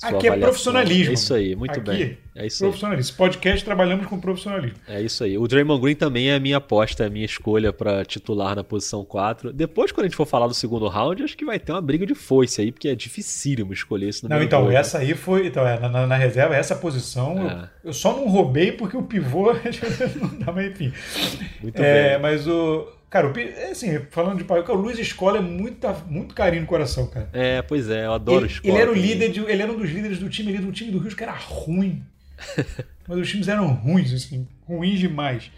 Aqui 0.04 0.28
é 0.28 0.38
profissionalismo. 0.38 1.12
É 1.12 1.14
isso 1.14 1.34
aí, 1.34 1.56
muito 1.56 1.80
Aqui, 1.80 1.90
bem. 1.90 2.18
É 2.36 2.46
isso 2.46 2.60
profissionalismo. 2.60 3.14
Aí. 3.14 3.18
Podcast 3.18 3.64
trabalhamos 3.64 4.08
com 4.08 4.20
profissionalismo. 4.20 4.78
É 4.88 5.02
isso 5.02 5.24
aí. 5.24 5.38
O 5.38 5.48
Draymond 5.48 5.82
Green 5.82 5.96
também 5.96 6.30
é 6.30 6.36
a 6.36 6.40
minha 6.40 6.58
aposta, 6.58 7.04
é 7.04 7.08
a 7.08 7.10
minha 7.10 7.26
escolha 7.26 7.72
para 7.72 8.04
titular 8.04 8.56
na 8.56 8.64
posição 8.64 9.06
4. 9.06 9.54
Depois, 9.54 9.92
quando 9.94 10.06
a 10.06 10.08
gente 10.10 10.18
for 10.18 10.26
falar 10.26 10.48
do 10.48 10.54
segundo 10.54 10.88
round, 10.88 11.24
acho 11.24 11.38
que 11.38 11.46
vai 11.46 11.58
ter 11.58 11.72
uma 11.72 11.82
briga 11.82 12.06
de 12.06 12.14
foice 12.14 12.62
aí, 12.62 12.72
porque 12.72 12.90
é 12.90 12.96
dificílimo 12.96 13.72
escolher 13.72 14.10
isso 14.10 14.28
no 14.28 14.36
Não, 14.36 14.44
então, 14.44 14.64
dois, 14.64 14.76
essa 14.76 15.00
né? 15.00 15.06
aí 15.06 15.14
foi. 15.14 15.48
Então, 15.48 15.66
é, 15.66 15.80
na, 15.80 16.06
na, 16.06 16.16
reserva, 16.18 16.56
essa 16.56 16.76
posição, 16.76 17.50
é. 17.50 17.70
eu, 17.84 17.90
eu, 17.90 17.94
só 17.94 18.16
não 18.16 18.28
roubei 18.28 18.74
porque 18.74 18.98
o 18.98 19.04
pivô 19.04 19.54
não 20.22 20.40
dá, 20.40 20.52
mas 20.52 20.72
enfim. 20.72 20.92
Muito 21.62 21.82
é, 21.82 22.12
bem. 22.12 22.22
Mas 22.22 22.46
o. 22.48 22.88
Cara, 23.16 23.32
é 23.40 23.72
assim, 23.72 23.98
falando 24.12 24.40
de 24.40 24.44
pai, 24.44 24.60
o 24.60 24.74
Luiz 24.74 25.00
Escola 25.00 25.38
é 25.38 25.42
muito, 25.42 25.88
muito 26.06 26.36
carinho 26.36 26.64
no 26.64 26.68
coração, 26.68 27.08
cara. 27.08 27.30
É, 27.32 27.62
pois 27.62 27.90
é, 27.90 28.08
eu 28.08 28.12
adoro 28.12 28.44
ele, 28.44 28.52
Escola. 28.52 28.74
Ele 28.74 28.82
era 28.82 28.92
o 28.92 28.94
líder, 28.94 29.32
de, 29.32 29.40
ele 29.40 29.62
era 29.62 29.72
um 29.72 29.78
dos 29.78 29.90
líderes 29.90 30.20
do 30.20 30.28
time 30.28 30.52
do 30.58 30.70
time 30.74 30.92
do 30.92 30.98
Rio 30.98 31.16
que 31.16 31.24
era 31.24 31.32
ruim. 31.32 32.04
Mas 33.08 33.18
os 33.18 33.30
times 33.30 33.48
eram 33.48 33.68
ruins, 33.68 34.12
assim, 34.12 34.46
ruins 34.68 35.00
demais. 35.00 35.50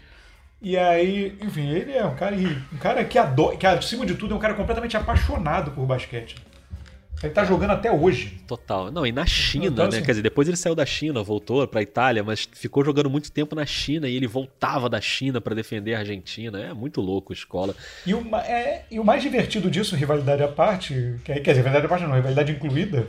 E 0.62 0.76
aí, 0.76 1.36
enfim, 1.42 1.68
ele 1.68 1.90
é 1.90 2.06
um 2.06 2.14
cara, 2.14 2.36
um 2.36 2.76
cara 2.76 3.04
que 3.04 3.18
adora, 3.18 3.56
que 3.56 3.66
acima 3.66 4.06
de 4.06 4.14
tudo 4.14 4.34
é 4.34 4.36
um 4.36 4.40
cara 4.40 4.54
completamente 4.54 4.96
apaixonado 4.96 5.72
por 5.72 5.84
basquete. 5.84 6.36
Ele 7.22 7.32
tá 7.32 7.44
jogando 7.44 7.70
até 7.72 7.90
hoje. 7.90 8.38
Total. 8.46 8.92
Não, 8.92 9.04
e 9.04 9.10
na 9.10 9.26
China, 9.26 9.66
então, 9.66 9.84
né? 9.84 9.96
Assim, 9.96 10.04
Quer 10.04 10.12
dizer, 10.12 10.22
depois 10.22 10.46
ele 10.46 10.56
saiu 10.56 10.74
da 10.74 10.86
China, 10.86 11.22
voltou 11.22 11.66
pra 11.66 11.82
Itália, 11.82 12.22
mas 12.22 12.48
ficou 12.52 12.84
jogando 12.84 13.10
muito 13.10 13.32
tempo 13.32 13.56
na 13.56 13.66
China 13.66 14.08
e 14.08 14.14
ele 14.14 14.26
voltava 14.26 14.88
da 14.88 15.00
China 15.00 15.40
para 15.40 15.54
defender 15.54 15.94
a 15.94 16.00
Argentina. 16.00 16.60
É 16.60 16.72
muito 16.72 17.00
louco 17.00 17.32
a 17.32 17.34
escola. 17.34 17.74
E 18.06 18.14
o, 18.14 18.36
é, 18.36 18.84
e 18.90 19.00
o 19.00 19.04
mais 19.04 19.22
divertido 19.22 19.70
disso, 19.70 19.96
rivalidade 19.96 20.42
à 20.42 20.48
parte, 20.48 21.18
que, 21.24 21.32
quer 21.34 21.50
dizer, 21.50 21.56
rivalidade 21.56 21.86
à 21.86 21.88
parte 21.88 22.06
não, 22.06 22.14
rivalidade 22.14 22.52
incluída, 22.52 23.08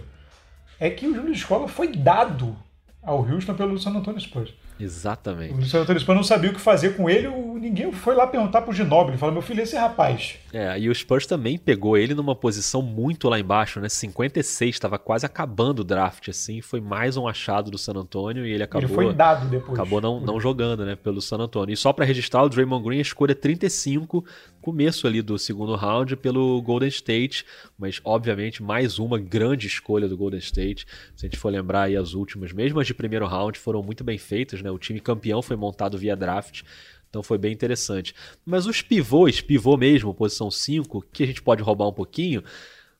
é 0.79 0.89
que 0.89 1.05
o 1.05 1.13
Júlio 1.13 1.33
Escola 1.33 1.67
foi 1.67 1.89
dado 1.89 2.57
ao 3.01 3.19
Houston 3.19 3.53
pelo 3.53 3.79
San 3.79 3.91
Antonio 3.91 4.19
Spurs. 4.19 4.53
Exatamente. 4.79 5.53
O 5.53 5.65
San 5.65 5.81
Antonio 5.81 5.99
Spurs 5.99 6.15
não 6.15 6.23
sabia 6.23 6.51
o 6.51 6.53
que 6.53 6.59
fazer 6.59 6.95
com 6.95 7.09
ele, 7.09 7.27
ninguém 7.59 7.91
foi 7.91 8.15
lá 8.15 8.25
perguntar 8.25 8.61
pro 8.61 8.71
Ginobili, 8.71 9.17
falou, 9.17 9.33
meu 9.33 9.41
filho, 9.41 9.61
esse 9.61 9.75
rapaz. 9.75 10.37
É, 10.53 10.79
e 10.79 10.89
o 10.89 10.95
Spurs 10.95 11.25
também 11.25 11.57
pegou 11.57 11.97
ele 11.97 12.13
numa 12.13 12.33
posição 12.33 12.81
muito 12.81 13.27
lá 13.27 13.37
embaixo, 13.37 13.81
né? 13.81 13.89
56, 13.89 14.75
estava 14.75 14.97
quase 14.97 15.25
acabando 15.25 15.79
o 15.79 15.83
draft, 15.83 16.29
assim, 16.29 16.61
foi 16.61 16.79
mais 16.79 17.17
um 17.17 17.27
achado 17.27 17.69
do 17.69 17.77
San 17.77 17.93
Antonio 17.93 18.45
e 18.45 18.53
ele 18.53 18.63
acabou... 18.63 18.87
Ele 18.87 18.93
foi 18.93 19.13
dado 19.13 19.49
depois. 19.49 19.77
Acabou 19.77 19.99
não, 19.99 20.21
não 20.21 20.39
jogando, 20.39 20.85
né, 20.85 20.95
pelo 20.95 21.21
San 21.21 21.37
Antonio. 21.37 21.73
E 21.73 21.77
só 21.77 21.91
para 21.91 22.05
registrar, 22.05 22.43
o 22.43 22.49
Draymond 22.49 22.85
Green, 22.85 22.99
a 22.99 23.01
escolha 23.01 23.35
35, 23.35 24.23
começo 24.61 25.07
ali 25.07 25.21
do 25.21 25.37
segundo 25.37 25.75
round 25.75 26.15
pelo 26.15 26.61
Golden 26.61 26.89
State, 26.89 27.45
mas 27.77 27.99
obviamente 28.03 28.63
mais 28.63 28.97
uma 28.97 29.17
grande 29.17 29.67
escolha 29.67 30.07
do 30.07 30.15
Golden 30.15 30.39
State. 30.39 30.85
Se 31.15 31.25
a 31.25 31.29
gente 31.29 31.37
for 31.37 31.49
lembrar 31.49 31.83
aí 31.83 31.97
as 31.97 32.13
últimas, 32.13 32.53
mesmo 32.53 32.79
as 32.79 32.88
de 32.89 32.93
primeiro 32.93 33.25
round, 33.25 33.57
foram 33.57 33.81
muito 33.81 34.03
bem 34.03 34.17
feitas, 34.17 34.61
né? 34.61 34.69
O 34.69 34.77
time 34.77 34.99
campeão 34.99 35.41
foi 35.41 35.55
montado 35.55 35.97
via 35.97 36.15
draft. 36.15 36.63
Então 37.09 37.23
foi 37.23 37.37
bem 37.37 37.51
interessante. 37.51 38.13
Mas 38.45 38.65
os 38.65 38.81
pivôs, 38.81 39.41
pivô 39.41 39.75
mesmo, 39.77 40.13
posição 40.13 40.51
5, 40.51 41.05
que 41.11 41.23
a 41.23 41.25
gente 41.25 41.41
pode 41.41 41.63
roubar 41.63 41.87
um 41.87 41.93
pouquinho, 41.93 42.43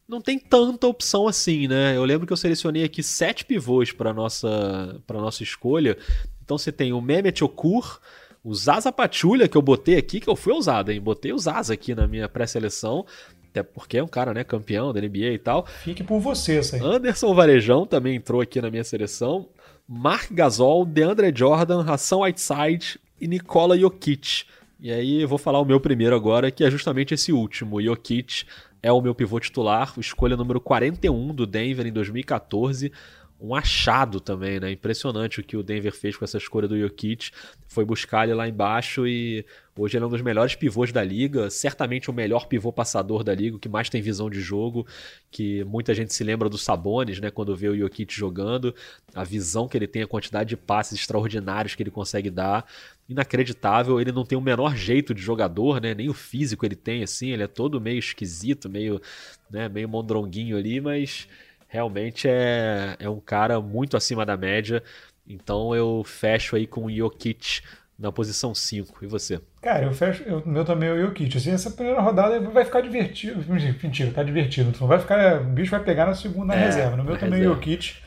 não 0.08 0.20
tem 0.20 0.40
tanta 0.40 0.88
opção 0.88 1.28
assim, 1.28 1.68
né? 1.68 1.96
Eu 1.96 2.04
lembro 2.04 2.26
que 2.26 2.34
eu 2.34 2.38
selecionei 2.38 2.84
aqui 2.84 3.04
sete 3.04 3.46
pivôs 3.46 3.92
para 3.92 4.12
nossa 4.12 5.00
para 5.06 5.22
nossa 5.22 5.44
escolha. 5.44 5.96
Então 6.44 6.58
você 6.58 6.72
tem 6.72 6.92
o 6.92 7.00
Mehmet 7.00 7.44
Okur, 7.44 8.00
o 8.44 8.56
Zaza 8.56 8.92
Pachulia 8.92 9.48
que 9.48 9.56
eu 9.56 9.62
botei 9.62 9.98
aqui, 9.98 10.20
que 10.20 10.28
eu 10.28 10.36
fui 10.36 10.52
ousado, 10.52 10.92
hein? 10.92 11.00
Botei 11.00 11.32
o 11.32 11.38
Zaza 11.38 11.76
aqui 11.76 11.94
na 11.94 12.08
minha 12.08 12.28
pré-seleção. 12.28 13.06
Até 13.52 13.62
porque 13.64 13.98
é 13.98 14.04
um 14.04 14.08
cara, 14.08 14.34
né, 14.34 14.44
campeão 14.44 14.94
da 14.94 15.02
NBA 15.02 15.34
e 15.34 15.40
tal. 15.40 15.66
Fique 15.84 16.04
por 16.04 16.20
você, 16.20 16.62
aí. 16.74 16.82
Anderson 16.82 17.34
Varejão 17.34 17.86
também 17.86 18.16
entrou 18.16 18.42
aqui 18.42 18.62
na 18.62 18.70
minha 18.70 18.84
seleção. 18.84 19.48
Mark 19.92 20.32
Gasol, 20.32 20.86
DeAndre 20.86 21.34
Jordan, 21.36 21.84
Hassan 21.84 22.18
Whiteside 22.18 23.00
e 23.20 23.28
Nikola 23.28 23.76
Jokic. 23.76 24.46
E 24.80 24.92
aí 24.92 25.24
eu 25.24 25.28
vou 25.28 25.40
falar 25.40 25.60
o 25.60 25.66
meu 25.66 25.80
primeiro 25.80 26.16
agora, 26.16 26.52
que 26.52 26.64
é 26.64 26.70
justamente 26.70 27.16
esse 27.16 27.34
último. 27.34 27.82
Jokic 27.82 28.46
é 28.84 28.92
o 28.92 29.02
meu 29.02 29.16
pivô 29.16 29.40
titular, 29.40 29.92
escolha 29.98 30.38
número 30.38 30.62
41 30.62 31.34
do 31.34 31.48
Denver 31.48 31.88
em 31.88 31.92
2014 31.92 32.92
um 33.42 33.56
achado 33.56 34.20
também, 34.20 34.60
né? 34.60 34.72
Impressionante 34.72 35.40
o 35.40 35.44
que 35.44 35.56
o 35.56 35.64
Denver 35.64 35.94
fez 35.94 36.18
com 36.18 36.26
essa 36.26 36.38
escolha 36.38 36.68
do 36.68 36.78
Jokic. 36.78 37.32
Foi 37.68 37.86
buscar 37.86 38.26
ele 38.26 38.34
lá 38.34 38.48
embaixo 38.50 39.08
e 39.08 39.46
hoje 39.78 39.96
ele 39.96 40.04
é 40.04 40.08
um 40.08 40.10
dos 40.10 40.22
melhores 40.22 40.56
pivôs 40.56 40.92
da 40.92 41.02
liga, 41.02 41.50
certamente 41.50 42.10
o 42.10 42.14
melhor 42.14 42.48
pivô 42.48 42.74
passador 42.74 43.24
da 43.24 43.34
liga, 43.34 43.58
que 43.58 43.70
mais 43.70 43.90
tem 43.90 44.02
visão 44.02 44.30
de 44.30 44.42
jogo, 44.42 44.86
que 45.32 45.64
muita 45.64 45.94
gente 45.94 46.14
se 46.14 46.22
lembra 46.22 46.50
do 46.50 46.58
Sabonis, 46.58 47.22
né? 47.22 47.32
Quando 47.32 47.56
vê 47.56 47.70
o 47.70 47.78
Jokic 47.78 48.14
jogando, 48.14 48.76
a 49.16 49.24
visão 49.24 49.70
que 49.70 49.78
ele 49.78 49.88
tem, 49.88 50.02
a 50.02 50.08
quantidade 50.08 50.50
de 50.50 50.58
passes 50.58 51.00
extraordinários 51.00 51.76
que 51.76 51.84
ele 51.84 51.92
consegue 51.92 52.30
dar. 52.30 52.66
Inacreditável, 53.08 54.02
ele 54.02 54.12
não 54.12 54.26
tem 54.26 54.38
o 54.38 54.42
menor 54.42 54.76
jeito 54.76 55.14
de 55.14 55.22
jogador, 55.22 55.80
né? 55.80 55.96
Nem 55.96 56.10
o 56.10 56.14
físico 56.14 56.66
ele 56.66 56.76
tem, 56.76 57.04
assim, 57.04 57.30
ele 57.30 57.44
é 57.44 57.48
todo 57.48 57.80
meio 57.80 58.00
esquisito, 58.00 58.70
meio, 58.70 59.02
né, 59.50 59.70
meio 59.70 59.88
mondronguinho 59.88 60.58
ali, 60.58 60.82
mas 60.82 61.28
realmente 61.70 62.28
é, 62.28 62.98
é 63.00 63.10
um 63.10 63.20
cara 63.20 63.62
muito 63.62 63.96
acima 63.96 64.26
da 64.26 64.36
média. 64.36 64.84
Então 65.26 65.74
eu 65.76 66.04
fecho 66.04 66.56
aí 66.56 66.66
com 66.66 66.86
o 66.86 66.92
Jokic 66.92 67.62
na 67.98 68.12
posição 68.12 68.56
5. 68.56 69.06
E 69.06 69.08
você? 69.08 69.40
Cara, 69.62 69.86
eu 69.86 69.94
fecho. 69.94 70.24
O 70.24 70.50
meu 70.50 70.66
também 70.66 70.90
é 70.90 70.94
o 70.94 71.02
Jokic. 71.02 71.38
Assim, 71.38 71.52
essa 71.52 71.70
primeira 71.70 72.02
rodada 72.02 72.40
vai 72.40 72.66
ficar 72.66 72.82
divertido. 72.82 73.46
Mentira, 73.48 74.12
tá 74.12 74.24
divertido. 74.24 74.74
Não 74.82 74.88
vai 74.88 75.00
ficar. 75.00 75.42
O 75.42 75.46
bicho 75.46 75.72
vai 75.72 75.84
pegar 75.84 76.08
na 76.08 76.16
segunda 76.16 76.56
é, 76.56 76.66
reserva. 76.66 76.98
No 76.98 77.04
meu 77.04 77.18
também 77.18 77.44
é 77.44 77.46
o 77.46 77.54
Jokic. 77.54 77.98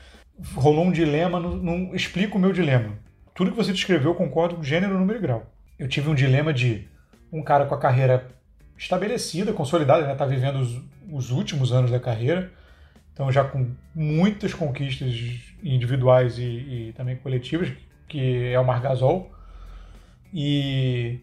Rolou 0.54 0.84
um 0.84 0.92
dilema. 0.92 1.38
Não, 1.38 1.54
não 1.54 1.94
explico 1.94 2.36
o 2.36 2.40
meu 2.40 2.52
dilema. 2.52 2.98
Tudo 3.34 3.52
que 3.52 3.56
você 3.56 3.72
descreveu, 3.72 4.10
eu 4.10 4.14
concordo 4.14 4.56
com 4.56 4.62
gênero, 4.62 4.98
número 4.98 5.18
e 5.18 5.22
grau. 5.22 5.46
Eu 5.78 5.88
tive 5.88 6.10
um 6.10 6.14
dilema 6.14 6.52
de 6.52 6.86
um 7.32 7.42
cara 7.42 7.64
com 7.64 7.74
a 7.74 7.78
carreira 7.78 8.28
estabelecida, 8.76 9.52
consolidada, 9.52 10.06
né? 10.06 10.14
Tá 10.14 10.26
vivendo 10.26 10.56
os, 10.56 10.82
os 11.10 11.30
últimos 11.30 11.72
anos 11.72 11.90
da 11.90 12.00
carreira 12.00 12.50
então, 13.12 13.30
já 13.30 13.44
com 13.44 13.70
muitas 13.94 14.54
conquistas 14.54 15.14
individuais 15.62 16.38
e, 16.38 16.42
e 16.42 16.94
também 16.96 17.16
coletivas, 17.16 17.70
que 18.08 18.52
é 18.52 18.58
o 18.58 18.64
Margasol, 18.64 19.30
e 20.32 21.20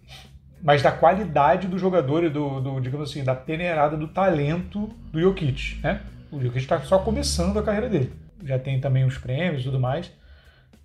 mas 0.62 0.82
da 0.82 0.91
qualidade 0.91 1.67
do 1.67 1.78
jogador 1.78 2.23
e 2.23 2.30
do, 2.30 2.60
do, 2.60 2.80
digamos 2.82 3.10
assim, 3.10 3.23
da 3.23 3.34
peneirada 3.34 3.95
do 3.95 4.10
talento 4.10 4.89
do 5.12 5.19
Jokic, 5.19 5.80
né? 5.82 6.02
O 6.32 6.39
Jokic 6.41 6.60
está 6.60 6.80
só 6.82 6.99
começando 6.99 7.58
a 7.58 7.63
carreira 7.63 7.89
dele. 7.89 8.12
Já 8.43 8.60
tem 8.60 8.80
também 8.80 9.06
os 9.06 9.17
prêmios 9.17 9.62
e 9.62 9.65
tudo 9.65 9.80
mais. 9.80 10.12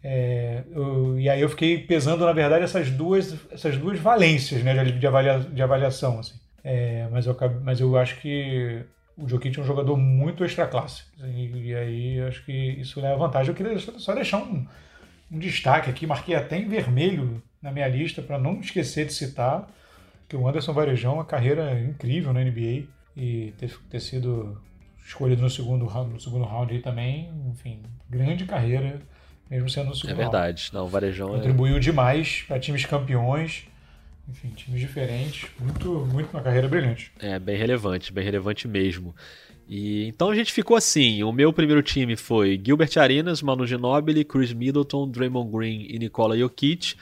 É, 0.02 0.62
eu, 0.70 1.18
e 1.18 1.28
aí 1.28 1.40
eu 1.40 1.48
fiquei 1.48 1.78
pesando, 1.78 2.24
na 2.24 2.32
verdade, 2.32 2.62
essas 2.62 2.88
duas, 2.90 3.34
essas 3.50 3.76
duas 3.76 3.98
valências 3.98 4.62
né, 4.62 4.84
de, 4.84 5.06
avalia, 5.06 5.40
de 5.40 5.62
avaliação. 5.62 6.20
Assim. 6.20 6.34
É, 6.62 7.08
mas, 7.10 7.26
eu, 7.26 7.36
mas 7.62 7.80
eu 7.80 7.96
acho 7.98 8.20
que 8.20 8.84
o 9.16 9.28
Jokic 9.28 9.58
é 9.58 9.62
um 9.62 9.66
jogador 9.66 9.96
muito 9.96 10.44
extra 10.44 10.66
classe. 10.66 11.04
E, 11.22 11.68
e 11.68 11.74
aí 11.74 12.20
acho 12.22 12.44
que 12.44 12.52
isso 12.52 13.00
leva 13.00 13.16
vantagem. 13.16 13.50
Eu 13.50 13.54
queria 13.54 13.78
só 13.78 14.14
deixar 14.14 14.38
um, 14.38 14.66
um 15.30 15.38
destaque 15.38 15.90
aqui, 15.90 16.06
marquei 16.06 16.34
até 16.34 16.58
em 16.58 16.68
vermelho 16.68 17.42
na 17.62 17.70
minha 17.70 17.88
lista 17.88 18.20
para 18.20 18.38
não 18.38 18.60
esquecer 18.60 19.06
de 19.06 19.12
citar 19.12 19.68
que 20.28 20.36
o 20.36 20.48
Anderson 20.48 20.72
Varejão, 20.72 21.14
uma 21.14 21.24
carreira 21.24 21.78
incrível 21.80 22.32
na 22.32 22.40
NBA 22.40 22.84
e 23.16 23.52
ter, 23.58 23.78
ter 23.90 24.00
sido 24.00 24.60
escolhido 25.04 25.42
no 25.42 25.50
segundo, 25.50 25.84
no 25.84 26.20
segundo 26.20 26.44
round 26.44 26.72
aí 26.72 26.80
também, 26.80 27.30
enfim, 27.50 27.82
grande 28.08 28.44
carreira 28.46 29.00
mesmo 29.50 29.68
sendo 29.68 29.88
no 29.88 29.94
segundo 29.94 30.12
É 30.12 30.14
verdade. 30.14 30.70
Não, 30.72 30.84
o 30.84 30.88
Varejão 30.88 31.28
é 31.28 31.36
Contribuiu 31.36 31.76
é... 31.76 31.80
demais 31.80 32.42
para 32.46 32.58
times 32.58 32.84
campeões, 32.86 33.66
enfim, 34.28 34.48
times 34.50 34.80
diferentes. 34.80 35.48
Muito, 35.60 36.06
muito 36.06 36.30
uma 36.30 36.42
carreira 36.42 36.68
brilhante. 36.68 37.12
É, 37.18 37.38
bem 37.38 37.56
relevante, 37.56 38.12
bem 38.12 38.24
relevante 38.24 38.66
mesmo. 38.66 39.14
E 39.68 40.06
então 40.06 40.30
a 40.30 40.34
gente 40.34 40.52
ficou 40.52 40.76
assim. 40.76 41.22
O 41.22 41.32
meu 41.32 41.52
primeiro 41.52 41.82
time 41.82 42.16
foi 42.16 42.60
Gilbert 42.62 42.90
Arenas, 42.96 43.42
Manu 43.42 43.66
Ginobili, 43.66 44.24
Chris 44.24 44.52
Middleton, 44.52 45.08
Draymond 45.08 45.50
Green 45.50 45.86
e 45.88 45.98
Nikola 45.98 46.36
Jokic. 46.36 46.96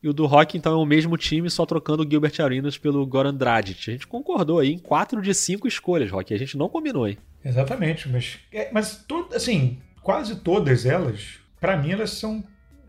E 0.00 0.08
o 0.08 0.12
do 0.12 0.26
Rock, 0.26 0.56
então, 0.56 0.74
é 0.74 0.76
o 0.76 0.86
mesmo 0.86 1.16
time, 1.16 1.50
só 1.50 1.66
trocando 1.66 2.04
o 2.04 2.08
Gilbert 2.08 2.34
Arenas 2.38 2.78
pelo 2.78 3.04
Goran 3.04 3.34
Dragic. 3.34 3.90
A 3.90 3.92
gente 3.94 4.06
concordou 4.06 4.60
aí 4.60 4.72
em 4.72 4.78
4 4.78 5.20
de 5.20 5.34
5 5.34 5.66
escolhas, 5.66 6.08
Rock. 6.08 6.32
A 6.32 6.38
gente 6.38 6.56
não 6.56 6.68
combinou, 6.68 7.08
hein? 7.08 7.18
Exatamente, 7.44 8.08
mas, 8.08 8.38
é, 8.52 8.70
mas 8.72 9.04
assim, 9.34 9.78
quase 10.00 10.36
todas 10.36 10.86
elas 10.86 11.40
para 11.60 11.76
mim 11.76 11.90
elas 11.90 12.10
são 12.10 12.42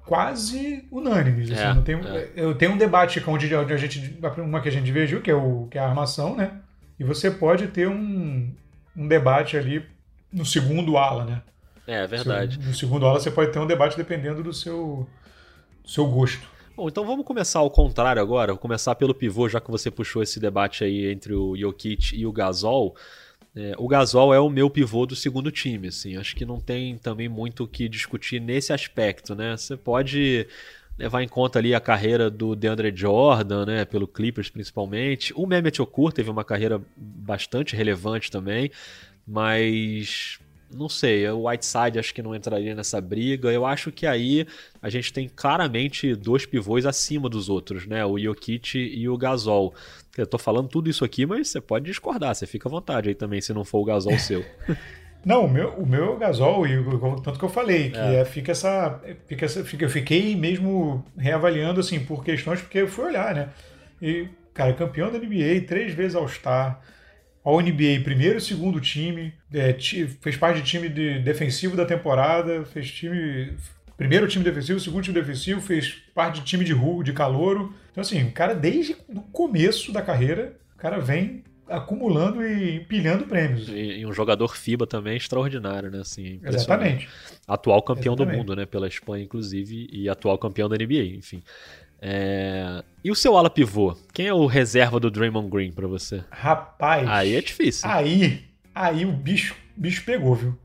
quase 0.10 0.88
unânimes. 0.92 1.52
Assim, 1.52 1.62
é, 1.62 1.74
não 1.74 1.84
tem, 1.84 1.96
é. 1.96 2.32
Eu 2.36 2.56
tenho 2.56 2.72
um 2.72 2.78
debate 2.78 3.24
onde, 3.28 3.56
onde 3.56 3.72
a 3.72 3.78
gente. 3.78 4.18
Uma 4.40 4.60
que 4.60 4.68
a 4.68 4.72
gente 4.72 4.92
viu, 4.92 5.22
que 5.22 5.30
é, 5.30 5.36
o, 5.36 5.68
que 5.70 5.78
é 5.78 5.82
a 5.82 5.88
armação, 5.88 6.36
né? 6.36 6.54
E 7.00 7.04
você 7.04 7.30
pode 7.30 7.68
ter 7.68 7.88
um, 7.88 8.52
um 8.98 9.08
debate 9.08 9.56
ali 9.56 9.86
no 10.34 10.44
segundo 10.44 10.98
ala, 10.98 11.26
né? 11.26 11.42
É, 11.86 12.04
é 12.04 12.08
verdade. 12.08 12.60
No 12.60 12.74
segundo 12.74 13.06
ala 13.06 13.20
você 13.20 13.30
pode 13.30 13.52
ter 13.52 13.60
um 13.60 13.68
debate 13.68 13.96
dependendo 13.96 14.42
do 14.42 14.52
seu, 14.52 15.08
do 15.84 15.90
seu 15.90 16.08
gosto. 16.08 16.50
Bom, 16.76 16.88
então 16.88 17.06
vamos 17.06 17.26
começar 17.26 17.60
ao 17.60 17.70
contrário 17.70 18.22
agora. 18.22 18.54
Vou 18.54 18.60
começar 18.60 18.96
pelo 18.96 19.14
pivô, 19.14 19.48
já 19.48 19.62
que 19.62 19.70
você 19.70 19.92
puxou 19.92 20.24
esse 20.24 20.40
debate 20.40 20.84
aí 20.84 21.12
entre 21.12 21.36
o 21.36 21.56
Jokic 21.56 22.16
e 22.16 22.26
o 22.26 22.32
Gasol. 22.32 22.96
É, 23.56 23.74
o 23.78 23.88
Gasol 23.88 24.34
é 24.34 24.40
o 24.40 24.50
meu 24.50 24.70
pivô 24.70 25.06
do 25.06 25.16
segundo 25.16 25.52
time, 25.52 25.88
assim. 25.88 26.16
Acho 26.18 26.36
que 26.36 26.46
não 26.46 26.60
tem 26.60 26.98
também 26.98 27.28
muito 27.28 27.64
o 27.64 27.68
que 27.68 27.90
discutir 27.90 28.40
nesse 28.40 28.72
aspecto, 28.72 29.36
né? 29.36 29.58
Você 29.58 29.76
pode 29.76 30.48
levar 30.98 31.24
em 31.24 31.28
conta 31.28 31.60
ali 31.60 31.74
a 31.74 31.80
carreira 31.80 32.30
do 32.30 32.56
DeAndre 32.56 32.92
Jordan, 32.94 33.66
né, 33.66 33.86
pelo 33.86 34.06
Clippers 34.06 34.50
principalmente. 34.50 35.34
O 35.34 35.48
Mehmet 35.48 35.82
Okur 35.82 36.12
teve 36.12 36.30
uma 36.30 36.44
carreira 36.44 36.82
bastante 36.98 37.74
relevante 37.74 38.30
também, 38.30 38.70
mas 39.26 40.40
não 40.72 40.88
sei, 40.88 41.28
o 41.30 41.48
Whiteside 41.48 41.98
acho 41.98 42.14
que 42.14 42.22
não 42.22 42.36
entraria 42.36 42.76
nessa 42.76 43.02
briga. 43.02 43.52
Eu 43.52 43.66
acho 43.66 43.92
que 43.92 44.06
aí 44.06 44.46
a 44.82 44.90
gente 44.90 45.12
tem 45.12 45.28
claramente 45.28 46.14
dois 46.16 46.46
pivôs 46.46 46.86
acima 46.86 47.28
dos 47.28 47.50
outros, 47.50 47.88
né? 47.88 48.06
O 48.06 48.20
Jokic 48.20 48.78
e 48.78 49.08
o 49.10 49.18
Gasol. 49.18 49.74
Eu 50.22 50.28
tô 50.28 50.38
falando 50.38 50.68
tudo 50.68 50.90
isso 50.90 51.04
aqui, 51.04 51.26
mas 51.26 51.50
você 51.50 51.62
pode 51.62 51.86
discordar, 51.86 52.36
você 52.36 52.46
fica 52.46 52.68
à 52.68 52.72
vontade 52.72 53.10
aí 53.10 53.16
também, 53.16 53.42
se 53.42 53.54
não 53.54 53.64
for 53.64 53.80
o 53.80 53.86
Gasol 53.86 54.18
seu. 54.20 54.44
Não, 55.24 55.46
o 55.46 55.50
meu, 55.50 55.70
o 55.74 55.86
meu 55.86 56.06
é 56.06 56.10
o 56.10 56.18
Gasol, 56.18 56.66
e 56.66 56.84
tanto 57.24 57.38
que 57.38 57.46
eu 57.46 57.50
falei, 57.50 57.92
que 57.92 57.98
é. 57.98 58.16
É, 58.16 58.26
fica, 58.26 58.52
essa, 58.52 59.02
fica 59.28 59.46
essa. 59.46 59.64
Fica, 59.66 59.86
eu 59.86 59.90
fiquei 59.90 60.36
mesmo 60.36 61.04
reavaliando 61.18 61.80
assim, 61.80 62.00
por 62.00 62.24
questões, 62.24 62.62
porque 62.62 62.80
eu 62.80 62.88
fui 62.88 63.06
olhar, 63.06 63.36
né? 63.36 63.50
E, 64.02 64.30
cara, 64.54 64.74
campeão 64.74 65.12
da 65.12 65.20
NBA, 65.20 65.66
três 65.68 65.94
vezes 65.94 66.16
All-Star 66.16 66.82
ao 67.44 67.62
NBA 67.62 68.02
primeiro 68.04 68.38
e 68.38 68.42
segundo 68.42 68.80
time, 68.80 69.34
é, 69.54 69.76
fez 70.22 70.38
parte 70.38 70.62
de 70.62 70.68
time 70.68 70.90
de 70.90 71.20
defensivo 71.20 71.76
da 71.76 71.86
temporada, 71.86 72.64
fez 72.66 72.92
time 72.92 73.56
primeiro 74.00 74.30
time 74.30 74.46
defensivo, 74.46 74.80
segundo 74.80 75.04
time 75.04 75.20
defensivo, 75.20 75.60
fez 75.60 76.02
parte 76.16 76.40
de 76.40 76.46
time 76.46 76.64
de 76.64 76.72
rua, 76.72 77.04
de 77.04 77.12
calouro. 77.12 77.74
Então 77.92 78.02
assim, 78.02 78.24
o 78.24 78.32
cara 78.32 78.56
desde 78.56 78.96
o 79.10 79.22
começo 79.22 79.92
da 79.92 80.02
carreira, 80.02 80.58
o 80.74 80.78
cara 80.78 81.00
vem 81.00 81.44
acumulando 81.68 82.42
e 82.42 82.78
empilhando 82.78 83.26
prêmios. 83.26 83.68
E, 83.68 84.00
e, 84.00 84.06
um 84.06 84.14
jogador 84.14 84.56
FIBA 84.56 84.88
também 84.88 85.18
extraordinário, 85.18 85.92
né? 85.92 86.00
Assim, 86.00 86.40
Exatamente. 86.44 87.10
Atual 87.46 87.84
campeão 87.84 88.14
Exatamente. 88.14 88.36
do 88.36 88.38
mundo, 88.38 88.56
né? 88.56 88.66
Pela 88.66 88.88
Espanha, 88.88 89.26
inclusive, 89.26 89.88
e 89.92 90.08
atual 90.08 90.38
campeão 90.38 90.70
da 90.70 90.78
NBA, 90.78 91.18
enfim. 91.18 91.44
É... 92.02 92.82
E 93.04 93.12
o 93.12 93.16
seu 93.16 93.36
ala 93.38 93.50
pivô? 93.50 93.96
Quem 94.14 94.28
é 94.28 94.34
o 94.34 94.46
reserva 94.46 95.00
do 95.00 95.12
Draymond 95.12 95.50
Green 95.50 95.72
para 95.74 95.88
você? 95.88 96.24
Rapaz. 96.32 97.08
Aí 97.08 97.36
é 97.36 97.42
difícil. 97.42 97.88
Aí, 97.88 98.46
aí 98.74 99.06
o 99.06 99.12
bicho, 99.12 99.56
bicho 99.76 100.04
pegou, 100.06 100.36
viu? 100.36 100.58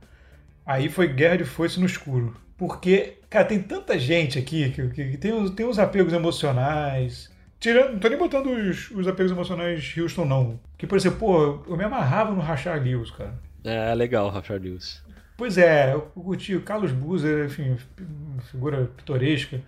Aí 0.64 0.88
foi 0.88 1.08
guerra 1.08 1.38
de 1.38 1.44
foice 1.44 1.80
no 1.80 1.84
escuro. 1.84 2.34
Porque, 2.56 3.18
cara, 3.28 3.44
tem 3.44 3.60
tanta 3.60 3.98
gente 3.98 4.38
aqui 4.38 4.70
que, 4.70 4.88
que, 4.88 5.10
que 5.10 5.16
tem, 5.18 5.48
tem 5.50 5.66
uns 5.66 5.78
apegos 5.78 6.12
emocionais. 6.12 7.30
Tirando, 7.58 7.92
não 7.92 7.98
tô 7.98 8.08
nem 8.08 8.18
botando 8.18 8.46
os, 8.46 8.90
os 8.90 9.08
apegos 9.08 9.32
emocionais 9.32 9.94
Houston, 9.96 10.24
não. 10.24 10.60
Que, 10.78 10.86
por 10.86 10.96
exemplo, 10.96 11.18
pô, 11.18 11.64
eu 11.66 11.76
me 11.76 11.84
amarrava 11.84 12.32
no 12.32 12.40
Rachar 12.40 12.80
Lewis, 12.82 13.10
cara. 13.10 13.34
É, 13.64 13.94
legal, 13.94 14.28
Rachar 14.28 14.60
Lewis. 14.60 15.02
Pois 15.36 15.58
é, 15.58 15.94
eu 15.94 16.02
curti 16.02 16.54
o 16.54 16.62
Carlos 16.62 16.92
Buzer, 16.92 17.46
enfim, 17.46 17.76
figura 18.50 18.84
pitoresca. 18.96 19.60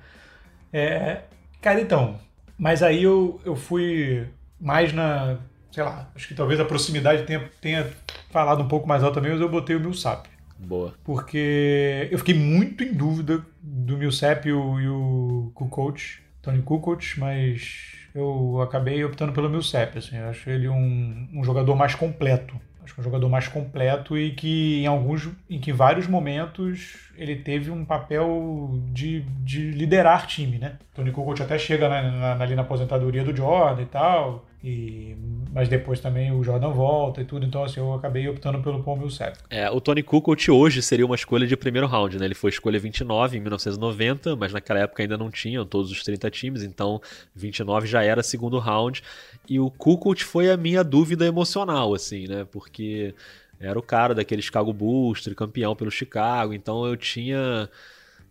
É, 0.72 1.22
Cara, 1.66 1.80
então, 1.80 2.16
mas 2.56 2.80
aí 2.80 3.02
eu, 3.02 3.40
eu 3.44 3.56
fui 3.56 4.24
mais 4.60 4.92
na, 4.92 5.38
sei 5.72 5.82
lá, 5.82 6.08
acho 6.14 6.28
que 6.28 6.34
talvez 6.34 6.60
a 6.60 6.64
proximidade 6.64 7.24
tenha, 7.24 7.50
tenha 7.60 7.92
falado 8.30 8.62
um 8.62 8.68
pouco 8.68 8.86
mais 8.86 9.02
alto 9.02 9.14
também, 9.14 9.32
mas 9.32 9.40
eu 9.40 9.48
botei 9.48 9.74
o 9.74 9.80
Millsap. 9.80 10.28
Boa. 10.58 10.94
Porque 11.04 12.08
eu 12.10 12.18
fiquei 12.18 12.34
muito 12.34 12.82
em 12.82 12.92
dúvida 12.92 13.44
do 13.62 13.96
Millsap 13.96 14.46
e 14.48 14.52
o, 14.52 14.80
e 14.80 14.88
o 14.88 15.50
Kukoc, 15.54 16.18
Tony 16.42 16.62
Kukoc, 16.62 17.18
mas 17.18 17.96
eu 18.14 18.60
acabei 18.62 19.04
optando 19.04 19.32
pelo 19.32 19.50
Millsap, 19.50 19.98
assim, 19.98 20.16
eu 20.16 20.28
acho 20.28 20.48
ele 20.48 20.68
um, 20.68 21.28
um 21.34 21.44
jogador 21.44 21.76
mais 21.76 21.94
completo. 21.94 22.58
Acho 22.82 22.94
que 22.94 23.00
é 23.00 23.02
um 23.02 23.04
jogador 23.04 23.28
mais 23.28 23.48
completo 23.48 24.16
e 24.16 24.30
que 24.30 24.80
em 24.80 24.86
alguns, 24.86 25.28
em 25.50 25.58
que 25.58 25.72
vários 25.72 26.06
momentos 26.06 27.10
ele 27.16 27.34
teve 27.34 27.68
um 27.68 27.84
papel 27.84 28.80
de, 28.92 29.22
de 29.40 29.72
liderar 29.72 30.26
time, 30.28 30.56
né? 30.56 30.76
Tony 30.94 31.10
Kukoc 31.10 31.42
até 31.42 31.58
chega 31.58 31.88
na, 31.88 32.02
na, 32.36 32.44
ali 32.44 32.54
na 32.54 32.62
aposentadoria 32.62 33.24
do 33.24 33.34
Jordan 33.34 33.82
e 33.82 33.86
tal, 33.86 34.46
e, 34.66 35.16
mas 35.52 35.68
depois 35.68 36.00
também 36.00 36.32
o 36.32 36.42
Jordan 36.42 36.70
volta 36.70 37.20
e 37.20 37.24
tudo, 37.24 37.46
então 37.46 37.62
assim, 37.62 37.78
eu 37.78 37.94
acabei 37.94 38.28
optando 38.28 38.60
pelo 38.60 38.82
Paul 38.82 38.96
Millsap. 38.96 39.36
É, 39.48 39.70
o 39.70 39.80
Tony 39.80 40.02
Kukoc 40.02 40.50
hoje 40.50 40.82
seria 40.82 41.06
uma 41.06 41.14
escolha 41.14 41.46
de 41.46 41.56
primeiro 41.56 41.86
round, 41.86 42.18
né? 42.18 42.24
Ele 42.24 42.34
foi 42.34 42.50
escolha 42.50 42.76
29 42.76 43.36
em 43.36 43.40
1990, 43.40 44.34
mas 44.34 44.52
naquela 44.52 44.80
época 44.80 45.04
ainda 45.04 45.16
não 45.16 45.30
tinham 45.30 45.64
todos 45.64 45.92
os 45.92 46.02
30 46.02 46.28
times, 46.32 46.62
então 46.64 47.00
29 47.32 47.86
já 47.86 48.02
era 48.02 48.24
segundo 48.24 48.58
round, 48.58 49.04
e 49.48 49.60
o 49.60 49.70
Kukoc 49.70 50.24
foi 50.24 50.50
a 50.50 50.56
minha 50.56 50.82
dúvida 50.82 51.24
emocional, 51.24 51.94
assim, 51.94 52.26
né? 52.26 52.44
Porque 52.50 53.14
era 53.60 53.78
o 53.78 53.82
cara 53.82 54.16
daquele 54.16 54.42
Chicago 54.42 54.72
Bulls, 54.72 55.24
campeão 55.36 55.76
pelo 55.76 55.92
Chicago, 55.92 56.52
então 56.52 56.84
eu 56.84 56.96
tinha. 56.96 57.68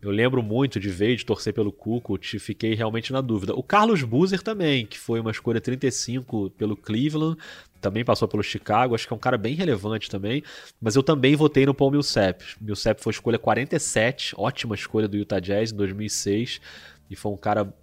Eu 0.05 0.11
lembro 0.11 0.43
muito 0.43 0.79
de 0.79 0.87
ver, 0.87 1.15
de 1.15 1.25
torcer 1.25 1.51
pelo 1.51 1.71
Kukoc, 1.71 2.23
fiquei 2.37 2.75
realmente 2.75 3.11
na 3.11 3.21
dúvida. 3.21 3.55
O 3.55 3.63
Carlos 3.63 4.03
Boozer 4.03 4.39
também, 4.39 4.85
que 4.85 4.99
foi 4.99 5.19
uma 5.19 5.31
escolha 5.31 5.59
35 5.59 6.51
pelo 6.51 6.77
Cleveland, 6.77 7.35
também 7.81 8.05
passou 8.05 8.27
pelo 8.27 8.43
Chicago, 8.43 8.93
acho 8.93 9.07
que 9.07 9.13
é 9.13 9.15
um 9.15 9.19
cara 9.19 9.35
bem 9.35 9.55
relevante 9.55 10.07
também, 10.07 10.43
mas 10.79 10.95
eu 10.95 11.01
também 11.01 11.35
votei 11.35 11.65
no 11.65 11.73
Paul 11.73 11.89
Millsap. 11.89 12.43
Millsap 12.61 13.01
foi 13.01 13.13
escolha 13.13 13.39
47, 13.39 14.35
ótima 14.37 14.75
escolha 14.75 15.07
do 15.07 15.17
Utah 15.17 15.39
Jazz 15.39 15.71
em 15.71 15.75
2006, 15.75 16.61
e 17.09 17.15
foi 17.15 17.31
um 17.31 17.37
cara 17.37 17.73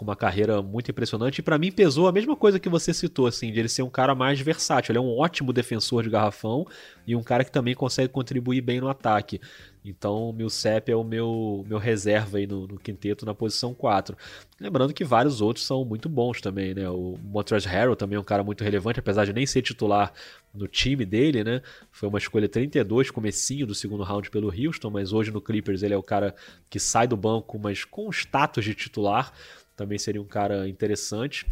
com 0.00 0.04
uma 0.04 0.16
carreira 0.16 0.62
muito 0.62 0.90
impressionante. 0.90 1.40
E 1.40 1.42
para 1.42 1.58
mim 1.58 1.70
pesou 1.70 2.08
a 2.08 2.12
mesma 2.12 2.34
coisa 2.34 2.58
que 2.58 2.70
você 2.70 2.94
citou, 2.94 3.26
assim, 3.26 3.52
de 3.52 3.60
ele 3.60 3.68
ser 3.68 3.82
um 3.82 3.90
cara 3.90 4.14
mais 4.14 4.40
versátil. 4.40 4.92
Ele 4.92 4.98
é 4.98 5.02
um 5.02 5.18
ótimo 5.18 5.52
defensor 5.52 6.02
de 6.02 6.08
garrafão 6.08 6.66
e 7.06 7.14
um 7.14 7.22
cara 7.22 7.44
que 7.44 7.52
também 7.52 7.74
consegue 7.74 8.08
contribuir 8.08 8.62
bem 8.62 8.80
no 8.80 8.88
ataque. 8.88 9.38
Então 9.84 10.30
o 10.30 10.32
Millsap 10.32 10.90
é 10.90 10.96
o 10.96 11.04
meu, 11.04 11.64
meu 11.68 11.78
reserva 11.78 12.38
aí 12.38 12.46
no, 12.46 12.66
no, 12.66 12.78
quinteto 12.78 13.26
na 13.26 13.34
posição 13.34 13.74
4. 13.74 14.16
Lembrando 14.58 14.92
que 14.92 15.04
vários 15.04 15.40
outros 15.40 15.66
são 15.66 15.84
muito 15.84 16.08
bons 16.08 16.40
também, 16.40 16.74
né? 16.74 16.88
O 16.88 17.18
Montrezl 17.22 17.68
Harrell 17.68 17.96
também 17.96 18.16
é 18.16 18.20
um 18.20 18.24
cara 18.24 18.44
muito 18.44 18.62
relevante, 18.62 19.00
apesar 19.00 19.24
de 19.24 19.32
nem 19.32 19.46
ser 19.46 19.62
titular 19.62 20.12
no 20.54 20.66
time 20.66 21.04
dele, 21.04 21.44
né? 21.44 21.62
Foi 21.90 22.08
uma 22.08 22.18
escolha 22.18 22.48
32, 22.48 23.10
comecinho 23.10 23.66
do 23.66 23.74
segundo 23.74 24.02
round 24.02 24.30
pelo 24.30 24.48
Houston, 24.48 24.90
mas 24.90 25.12
hoje 25.12 25.30
no 25.30 25.40
Clippers 25.40 25.82
ele 25.82 25.94
é 25.94 25.98
o 25.98 26.02
cara 26.02 26.34
que 26.68 26.78
sai 26.78 27.06
do 27.06 27.16
banco, 27.16 27.58
mas 27.58 27.84
com 27.84 28.10
status 28.10 28.64
de 28.64 28.74
titular. 28.74 29.32
Também 29.80 29.96
seria 29.96 30.20
um 30.20 30.26
cara 30.26 30.68
interessante. 30.68 31.46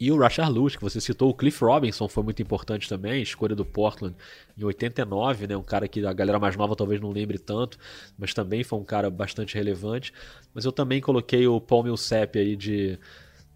E 0.00 0.10
o 0.10 0.18
Rashard 0.18 0.52
Lewis, 0.52 0.74
que 0.74 0.82
você 0.82 1.00
citou, 1.00 1.30
o 1.30 1.34
Cliff 1.34 1.62
Robinson 1.64 2.08
foi 2.08 2.24
muito 2.24 2.42
importante 2.42 2.88
também, 2.88 3.22
escolha 3.22 3.54
do 3.54 3.64
Portland 3.64 4.16
em 4.58 4.64
89, 4.64 5.46
né? 5.46 5.56
Um 5.56 5.62
cara 5.62 5.86
que 5.86 6.04
a 6.04 6.12
galera 6.12 6.40
mais 6.40 6.56
nova 6.56 6.74
talvez 6.74 7.00
não 7.00 7.12
lembre 7.12 7.38
tanto, 7.38 7.78
mas 8.18 8.34
também 8.34 8.64
foi 8.64 8.80
um 8.80 8.84
cara 8.84 9.08
bastante 9.08 9.54
relevante. 9.54 10.12
Mas 10.52 10.64
eu 10.64 10.72
também 10.72 11.00
coloquei 11.00 11.46
o 11.46 11.60
Paul 11.60 11.84
Millsap 11.84 12.36
aí 12.36 12.56
de, 12.56 12.98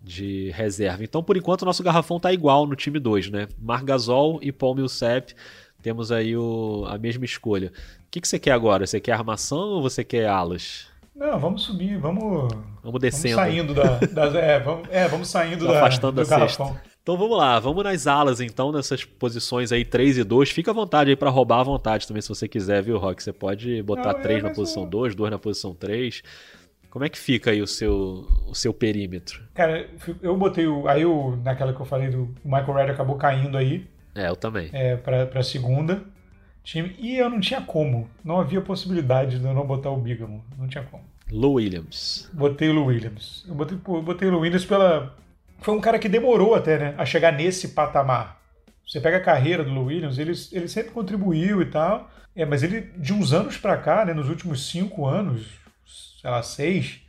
de 0.00 0.52
reserva. 0.52 1.02
Então, 1.02 1.20
por 1.20 1.36
enquanto, 1.36 1.62
o 1.62 1.64
nosso 1.64 1.82
garrafão 1.82 2.20
tá 2.20 2.32
igual 2.32 2.64
no 2.64 2.76
time 2.76 3.00
2, 3.00 3.28
né? 3.30 3.48
Marc 3.60 3.84
Gasol 3.84 4.38
e 4.40 4.52
Paul 4.52 4.76
Millsap. 4.76 5.34
Temos 5.82 6.12
aí 6.12 6.36
o, 6.36 6.84
a 6.86 6.96
mesma 6.96 7.24
escolha. 7.24 7.72
O 8.06 8.08
que, 8.08 8.20
que 8.20 8.28
você 8.28 8.38
quer 8.38 8.52
agora? 8.52 8.86
Você 8.86 9.00
quer 9.00 9.14
armação 9.14 9.70
ou 9.70 9.82
você 9.82 10.04
quer 10.04 10.28
alas? 10.28 10.86
Não, 11.16 11.38
vamos 11.38 11.62
subir, 11.62 11.96
vamos. 11.96 12.52
Vamos 12.82 13.00
descendo. 13.00 13.36
Vamos 13.36 13.50
saindo 13.50 13.74
da, 13.74 13.98
das. 14.06 14.34
É, 14.34 14.60
vamos, 14.60 14.88
é, 14.90 15.08
vamos 15.08 15.28
saindo 15.28 15.64
da, 15.66 15.78
afastando 15.78 16.22
do 16.22 16.28
da. 16.28 16.38
Sexta. 16.40 16.82
Então 17.02 17.16
vamos 17.16 17.38
lá, 17.38 17.58
vamos 17.60 17.84
nas 17.84 18.06
alas 18.06 18.40
então, 18.40 18.72
nessas 18.72 19.04
posições 19.04 19.72
aí 19.72 19.84
3 19.84 20.18
e 20.18 20.24
2. 20.24 20.50
Fica 20.50 20.72
à 20.72 20.74
vontade 20.74 21.08
aí 21.10 21.16
para 21.16 21.30
roubar 21.30 21.60
à 21.60 21.62
vontade 21.62 22.06
também, 22.06 22.20
se 22.20 22.28
você 22.28 22.48
quiser, 22.48 22.82
viu, 22.82 22.98
Rock? 22.98 23.22
Você 23.22 23.32
pode 23.32 23.80
botar 23.82 24.12
Não, 24.12 24.20
3 24.20 24.40
é, 24.40 24.42
na 24.42 24.50
posição 24.52 24.86
2, 24.86 25.14
2 25.14 25.30
na 25.30 25.38
posição 25.38 25.72
3. 25.72 26.22
Como 26.90 27.04
é 27.04 27.08
que 27.08 27.18
fica 27.18 27.52
aí 27.52 27.62
o 27.62 27.66
seu, 27.66 28.26
o 28.48 28.54
seu 28.54 28.74
perímetro? 28.74 29.40
Cara, 29.54 29.88
eu 30.20 30.36
botei 30.36 30.66
o. 30.66 30.88
Aí 30.88 31.06
o, 31.06 31.36
naquela 31.36 31.72
que 31.72 31.80
eu 31.80 31.86
falei 31.86 32.08
do 32.08 32.34
Michael 32.44 32.72
Red 32.74 32.90
acabou 32.90 33.16
caindo 33.16 33.56
aí. 33.56 33.86
É, 34.14 34.28
eu 34.28 34.36
também. 34.36 34.68
É, 34.72 34.96
pra, 34.96 35.26
pra 35.26 35.42
segunda 35.42 36.02
time. 36.66 36.94
E 36.98 37.16
eu 37.16 37.30
não 37.30 37.40
tinha 37.40 37.62
como. 37.62 38.10
Não 38.24 38.40
havia 38.40 38.60
possibilidade 38.60 39.38
de 39.38 39.44
eu 39.44 39.54
não 39.54 39.66
botar 39.66 39.90
o 39.90 39.96
Bigamo. 39.96 40.44
Não 40.58 40.68
tinha 40.68 40.84
como. 40.84 41.04
Lou 41.30 41.54
Williams. 41.54 42.28
Botei 42.32 42.68
o 42.68 42.72
Lou 42.72 42.86
Williams. 42.86 43.44
Eu 43.48 43.54
botei, 43.54 43.78
pô, 43.78 44.02
botei 44.02 44.28
o 44.28 44.32
Lou 44.32 44.40
Williams 44.40 44.64
pela. 44.64 45.16
Foi 45.60 45.74
um 45.74 45.80
cara 45.80 45.98
que 45.98 46.08
demorou 46.08 46.54
até, 46.54 46.78
né? 46.78 46.94
A 46.98 47.06
chegar 47.06 47.32
nesse 47.32 47.68
patamar. 47.68 48.42
Você 48.86 49.00
pega 49.00 49.16
a 49.16 49.20
carreira 49.20 49.64
do 49.64 49.72
Lou 49.72 49.86
Williams, 49.86 50.18
ele, 50.18 50.32
ele 50.52 50.68
sempre 50.68 50.92
contribuiu 50.92 51.62
e 51.62 51.66
tal. 51.66 52.10
É, 52.34 52.44
mas 52.44 52.62
ele, 52.62 52.82
de 52.98 53.12
uns 53.14 53.32
anos 53.32 53.56
para 53.56 53.76
cá, 53.78 54.04
né, 54.04 54.12
nos 54.12 54.28
últimos 54.28 54.68
cinco 54.68 55.06
anos, 55.06 55.46
sei 56.20 56.30
lá, 56.30 56.42
seis, 56.42 57.00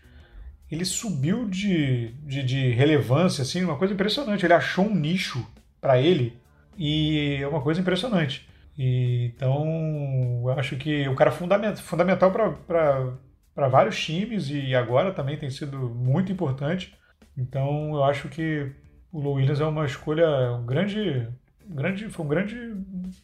ele 0.72 0.86
subiu 0.86 1.46
de, 1.48 2.14
de, 2.24 2.42
de 2.44 2.70
relevância, 2.72 3.42
assim, 3.42 3.64
uma 3.64 3.76
coisa 3.76 3.94
impressionante. 3.94 4.46
Ele 4.46 4.54
achou 4.54 4.86
um 4.86 4.96
nicho 4.96 5.46
para 5.82 6.02
ele 6.02 6.40
e 6.78 7.38
é 7.42 7.48
uma 7.48 7.62
coisa 7.62 7.82
impressionante. 7.82 8.48
E, 8.78 9.32
então, 9.36 10.42
eu 10.44 10.52
acho 10.52 10.76
que 10.78 11.08
o 11.08 11.16
cara 11.16 11.32
é 11.32 11.76
fundamental, 11.76 12.32
para 12.32 13.68
vários 13.70 14.00
times 14.00 14.50
e 14.50 14.76
agora 14.76 15.12
também 15.12 15.38
tem 15.38 15.50
sido 15.50 15.78
muito 15.90 16.32
importante. 16.32 16.96
Então 17.38 17.96
eu 17.96 18.04
acho 18.04 18.30
que 18.30 18.72
o 19.12 19.20
Lou 19.20 19.36
Williams 19.36 19.60
é 19.60 19.66
uma 19.66 19.86
escolha, 19.86 20.54
um 20.54 20.66
grande, 20.66 21.28
grande, 21.66 22.10
foi 22.10 22.26
um 22.26 22.30
grande 22.30 22.76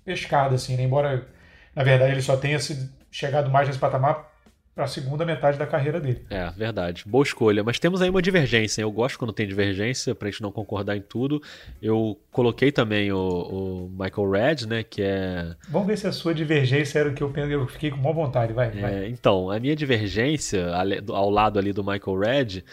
pescado 0.05 0.55
assim, 0.55 0.75
né? 0.75 0.83
embora 0.83 1.27
na 1.75 1.83
verdade 1.83 2.13
ele 2.13 2.21
só 2.21 2.37
tenha 2.37 2.59
se 2.59 2.91
chegado 3.11 3.49
mais 3.51 3.67
nesse 3.67 3.79
patamar 3.79 4.31
para 4.75 4.85
a 4.85 4.87
segunda 4.87 5.25
metade 5.25 5.57
da 5.57 5.67
carreira 5.67 5.99
dele. 5.99 6.25
É, 6.29 6.49
verdade. 6.51 7.03
Boa 7.05 7.23
escolha. 7.23 7.63
Mas 7.63 7.77
temos 7.77 8.01
aí 8.01 8.09
uma 8.09 8.21
divergência. 8.21 8.81
Eu 8.81 8.91
gosto 8.91 9.19
quando 9.19 9.31
tem 9.31 9.47
divergência, 9.47 10.15
pra 10.15 10.29
gente 10.29 10.41
não 10.41 10.51
concordar 10.51 10.97
em 10.97 11.01
tudo. 11.01 11.41
Eu 11.81 12.17
coloquei 12.31 12.71
também 12.71 13.11
o, 13.11 13.17
o 13.17 13.89
Michael 13.91 14.29
Red, 14.31 14.67
né? 14.67 14.83
Que 14.83 15.03
é. 15.03 15.55
Vamos 15.69 15.87
ver 15.87 15.97
se 15.97 16.07
a 16.07 16.11
sua 16.11 16.33
divergência 16.33 16.99
era 16.99 17.09
o 17.09 17.13
que 17.13 17.21
eu 17.21 17.29
pensei. 17.29 17.53
Eu 17.53 17.67
fiquei 17.67 17.91
com 17.91 17.97
boa 17.97 18.15
vontade, 18.15 18.51
vai. 18.51 18.69
É, 18.69 18.81
vai. 18.81 19.07
Então, 19.09 19.51
a 19.51 19.59
minha 19.59 19.75
divergência, 19.75 20.65
ao 21.09 21.29
lado 21.29 21.59
ali 21.59 21.71
do 21.71 21.83
Michael 21.83 22.17
Red, 22.17 22.63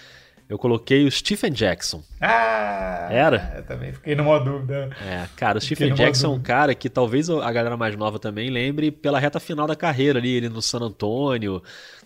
eu 0.50 0.58
coloquei 0.58 1.06
o 1.06 1.10
Stephen 1.12 1.52
Jackson. 1.52 2.02
Ah! 2.20 3.06
Era? 3.08 3.54
Eu 3.56 3.62
também 3.62 3.92
fiquei 3.92 4.16
numa 4.16 4.40
dúvida. 4.40 4.90
É, 5.00 5.28
cara, 5.36 5.58
o 5.58 5.60
Stephen 5.60 5.94
Jackson 5.94 6.26
é 6.26 6.30
um 6.30 6.42
cara 6.42 6.74
que 6.74 6.90
talvez 6.90 7.30
a 7.30 7.52
galera 7.52 7.76
mais 7.76 7.94
nova 7.94 8.18
também 8.18 8.50
lembre 8.50 8.90
pela 8.90 9.20
reta 9.20 9.38
final 9.38 9.68
da 9.68 9.76
carreira 9.76 10.18
ali, 10.18 10.30
ele 10.30 10.48
no 10.48 10.60
San 10.60 10.80
Antonio, 10.80 11.62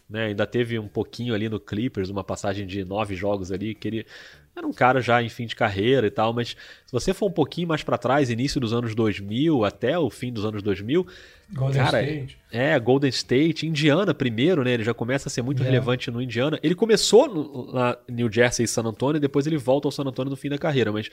né? 0.08 0.26
Ainda 0.26 0.46
teve 0.46 0.78
um 0.78 0.86
pouquinho 0.86 1.34
ali 1.34 1.48
no 1.48 1.58
Clippers, 1.58 2.10
uma 2.10 2.22
passagem 2.22 2.66
de 2.66 2.84
nove 2.84 3.14
jogos 3.14 3.50
ali, 3.50 3.74
que 3.74 3.88
ele 3.88 4.06
era 4.56 4.66
um 4.66 4.72
cara 4.72 5.00
já 5.00 5.22
em 5.22 5.28
fim 5.28 5.46
de 5.46 5.56
carreira 5.56 6.06
e 6.06 6.10
tal, 6.10 6.32
mas 6.32 6.50
se 6.86 6.92
você 6.92 7.12
for 7.12 7.26
um 7.26 7.32
pouquinho 7.32 7.66
mais 7.66 7.82
para 7.82 7.98
trás, 7.98 8.30
início 8.30 8.60
dos 8.60 8.72
anos 8.72 8.94
2000 8.94 9.64
até 9.64 9.98
o 9.98 10.08
fim 10.08 10.32
dos 10.32 10.44
anos 10.44 10.62
2000, 10.62 11.06
Golden 11.52 11.84
cara, 11.84 12.02
State. 12.02 12.38
É, 12.50 12.78
Golden 12.78 13.10
State, 13.10 13.66
Indiana 13.66 14.14
primeiro, 14.14 14.62
né? 14.62 14.72
Ele 14.72 14.84
já 14.84 14.94
começa 14.94 15.28
a 15.28 15.30
ser 15.30 15.42
muito 15.42 15.58
yeah. 15.58 15.72
relevante 15.72 16.10
no 16.10 16.22
Indiana. 16.22 16.58
Ele 16.62 16.74
começou 16.74 17.28
no, 17.28 17.72
na 17.72 17.98
New 18.08 18.32
Jersey 18.32 18.64
e 18.64 18.68
San 18.68 18.82
Antonio, 18.82 19.18
e 19.18 19.20
depois 19.20 19.46
ele 19.46 19.58
volta 19.58 19.88
ao 19.88 19.92
San 19.92 20.04
Antonio 20.04 20.30
no 20.30 20.36
fim 20.36 20.48
da 20.48 20.58
carreira, 20.58 20.92
mas 20.92 21.10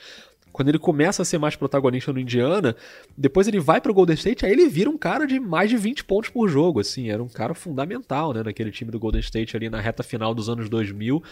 quando 0.52 0.68
ele 0.68 0.78
começa 0.78 1.22
a 1.22 1.24
ser 1.24 1.38
mais 1.38 1.56
protagonista 1.56 2.12
no 2.12 2.20
Indiana, 2.20 2.76
depois 3.16 3.48
ele 3.48 3.58
vai 3.58 3.80
pro 3.80 3.92
Golden 3.92 4.14
State, 4.14 4.44
aí 4.44 4.52
ele 4.52 4.68
vira 4.68 4.88
um 4.88 4.98
cara 4.98 5.26
de 5.26 5.40
mais 5.40 5.70
de 5.70 5.76
20 5.76 6.04
pontos 6.04 6.30
por 6.30 6.48
jogo, 6.48 6.80
assim, 6.80 7.10
era 7.10 7.22
um 7.22 7.28
cara 7.28 7.54
fundamental, 7.54 8.32
né, 8.32 8.42
naquele 8.42 8.70
time 8.70 8.90
do 8.90 8.98
Golden 8.98 9.20
State 9.20 9.56
ali 9.56 9.68
na 9.68 9.80
reta 9.80 10.02
final 10.02 10.34
dos 10.34 10.48
anos 10.48 10.68
2000. 10.68 11.22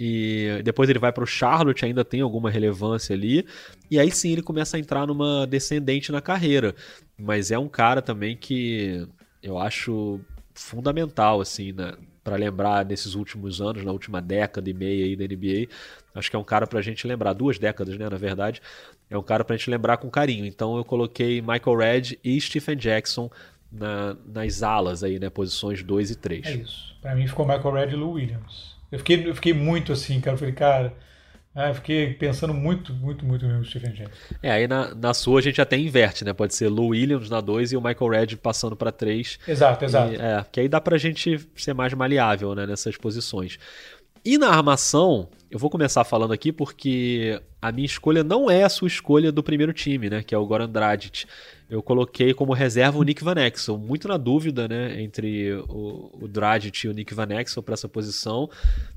E 0.00 0.60
depois 0.62 0.88
ele 0.88 0.98
vai 0.98 1.12
para 1.12 1.24
o 1.24 1.26
Charlotte, 1.26 1.84
ainda 1.84 2.04
tem 2.04 2.20
alguma 2.20 2.50
relevância 2.50 3.14
ali. 3.14 3.44
E 3.90 3.98
aí 3.98 4.10
sim 4.10 4.32
ele 4.32 4.42
começa 4.42 4.76
a 4.76 4.80
entrar 4.80 5.06
numa 5.06 5.46
descendente 5.46 6.12
na 6.12 6.20
carreira. 6.20 6.74
Mas 7.18 7.50
é 7.50 7.58
um 7.58 7.68
cara 7.68 8.00
também 8.00 8.36
que 8.36 9.06
eu 9.42 9.58
acho 9.58 10.20
fundamental, 10.54 11.40
assim, 11.40 11.72
né? 11.72 11.94
para 12.28 12.36
lembrar 12.36 12.84
nesses 12.84 13.14
últimos 13.14 13.58
anos, 13.58 13.82
na 13.82 13.90
última 13.90 14.20
década 14.20 14.68
e 14.68 14.74
meia 14.74 15.06
aí 15.06 15.16
da 15.16 15.24
NBA. 15.24 15.72
Acho 16.14 16.28
que 16.28 16.36
é 16.36 16.38
um 16.38 16.44
cara 16.44 16.66
para 16.66 16.78
a 16.78 16.82
gente 16.82 17.06
lembrar, 17.06 17.32
duas 17.32 17.58
décadas, 17.58 17.96
né, 17.96 18.06
na 18.06 18.18
verdade. 18.18 18.60
É 19.08 19.16
um 19.16 19.22
cara 19.22 19.44
para 19.44 19.54
a 19.54 19.56
gente 19.56 19.70
lembrar 19.70 19.96
com 19.96 20.10
carinho. 20.10 20.44
Então 20.44 20.76
eu 20.76 20.84
coloquei 20.84 21.40
Michael 21.40 21.76
Red 21.76 22.18
e 22.22 22.38
Stephen 22.38 22.76
Jackson 22.76 23.30
na, 23.72 24.14
nas 24.26 24.62
alas 24.62 25.02
aí, 25.02 25.18
né, 25.18 25.30
posições 25.30 25.82
2 25.82 26.10
e 26.10 26.16
3. 26.16 26.46
É 26.46 26.54
isso. 26.56 26.94
Para 27.00 27.14
mim 27.14 27.26
ficou 27.26 27.46
Michael 27.46 27.72
Red 27.72 27.92
e 27.92 27.96
Lou 27.96 28.12
Williams. 28.12 28.76
Eu 28.90 28.98
fiquei, 28.98 29.28
eu 29.28 29.34
fiquei 29.34 29.52
muito 29.52 29.92
assim, 29.92 30.20
cara. 30.20 30.34
Eu 30.34 30.38
falei, 30.38 30.54
cara. 30.54 30.94
Ah, 31.54 31.70
eu 31.70 31.74
fiquei 31.74 32.14
pensando 32.14 32.54
muito, 32.54 32.94
muito, 32.94 33.24
muito 33.24 33.44
no 33.44 33.64
Stephen 33.64 33.92
James. 33.94 34.12
É, 34.40 34.50
aí 34.52 34.68
na, 34.68 34.94
na 34.94 35.12
sua 35.12 35.40
a 35.40 35.42
gente 35.42 35.60
até 35.60 35.76
inverte, 35.76 36.24
né? 36.24 36.32
Pode 36.32 36.54
ser 36.54 36.68
Lou 36.68 36.88
Williams 36.90 37.28
na 37.28 37.40
2 37.40 37.72
e 37.72 37.76
o 37.76 37.80
Michael 37.80 38.10
Red 38.10 38.36
passando 38.36 38.76
para 38.76 38.92
3. 38.92 39.40
Exato, 39.48 39.84
exato. 39.84 40.12
E, 40.12 40.16
é, 40.16 40.44
que 40.52 40.60
aí 40.60 40.68
dá 40.68 40.80
pra 40.80 40.96
gente 40.98 41.48
ser 41.56 41.74
mais 41.74 41.92
maleável 41.94 42.54
né, 42.54 42.64
nessas 42.64 42.96
posições. 42.96 43.58
E 44.24 44.38
na 44.38 44.50
armação, 44.50 45.28
eu 45.50 45.58
vou 45.58 45.70
começar 45.70 46.04
falando 46.04 46.32
aqui 46.32 46.52
porque 46.52 47.40
a 47.60 47.72
minha 47.72 47.86
escolha 47.86 48.22
não 48.22 48.50
é 48.50 48.64
a 48.64 48.68
sua 48.68 48.86
escolha 48.88 49.32
do 49.32 49.42
primeiro 49.42 49.72
time, 49.72 50.10
né? 50.10 50.22
Que 50.22 50.34
é 50.34 50.38
o 50.38 50.44
Goran 50.44 50.68
Dragic. 50.68 51.24
Eu 51.70 51.82
coloquei 51.82 52.32
como 52.34 52.52
reserva 52.52 52.98
o 52.98 53.02
Nick 53.02 53.22
Van 53.22 53.34
Exel, 53.34 53.76
muito 53.76 54.08
na 54.08 54.16
dúvida, 54.16 54.66
né, 54.66 55.02
entre 55.02 55.52
o, 55.68 56.10
o 56.22 56.26
Dragic 56.26 56.86
e 56.86 56.88
o 56.88 56.94
Nick 56.94 57.12
Van 57.12 57.28
Exel 57.30 57.62
para 57.62 57.74
essa 57.74 57.86
posição, 57.86 58.48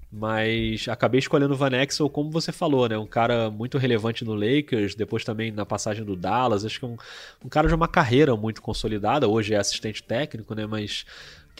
mas 0.09 0.87
acabei 0.87 1.19
escolhendo 1.19 1.53
o 1.53 1.57
Van 1.57 1.71
Exel, 1.71 2.09
como 2.09 2.31
você 2.31 2.53
falou, 2.53 2.87
né, 2.87 2.97
um 2.97 3.05
cara 3.05 3.49
muito 3.49 3.77
relevante 3.77 4.23
no 4.23 4.33
Lakers, 4.33 4.95
depois 4.95 5.25
também 5.25 5.51
na 5.51 5.65
passagem 5.65 6.05
do 6.05 6.15
Dallas, 6.15 6.63
acho 6.63 6.79
que 6.79 6.85
é 6.85 6.87
um, 6.87 6.95
um 7.43 7.49
cara 7.49 7.67
de 7.67 7.75
uma 7.75 7.89
carreira 7.89 8.37
muito 8.37 8.61
consolidada, 8.61 9.27
hoje 9.27 9.53
é 9.53 9.57
assistente 9.57 10.01
técnico, 10.01 10.55
né, 10.55 10.65
mas 10.65 11.05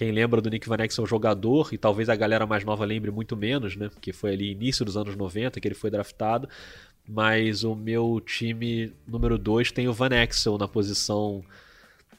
quem 0.02 0.12
lembra 0.12 0.42
do 0.42 0.50
Nick 0.50 0.68
Van 0.68 0.84
Exel 0.84 1.06
jogador, 1.06 1.70
e 1.72 1.78
talvez 1.78 2.10
a 2.10 2.16
galera 2.16 2.48
mais 2.48 2.64
nova 2.64 2.84
lembre 2.84 3.12
muito 3.12 3.38
menos, 3.38 3.76
né? 3.76 3.88
Porque 3.88 4.12
foi 4.12 4.34
ali 4.34 4.52
início 4.52 4.84
dos 4.84 4.98
anos 4.98 5.16
90 5.16 5.62
que 5.62 5.68
ele 5.68 5.76
foi 5.76 5.92
draftado 5.92 6.50
mas 7.08 7.64
o 7.64 7.76
meu 7.76 8.22
time 8.26 8.94
número 9.08 9.38
2 9.38 9.72
tem 9.72 9.88
o 9.88 9.94
Van 9.94 10.10
Exel 10.10 10.58
na 10.58 10.68
posição 10.68 11.44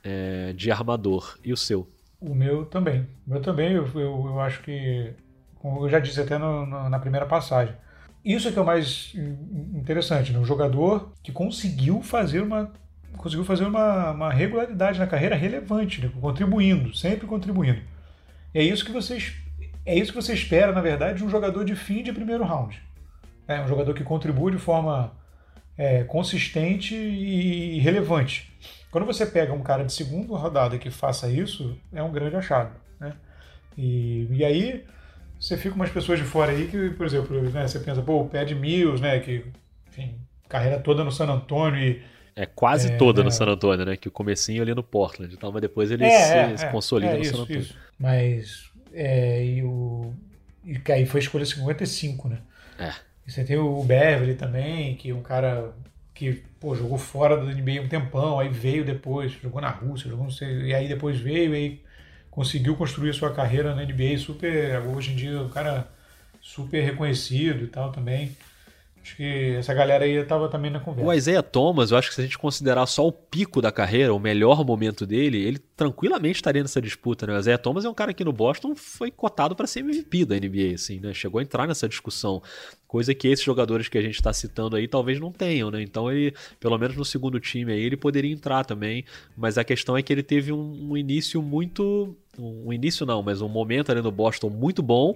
é, 0.05 0.53
de 0.53 0.71
armador. 0.71 1.39
E 1.43 1.53
o 1.53 1.57
seu? 1.57 1.89
O 2.21 2.35
meu 2.35 2.67
também. 2.67 3.07
O 3.27 3.31
meu 3.31 3.41
também, 3.41 3.73
eu, 3.73 3.87
eu, 3.95 4.27
eu 4.27 4.41
acho 4.41 4.63
que, 4.63 5.13
como 5.57 5.85
eu 5.85 5.89
já 5.89 5.99
disse 5.99 6.21
até 6.21 6.37
no, 6.37 6.67
no, 6.67 6.89
na 6.89 6.99
primeira 6.99 7.27
passagem, 7.27 7.75
isso 8.25 8.49
é 8.49 8.53
que 8.53 8.59
é 8.59 8.63
o 8.63 8.67
mais 8.67 9.13
interessante, 9.75 10.33
né? 10.33 10.39
um 10.39 10.45
jogador 10.45 11.13
que 11.23 11.33
conseguiu 11.33 12.03
fazer 12.03 12.43
uma 12.43 12.71
conseguiu 13.17 13.45
fazer 13.45 13.65
uma, 13.65 14.11
uma 14.11 14.33
regularidade 14.33 14.99
na 14.99 15.07
carreira 15.07 15.37
relevante, 15.37 16.01
né? 16.01 16.11
contribuindo, 16.21 16.95
sempre 16.95 17.27
contribuindo. 17.27 17.81
E 18.55 18.59
é 18.59 18.63
isso 18.63 18.85
que 18.85 18.93
vocês 18.93 19.35
é 19.85 19.97
isso 19.97 20.13
que 20.13 20.23
você 20.23 20.33
espera, 20.33 20.71
na 20.71 20.81
verdade, 20.81 21.19
de 21.19 21.25
um 21.25 21.29
jogador 21.29 21.65
de 21.65 21.75
fim 21.75 22.03
de 22.03 22.13
primeiro 22.13 22.45
round. 22.45 22.81
É 23.49 23.61
um 23.61 23.67
jogador 23.67 23.95
que 23.95 24.05
contribui 24.05 24.53
de 24.53 24.59
forma 24.59 25.13
é, 25.77 26.05
consistente 26.05 26.95
e 26.95 27.81
relevante. 27.81 28.53
Quando 28.93 29.07
você 29.07 29.27
pega 29.27 29.53
um 29.53 29.63
cara 29.63 29.85
de 29.85 29.93
segunda 29.93 30.37
rodada 30.37 30.79
que 30.79 30.91
faça 30.91 31.29
isso, 31.29 31.77
é 31.93 32.03
um 32.03 32.13
grande 32.13 32.37
achado. 32.37 32.71
Né? 33.01 33.13
E, 33.77 34.29
e 34.31 34.45
aí 34.45 34.85
você 35.41 35.57
fica 35.57 35.75
umas 35.75 35.91
pessoas 35.91 36.21
de 36.21 36.25
fora 36.25 36.53
aí 36.53 36.69
que, 36.69 36.91
por 36.91 37.05
exemplo, 37.05 37.43
né, 37.51 37.67
você 37.67 37.81
pensa, 37.81 38.01
pô, 38.03 38.21
o 38.21 38.29
Pad 38.29 38.55
Mills, 38.55 39.03
né, 39.03 39.19
que, 39.19 39.45
enfim, 39.89 40.17
carreira 40.49 40.79
toda 40.79 41.03
no 41.03 41.11
San 41.11 41.27
Antonio 41.27 41.83
e 41.83 42.03
é 42.35 42.47
quase 42.47 42.93
é, 42.93 42.97
toda 42.97 43.21
é. 43.21 43.25
no 43.25 43.31
San 43.31 43.47
Antonio, 43.47 43.85
né? 43.85 43.97
Que 43.97 44.09
o 44.09 44.11
comecinho 44.11 44.63
ali 44.63 44.75
no 44.75 44.83
Portland, 44.83 45.35
então, 45.35 45.53
mas 45.53 45.63
depois 45.63 45.91
ele 45.91 46.05
é, 46.05 46.51
se, 46.51 46.59
se, 46.59 46.65
é, 46.65 46.69
consolida 46.69 47.15
no 47.15 47.21
isso, 47.21 47.37
San 47.37 47.43
Antonio. 47.43 47.63
Isso. 47.63 47.77
Mas 47.99 48.71
e 48.95 49.63
o 49.63 50.13
e 50.65 50.81
aí 50.93 51.07
foi 51.07 51.21
a 51.21 51.23
escolha 51.23 51.45
55, 51.45 52.29
né? 52.29 52.39
É. 52.79 52.93
E 53.27 53.33
você 53.33 53.45
tem 53.45 53.57
o 53.57 53.83
Beverly 53.83 54.35
também, 54.35 54.95
que 54.97 55.11
é 55.11 55.15
um 55.15 55.23
cara 55.23 55.73
que 56.15 56.43
pô, 56.61 56.75
jogou 56.75 56.99
fora 56.99 57.37
da 57.37 57.53
NBA 57.53 57.83
um 57.83 57.89
tempão, 57.89 58.39
aí 58.39 58.49
veio 58.49 58.85
depois, 58.85 59.33
jogou 59.33 59.61
na 59.61 59.71
Rússia, 59.71 60.09
jogou 60.09 60.25
não 60.25 60.31
sei, 60.31 60.67
e 60.67 60.75
aí 60.75 60.87
depois 60.87 61.19
veio 61.19 61.55
e 61.55 61.83
conseguiu 62.31 62.77
construir 62.77 63.11
a 63.11 63.15
sua 63.15 63.33
carreira 63.33 63.75
na 63.75 63.85
NBA 63.85 64.19
super, 64.19 64.81
hoje 64.87 65.13
em 65.13 65.17
dia 65.17 65.43
o 65.43 65.49
cara 65.49 65.89
super 66.41 66.83
reconhecido 66.83 67.65
e 67.65 67.67
tal 67.67 67.91
também. 67.91 68.37
Acho 69.03 69.17
que 69.17 69.57
essa 69.57 69.75
galera 69.75 70.05
aí 70.05 70.13
estava 70.13 70.49
também 70.49 70.71
na 70.71 70.79
conversa. 70.79 71.11
O 71.11 71.13
Isaiah 71.13 71.43
Thomas, 71.43 71.91
eu 71.91 71.99
acho 71.99 72.09
que 72.09 72.15
se 72.15 72.21
a 72.21 72.25
gente 72.25 72.39
considerar 72.39 72.87
só 72.87 73.05
o 73.07 73.11
pico 73.11 73.61
da 73.61 73.73
carreira, 73.73 74.15
o 74.15 74.19
melhor 74.19 74.65
momento 74.65 75.05
dele, 75.05 75.43
ele 75.43 75.59
tranquilamente 75.59 76.37
estaria 76.37 76.63
nessa 76.63 76.81
disputa, 76.81 77.27
né? 77.27 77.35
O 77.35 77.39
Isaiah 77.39 77.59
Thomas 77.59 77.85
é 77.85 77.89
um 77.89 77.95
cara 77.95 78.15
que 78.15 78.25
no 78.25 78.33
Boston 78.33 78.77
foi 78.77 79.11
cotado 79.11 79.57
para 79.57 79.67
ser 79.67 79.81
MVP 79.81 80.25
da 80.25 80.37
NBA, 80.37 80.75
assim, 80.77 81.01
né? 81.01 81.13
Chegou 81.13 81.41
a 81.41 81.43
entrar 81.43 81.67
nessa 81.67 81.89
discussão, 81.89 82.41
coisa 82.87 83.13
que 83.13 83.27
esses 83.27 83.45
jogadores 83.45 83.89
que 83.89 83.99
a 83.99 84.03
gente 84.03 84.15
está 84.15 84.33
citando 84.33 84.77
aí 84.77 84.87
talvez 84.87 85.19
não 85.19 85.33
tenham, 85.33 85.69
né? 85.69 85.83
Então 85.83 86.11
ele, 86.11 86.33
pelo 86.61 86.79
menos 86.79 86.97
no 86.97 87.05
segundo 87.05 87.41
time 87.41 87.73
aí, 87.73 87.81
ele 87.83 87.97
poderia 87.97 88.33
entrar 88.33 88.65
também, 88.65 89.05
mas 89.37 89.59
a 89.59 89.65
questão 89.65 89.97
é 89.97 90.03
que 90.03 90.13
ele 90.13 90.23
teve 90.23 90.53
um, 90.53 90.91
um 90.93 90.97
início 90.97 91.43
muito... 91.43 92.17
Um 92.39 92.73
início 92.73 93.05
não, 93.05 93.23
mas 93.23 93.43
um 93.43 93.49
momento 93.49 93.93
ali 93.93 94.01
no 94.01 94.11
Boston 94.11 94.49
muito 94.49 94.83
bom, 94.83 95.15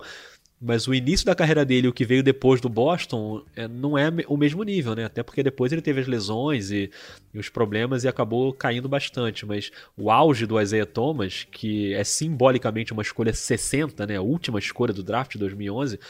mas 0.60 0.88
o 0.88 0.94
início 0.94 1.26
da 1.26 1.34
carreira 1.34 1.66
dele, 1.66 1.86
o 1.86 1.92
que 1.92 2.04
veio 2.04 2.22
depois 2.22 2.62
do 2.62 2.68
Boston, 2.68 3.44
é, 3.54 3.68
não 3.68 3.96
é 3.96 4.10
o 4.26 4.38
mesmo 4.38 4.62
nível, 4.62 4.94
né? 4.94 5.04
Até 5.04 5.22
porque 5.22 5.42
depois 5.42 5.70
ele 5.70 5.82
teve 5.82 6.00
as 6.00 6.06
lesões 6.06 6.70
e, 6.70 6.90
e, 7.34 7.38
os 7.38 7.50
problemas 7.50 8.04
e 8.04 8.08
acabou 8.08 8.54
caindo 8.54 8.88
bastante. 8.88 9.44
Mas 9.44 9.70
o 9.96 10.10
auge 10.10 10.46
do 10.46 10.58
Isaiah 10.58 10.86
Thomas, 10.86 11.46
que 11.50 11.92
é 11.92 12.02
simbolicamente 12.02 12.94
uma 12.94 13.02
escolha 13.02 13.34
60, 13.34 14.06
né? 14.06 14.16
A 14.16 14.22
última 14.22 14.58
escolha 14.58 14.94
do 14.94 15.02
draft 15.02 15.32
de 15.32 15.38
2011, 15.38 16.00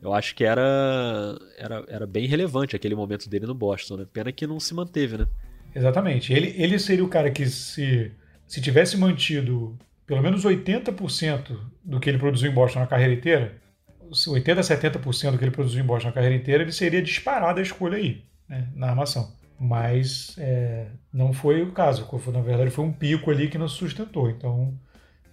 eu 0.00 0.14
acho 0.14 0.36
que 0.36 0.44
era, 0.44 1.36
era, 1.58 1.84
era 1.88 2.06
bem 2.06 2.28
relevante 2.28 2.76
aquele 2.76 2.94
momento 2.94 3.28
dele 3.28 3.46
no 3.46 3.54
Boston, 3.54 3.96
né? 3.96 4.06
Pena 4.12 4.30
que 4.30 4.46
não 4.46 4.60
se 4.60 4.72
manteve, 4.72 5.18
né? 5.18 5.26
Exatamente. 5.74 6.32
Ele, 6.32 6.54
ele 6.56 6.78
seria 6.78 7.04
o 7.04 7.08
cara 7.08 7.28
que 7.28 7.44
se, 7.46 8.12
se 8.46 8.60
tivesse 8.60 8.96
mantido 8.96 9.76
pelo 10.06 10.22
menos 10.22 10.44
80% 10.44 11.58
do 11.84 11.98
que 11.98 12.08
ele 12.08 12.18
produziu 12.18 12.48
em 12.48 12.54
Boston 12.54 12.78
na 12.78 12.86
carreira 12.86 13.12
inteira 13.12 13.65
80% 14.10 14.58
a 14.58 14.60
70% 14.60 15.32
do 15.32 15.38
que 15.38 15.44
ele 15.44 15.50
produziu 15.50 15.82
em 15.82 15.86
Boston 15.86 16.08
na 16.08 16.14
carreira 16.14 16.34
inteira, 16.34 16.62
ele 16.62 16.72
seria 16.72 17.02
disparado 17.02 17.58
a 17.58 17.62
escolha 17.62 17.96
aí, 17.96 18.24
né, 18.48 18.68
na 18.74 18.90
armação. 18.90 19.32
Mas 19.58 20.34
é, 20.38 20.86
não 21.12 21.32
foi 21.32 21.62
o 21.62 21.72
caso. 21.72 22.08
Na 22.32 22.40
verdade, 22.40 22.70
foi 22.70 22.84
um 22.84 22.92
pico 22.92 23.30
ali 23.30 23.48
que 23.48 23.56
não 23.56 23.68
sustentou. 23.68 24.28
Então, 24.28 24.74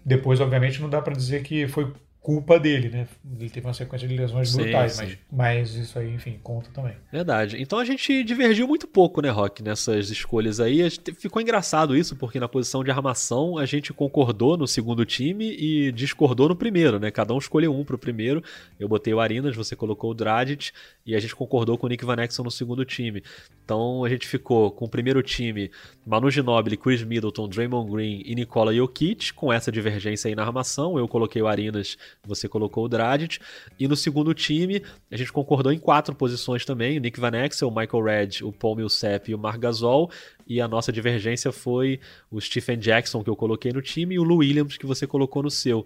depois, 0.05 0.39
obviamente, 0.39 0.81
não 0.81 0.89
dá 0.89 1.01
para 1.01 1.15
dizer 1.15 1.43
que 1.43 1.67
foi 1.67 1.93
culpa 2.23 2.57
dele, 2.57 2.87
né? 2.87 3.07
Ele 3.37 3.49
teve 3.49 3.67
uma 3.67 3.73
sequência 3.73 4.07
de 4.07 4.15
lesões 4.15 4.49
sim, 4.49 4.61
brutais, 4.61 4.93
sim. 4.93 5.03
Mas, 5.03 5.17
mas 5.29 5.75
isso 5.75 5.99
aí, 5.99 6.09
enfim, 6.13 6.39
conta 6.41 6.69
também. 6.73 6.93
Verdade. 7.11 7.61
Então 7.61 7.77
a 7.77 7.83
gente 7.83 8.23
divergiu 8.23 8.65
muito 8.65 8.87
pouco, 8.87 9.21
né, 9.21 9.29
Rock, 9.29 9.61
nessas 9.61 10.09
escolhas 10.09 10.61
aí. 10.61 10.89
Ficou 11.19 11.41
engraçado 11.41 11.97
isso, 11.97 12.15
porque 12.15 12.39
na 12.39 12.47
posição 12.47 12.81
de 12.81 12.89
armação 12.89 13.57
a 13.57 13.65
gente 13.65 13.91
concordou 13.91 14.55
no 14.55 14.65
segundo 14.65 15.05
time 15.05 15.53
e 15.53 15.91
discordou 15.91 16.47
no 16.47 16.55
primeiro, 16.55 16.97
né? 16.97 17.11
Cada 17.11 17.33
um 17.33 17.37
escolheu 17.37 17.75
um 17.75 17.83
pro 17.83 17.97
primeiro. 17.97 18.41
Eu 18.79 18.87
botei 18.87 19.13
o 19.13 19.19
Arinas, 19.19 19.53
você 19.53 19.75
colocou 19.75 20.11
o 20.11 20.13
Dragic 20.13 20.71
e 21.05 21.15
a 21.15 21.19
gente 21.19 21.35
concordou 21.35 21.77
com 21.77 21.87
o 21.87 21.89
Nick 21.89 22.05
Van 22.05 22.23
Exel 22.23 22.45
no 22.45 22.51
segundo 22.51 22.85
time. 22.85 23.21
Então 23.65 24.05
a 24.05 24.09
gente 24.09 24.25
ficou 24.25 24.71
com 24.71 24.85
o 24.85 24.89
primeiro 24.89 25.21
time 25.21 25.69
Manu 26.05 26.31
Ginobili, 26.31 26.77
Chris 26.77 27.03
Middleton, 27.03 27.49
Draymond 27.49 27.91
Green 27.91 28.21
e 28.25 28.33
Nikola 28.33 28.73
Jokic, 28.73 29.33
com 29.33 29.51
essa 29.51 29.69
divergência 29.69 30.29
aí 30.29 30.35
na 30.35 30.43
armação. 30.43 30.97
Eu 30.97 31.07
coloquei 31.07 31.41
o 31.41 31.47
Arinas, 31.47 31.97
você 32.25 32.47
colocou 32.47 32.85
o 32.85 32.89
Dragic. 32.89 33.39
E 33.79 33.87
no 33.87 33.95
segundo 33.95 34.33
time, 34.33 34.83
a 35.11 35.17
gente 35.17 35.31
concordou 35.31 35.71
em 35.71 35.79
quatro 35.79 36.15
posições 36.15 36.65
também: 36.65 36.97
o 36.97 37.01
Nick 37.01 37.19
Van 37.19 37.31
Exel, 37.45 37.67
o 37.67 37.75
Michael 37.75 38.03
Red, 38.03 38.43
o 38.43 38.51
Paul 38.51 38.75
Millsap 38.75 39.29
e 39.29 39.35
o 39.35 39.37
Marc 39.37 39.59
Gasol. 39.59 40.09
E 40.47 40.59
a 40.59 40.67
nossa 40.67 40.91
divergência 40.91 41.51
foi 41.51 41.99
o 42.29 42.39
Stephen 42.39 42.77
Jackson, 42.77 43.23
que 43.23 43.29
eu 43.29 43.35
coloquei 43.35 43.71
no 43.71 43.81
time, 43.81 44.15
e 44.15 44.19
o 44.19 44.23
Lou 44.23 44.39
Williams, 44.39 44.77
que 44.77 44.85
você 44.85 45.07
colocou 45.07 45.41
no 45.41 45.49
seu. 45.51 45.85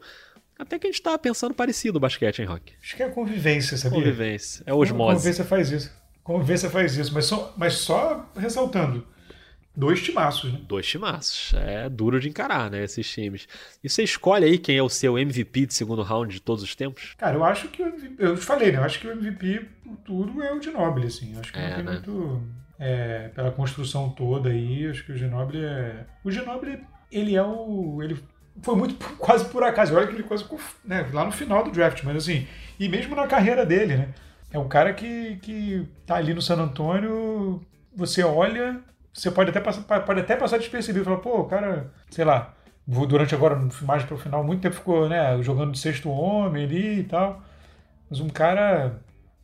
Até 0.58 0.80
que 0.80 0.88
a 0.88 0.92
gente 0.92 1.02
tá 1.02 1.18
pensando 1.18 1.54
parecido 1.54 1.98
o 1.98 2.02
basquete, 2.02 2.40
hein, 2.40 2.46
Rock? 2.46 2.74
Acho 2.82 2.96
que 2.96 3.04
é 3.04 3.10
convivência, 3.10 3.78
sabia? 3.78 4.00
Convivência. 4.00 4.64
É 4.66 4.74
osmose. 4.74 5.18
Convivência 5.18 5.46
faz 5.46 5.72
isso. 5.72 5.92
Convivência 6.24 6.70
faz 6.70 6.98
isso. 6.98 7.14
Mas 7.14 7.26
só, 7.26 7.54
mas 7.56 7.74
só 7.76 8.28
ressaltando. 8.36 9.06
Dois 9.78 10.02
timaços, 10.02 10.52
né? 10.52 10.60
Dois 10.68 10.88
timaços. 10.88 11.54
É 11.54 11.88
duro 11.88 12.20
de 12.20 12.28
encarar, 12.28 12.72
né? 12.72 12.84
Esses 12.84 13.08
times. 13.08 13.48
E 13.84 13.88
você 13.88 14.02
escolhe 14.02 14.44
aí 14.44 14.58
quem 14.58 14.76
é 14.76 14.82
o 14.82 14.90
seu 14.90 15.20
MVP 15.20 15.68
de 15.68 15.74
segundo 15.76 16.02
round 16.02 16.34
de 16.34 16.42
todos 16.42 16.64
os 16.64 16.74
tempos? 16.74 17.14
Cara, 17.16 17.36
eu 17.36 17.44
acho 17.44 17.68
que 17.68 17.84
o 17.84 17.86
MVP, 17.86 18.16
Eu 18.18 18.36
te 18.36 18.44
falei, 18.44 18.72
né? 18.72 18.80
Eu 18.80 18.84
acho 18.84 19.00
que 19.00 19.08
o 19.08 19.12
MVP 19.12 19.68
por 19.84 19.98
tudo 19.98 20.42
é 20.42 20.52
o 20.52 20.60
de 20.60 20.72
Noble, 20.72 21.06
assim. 21.06 21.32
Eu 21.36 21.42
acho 21.42 21.54
que 21.54 21.60
é, 21.60 21.70
não 21.70 21.76
tem 21.76 21.84
né? 21.84 21.92
muito. 21.92 22.42
É, 22.80 23.28
pela 23.30 23.52
construção 23.52 24.10
toda 24.10 24.50
aí, 24.50 24.88
acho 24.88 25.06
que 25.06 25.12
o 25.12 25.16
Ginobili 25.16 25.64
é. 25.64 26.08
O 26.24 26.32
Ginobili, 26.32 26.82
ele 27.12 27.36
é 27.36 27.44
o. 27.44 28.02
Ele 28.02 28.18
foi 28.64 28.76
muito 28.76 28.96
quase 29.20 29.46
por 29.46 29.64
acaso. 29.64 29.96
Olha 29.96 30.08
que 30.08 30.16
ele 30.16 30.24
quase 30.24 30.44
né, 30.84 31.08
lá 31.14 31.24
no 31.24 31.32
final 31.32 31.64
do 31.64 31.70
draft, 31.70 32.04
mas 32.04 32.18
assim, 32.18 32.48
e 32.80 32.90
mesmo 32.90 33.16
na 33.16 33.28
carreira 33.28 33.64
dele, 33.64 33.96
né? 33.96 34.10
É 34.52 34.58
um 34.58 34.68
cara 34.68 34.92
que, 34.92 35.38
que 35.44 35.88
tá 36.04 36.16
ali 36.16 36.34
no 36.34 36.42
San 36.42 36.56
Antônio, 36.56 37.62
você 37.96 38.24
olha, 38.24 38.82
você 39.18 39.32
pode 39.32 39.50
até 39.50 39.60
passar, 39.60 39.82
pode 39.82 40.20
até 40.20 40.36
passar 40.36 40.58
despercebido, 40.58 41.06
falar, 41.06 41.18
pô, 41.18 41.42
o 41.42 41.46
cara, 41.46 41.92
sei 42.10 42.24
lá, 42.24 42.54
durante 42.88 43.34
agora, 43.34 43.60
mais 43.82 44.04
para 44.04 44.16
o 44.16 44.18
final, 44.18 44.44
muito 44.44 44.62
tempo 44.62 44.76
ficou, 44.76 45.10
né, 45.10 45.42
jogando 45.42 45.72
de 45.72 45.80
sexto 45.80 46.10
homem 46.10 46.66
ali 46.66 47.00
e 47.00 47.04
tal. 47.04 47.42
Mas 48.10 48.20
um 48.20 48.30
cara, 48.30 49.02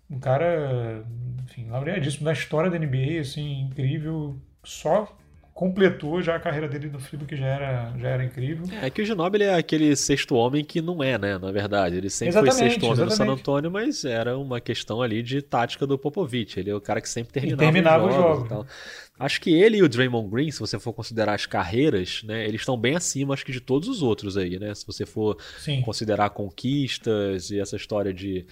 um 0.10 0.20
cara, 0.20 1.04
enfim, 1.44 1.70
laureadíssimo 1.70 2.24
da 2.26 2.34
história 2.34 2.70
da 2.70 2.78
NBA, 2.78 3.20
assim, 3.20 3.62
incrível, 3.62 4.38
só 4.64 5.12
completou 5.54 6.20
já 6.22 6.36
a 6.36 6.40
carreira 6.40 6.68
dele 6.68 6.90
no 6.90 7.00
filme, 7.00 7.26
que 7.26 7.36
já 7.36 7.46
era, 7.46 7.94
já 7.98 8.10
era 8.10 8.24
incrível. 8.24 8.66
É 8.82 8.90
que 8.90 9.02
o 9.02 9.06
Ginobili 9.06 9.44
é 9.44 9.54
aquele 9.54 9.96
sexto 9.96 10.36
homem 10.36 10.64
que 10.66 10.82
não 10.82 11.04
é, 11.04 11.18
né? 11.18 11.38
Na 11.38 11.52
verdade. 11.52 11.98
Ele 11.98 12.10
sempre 12.10 12.30
exatamente, 12.30 12.58
foi 12.58 12.70
sexto 12.70 12.84
homem 12.86 12.94
exatamente. 12.94 13.20
no 13.20 13.36
San 13.36 13.40
Antonio, 13.40 13.72
mas 13.72 14.04
era 14.04 14.38
uma 14.38 14.60
questão 14.60 15.02
ali 15.02 15.22
de 15.22 15.42
tática 15.42 15.86
do 15.86 15.98
Popovich. 15.98 16.60
Ele 16.60 16.72
é 16.72 16.76
o 16.76 16.82
cara 16.82 17.00
que 17.00 17.08
sempre 17.08 17.34
terminava, 17.34 17.62
terminava 17.62 18.08
os 18.08 18.16
jogos. 18.16 18.50
jogos. 18.50 18.72
Acho 19.20 19.40
que 19.40 19.52
ele 19.54 19.78
e 19.78 19.84
o 19.84 19.88
Draymond 19.88 20.30
Green, 20.30 20.52
se 20.52 20.60
você 20.60 20.80
for 20.80 20.92
considerar 20.92 21.36
as 21.36 21.46
carreiras, 21.46 22.24
né? 22.24 22.48
Eles 22.48 22.62
estão 22.62 22.76
bem 22.76 22.96
acima, 22.96 23.34
acho 23.34 23.46
que, 23.46 23.52
de 23.52 23.62
todos 23.62 23.88
os 23.88 24.02
outros 24.02 24.38
aí, 24.38 24.58
né? 24.58 24.74
Se 24.74 24.86
você 24.86 25.06
for 25.06 25.38
Sim. 25.60 25.82
considerar 25.82 26.32
conquistas 26.32 27.52
e 27.52 27.60
essa 27.60 27.76
história 27.76 28.14
de 28.14 28.46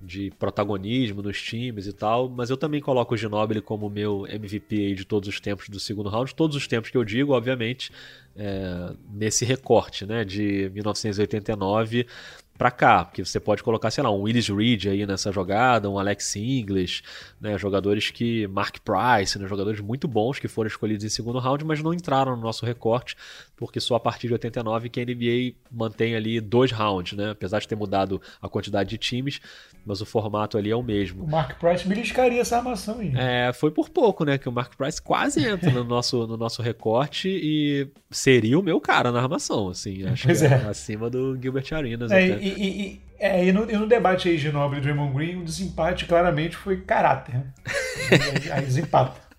de 0.00 0.30
protagonismo 0.38 1.20
nos 1.20 1.40
times 1.42 1.86
e 1.86 1.92
tal, 1.92 2.28
mas 2.28 2.48
eu 2.48 2.56
também 2.56 2.80
coloco 2.80 3.14
o 3.14 3.16
Ginobili 3.16 3.60
como 3.60 3.90
meu 3.90 4.26
MVP 4.26 4.94
de 4.94 5.04
todos 5.04 5.28
os 5.28 5.38
tempos 5.40 5.68
do 5.68 5.78
segundo 5.78 6.08
round, 6.08 6.34
todos 6.34 6.56
os 6.56 6.66
tempos 6.66 6.90
que 6.90 6.96
eu 6.96 7.04
digo, 7.04 7.34
obviamente, 7.34 7.92
é, 8.34 8.94
nesse 9.12 9.44
recorte, 9.44 10.06
né, 10.06 10.24
de 10.24 10.70
1989 10.72 12.06
para 12.60 12.70
cá, 12.70 13.06
porque 13.06 13.24
você 13.24 13.40
pode 13.40 13.62
colocar, 13.62 13.90
sei 13.90 14.04
lá, 14.04 14.10
um 14.10 14.20
Willis 14.20 14.50
Reed 14.50 14.84
aí 14.84 15.06
nessa 15.06 15.32
jogada, 15.32 15.88
um 15.88 15.98
Alex 15.98 16.36
English, 16.36 17.02
né, 17.40 17.56
jogadores 17.56 18.10
que 18.10 18.46
Mark 18.48 18.76
Price, 18.84 19.38
né, 19.38 19.48
jogadores 19.48 19.80
muito 19.80 20.06
bons 20.06 20.38
que 20.38 20.46
foram 20.46 20.68
escolhidos 20.68 21.02
em 21.02 21.08
segundo 21.08 21.38
round, 21.38 21.64
mas 21.64 21.82
não 21.82 21.94
entraram 21.94 22.36
no 22.36 22.42
nosso 22.42 22.66
recorte, 22.66 23.16
porque 23.60 23.78
só 23.78 23.94
a 23.96 24.00
partir 24.00 24.26
de 24.26 24.32
89 24.32 24.88
que 24.88 25.00
a 25.00 25.04
NBA 25.04 25.54
mantém 25.70 26.16
ali 26.16 26.40
dois 26.40 26.72
rounds, 26.72 27.12
né, 27.12 27.30
apesar 27.32 27.58
de 27.58 27.68
ter 27.68 27.76
mudado 27.76 28.20
a 28.40 28.48
quantidade 28.48 28.88
de 28.88 28.96
times, 28.96 29.38
mas 29.84 30.00
o 30.00 30.06
formato 30.06 30.56
ali 30.56 30.70
é 30.70 30.74
o 30.74 30.82
mesmo. 30.82 31.24
O 31.24 31.30
Mark 31.30 31.58
Price 31.60 31.86
beliscaria 31.86 32.40
essa 32.40 32.56
armação 32.56 33.00
aí. 33.00 33.12
É, 33.14 33.52
foi 33.52 33.70
por 33.70 33.90
pouco, 33.90 34.24
né, 34.24 34.38
que 34.38 34.48
o 34.48 34.52
Mark 34.52 34.74
Price 34.76 35.00
quase 35.00 35.46
entra 35.46 35.70
no 35.70 35.84
nosso, 35.84 36.26
no 36.26 36.38
nosso 36.38 36.62
recorte 36.62 37.28
e 37.28 37.86
seria 38.10 38.58
o 38.58 38.62
meu 38.62 38.80
cara 38.80 39.12
na 39.12 39.20
armação, 39.20 39.68
assim, 39.68 40.04
acho 40.06 40.26
pois 40.26 40.40
que 40.40 40.46
é. 40.46 40.54
acima 40.54 41.10
do 41.10 41.38
Gilbert 41.40 41.66
Arenas 41.70 42.10
é. 42.10 42.26
E, 42.26 42.48
e, 42.48 42.82
e, 42.82 43.00
é, 43.18 43.44
e, 43.44 43.52
no, 43.52 43.70
e 43.70 43.76
no 43.76 43.86
debate 43.86 44.30
aí 44.30 44.38
de 44.38 44.50
Nobre 44.50 44.78
e 44.78 44.80
Draymond 44.80 45.12
Green, 45.12 45.36
o 45.36 45.44
desempate 45.44 46.06
claramente 46.06 46.56
foi 46.56 46.78
caráter. 46.80 47.34
Né? 47.34 47.44
aí 48.50 48.64
desempata. 48.64 49.29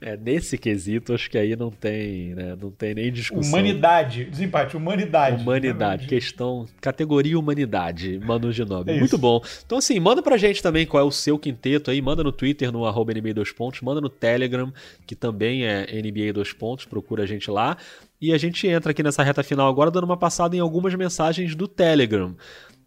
É, 0.00 0.16
nesse 0.16 0.56
quesito, 0.56 1.12
acho 1.14 1.30
que 1.30 1.38
aí 1.38 1.56
não 1.56 1.70
tem, 1.70 2.34
né, 2.34 2.56
não 2.60 2.70
tem 2.70 2.94
nem 2.94 3.12
discussão. 3.12 3.52
Humanidade, 3.52 4.24
desempate, 4.24 4.76
humanidade. 4.76 5.42
Humanidade, 5.42 6.06
questão, 6.06 6.66
categoria 6.80 7.38
humanidade, 7.38 8.18
Manu 8.18 8.52
Ginobre. 8.52 8.94
É 8.94 8.98
Muito 8.98 9.18
bom. 9.18 9.40
Então, 9.64 9.78
assim, 9.78 9.98
manda 9.98 10.22
pra 10.22 10.36
gente 10.36 10.62
também 10.62 10.86
qual 10.86 11.02
é 11.02 11.06
o 11.06 11.10
seu 11.10 11.38
quinteto 11.38 11.90
aí, 11.90 12.00
manda 12.00 12.22
no 12.22 12.32
Twitter, 12.32 12.70
no 12.72 12.84
arroba 12.86 13.12
NBA 13.12 13.34
2 13.34 13.52
pontos, 13.52 13.80
manda 13.80 14.00
no 14.00 14.08
Telegram, 14.08 14.72
que 15.06 15.14
também 15.14 15.64
é 15.64 15.86
NBA 16.02 16.32
2 16.32 16.52
pontos, 16.52 16.84
procura 16.84 17.24
a 17.24 17.26
gente 17.26 17.50
lá. 17.50 17.76
E 18.20 18.32
a 18.32 18.38
gente 18.38 18.66
entra 18.66 18.90
aqui 18.90 19.02
nessa 19.02 19.22
reta 19.22 19.42
final 19.42 19.68
agora 19.68 19.90
dando 19.90 20.04
uma 20.04 20.16
passada 20.16 20.56
em 20.56 20.60
algumas 20.60 20.94
mensagens 20.94 21.54
do 21.54 21.68
Telegram. 21.68 22.34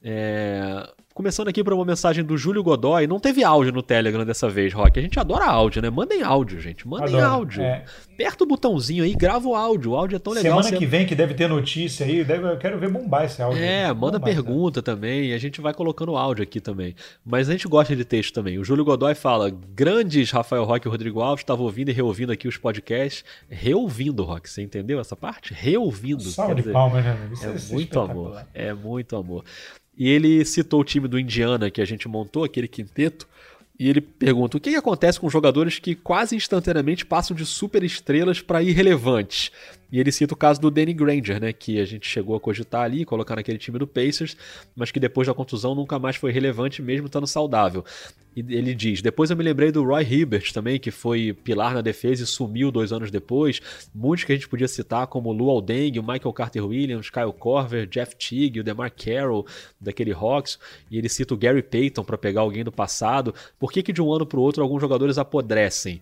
É... 0.03 0.88
Começando 1.14 1.49
aqui 1.49 1.62
por 1.62 1.74
uma 1.74 1.84
mensagem 1.84 2.24
do 2.24 2.38
Júlio 2.38 2.64
Godoy. 2.64 3.05
Não 3.05 3.20
teve 3.20 3.43
áudio 3.43 3.74
no 3.74 3.84
Telegram 3.84 4.26
dessa 4.26 4.49
vez, 4.49 4.74
Rock. 4.74 4.97
A 4.97 5.01
gente 5.01 5.20
adora 5.20 5.45
áudio, 5.45 5.82
né? 5.82 5.89
Mandem 5.89 6.24
áudio, 6.24 6.59
gente. 6.62 6.88
Mandem 6.88 7.16
Adoro. 7.16 7.34
áudio. 7.34 7.62
É. 7.62 7.84
Aperta 8.14 8.45
o 8.45 8.47
botãozinho 8.47 9.03
aí, 9.03 9.14
grava 9.14 9.45
o 9.45 9.53
áudio. 9.53 9.91
O 9.91 9.95
áudio 9.97 10.16
é 10.16 10.20
tão 10.20 10.32
legal. 10.32 10.51
Semana 10.53 10.70
você... 10.70 10.78
que 10.78 10.86
vem, 10.86 11.05
que 11.05 11.14
deve 11.14 11.34
ter 11.34 11.49
notícia 11.49 12.05
aí, 12.05 12.24
deve... 12.24 12.47
eu 12.47 12.57
quero 12.57 12.80
ver 12.80 12.89
bombar 12.89 13.26
esse 13.26 13.41
áudio. 13.41 13.62
É, 13.62 13.88
manda 13.93 14.20
bombar, 14.20 14.34
pergunta 14.34 14.82
também. 14.82 15.32
E 15.32 15.34
a 15.34 15.38
gente 15.38 15.59
vai 15.59 15.74
colocando 15.74 16.16
áudio 16.16 16.43
aqui 16.43 16.62
também. 16.62 16.95
Mas 17.26 17.49
a 17.49 17.51
gente 17.51 17.68
gosta 17.68 17.93
de 17.93 18.05
texto 18.05 18.34
também. 18.34 18.57
O 18.57 18.64
Júlio 18.64 18.86
Godoy 18.86 19.14
fala: 19.14 19.49
grandes 19.49 20.32
Rafael 20.32 20.64
Rock 20.64 20.88
e 20.88 20.89
Rodrigo 20.89 21.20
Alves. 21.20 21.41
Estava 21.41 21.62
ouvindo 21.62 21.89
e 21.89 21.93
reouvindo 21.93 22.32
aqui 22.32 22.47
os 22.47 22.55
podcasts. 22.55 23.26
Reouvindo, 23.49 24.24
Rock. 24.24 24.49
Você 24.49 24.62
entendeu 24.62 24.97
essa 24.97 25.16
parte? 25.16 25.53
Reouvindo. 25.53 26.24
Salve 26.24 26.62
de 26.62 26.72
palmas, 26.72 27.03
né? 27.03 27.18
Isso 27.34 27.45
é, 27.45 27.49
é 27.49 27.74
muito 27.74 27.99
amor. 27.99 28.45
É 28.53 28.74
muito 28.74 29.16
amor. 29.18 29.43
E 30.02 30.10
ele 30.10 30.43
citou 30.45 30.82
o 30.82 30.84
time 30.84 31.08
do 31.08 31.20
Indiana 31.20 31.70
que 31.70 31.80
a 31.80 31.86
gente 31.86 32.08
montou, 32.08 32.43
aquele 32.43 32.68
quinteto, 32.68 33.28
e 33.78 33.88
ele 33.88 34.02
pergunta: 34.02 34.58
o 34.58 34.60
que, 34.60 34.72
que 34.72 34.76
acontece 34.76 35.20
com 35.20 35.30
jogadores 35.30 35.78
que 35.78 35.93
quase 35.93 36.36
instantaneamente 36.36 37.06
passam 37.06 37.38
de 37.38 37.45
super 37.45 37.84
estrelas 37.84 38.41
para 38.41 38.64
irrelevantes? 38.64 39.52
E 39.91 39.99
ele 39.99 40.11
cita 40.11 40.33
o 40.33 40.37
caso 40.37 40.61
do 40.61 40.71
Danny 40.71 40.93
Granger, 40.93 41.41
né, 41.41 41.51
que 41.51 41.79
a 41.79 41.85
gente 41.85 42.07
chegou 42.07 42.35
a 42.35 42.39
cogitar 42.39 42.83
ali, 42.83 43.03
colocar 43.03 43.35
naquele 43.35 43.57
time 43.57 43.77
do 43.77 43.85
Pacers, 43.85 44.37
mas 44.75 44.91
que 44.91 44.99
depois 44.99 45.27
da 45.27 45.33
contusão 45.33 45.75
nunca 45.75 45.99
mais 45.99 46.15
foi 46.15 46.31
relevante, 46.31 46.81
mesmo 46.81 47.07
estando 47.07 47.27
saudável. 47.27 47.83
E 48.35 48.39
ele 48.55 48.73
diz: 48.73 49.01
depois 49.01 49.29
eu 49.29 49.35
me 49.35 49.43
lembrei 49.43 49.71
do 49.71 49.83
Roy 49.83 50.03
Hibbert 50.03 50.53
também, 50.53 50.79
que 50.79 50.89
foi 50.89 51.33
pilar 51.33 51.73
na 51.73 51.81
defesa 51.81 52.23
e 52.23 52.25
sumiu 52.25 52.71
dois 52.71 52.93
anos 52.93 53.11
depois. 53.11 53.59
Muitos 53.93 54.23
que 54.23 54.31
a 54.31 54.35
gente 54.35 54.47
podia 54.47 54.67
citar, 54.67 55.07
como 55.07 55.33
Lou 55.33 55.49
Aldeng, 55.49 55.99
o 55.99 56.03
Michael 56.03 56.33
Carter 56.33 56.65
Williams, 56.65 57.09
Kyle 57.09 57.33
Korver, 57.37 57.85
Jeff 57.87 58.15
Teague, 58.15 58.61
o 58.61 58.63
DeMar 58.63 58.91
Carroll, 58.91 59.45
daquele 59.79 60.13
Hawks. 60.13 60.57
E 60.89 60.97
ele 60.97 61.09
cita 61.09 61.33
o 61.33 61.37
Gary 61.37 61.61
Payton 61.61 62.03
para 62.03 62.17
pegar 62.17 62.41
alguém 62.41 62.63
do 62.63 62.71
passado. 62.71 63.35
Por 63.59 63.71
que, 63.71 63.83
que 63.83 63.91
de 63.91 64.01
um 64.01 64.11
ano 64.13 64.25
para 64.25 64.39
o 64.39 64.41
outro 64.41 64.63
alguns 64.63 64.79
jogadores 64.79 65.17
apodrecem? 65.17 66.01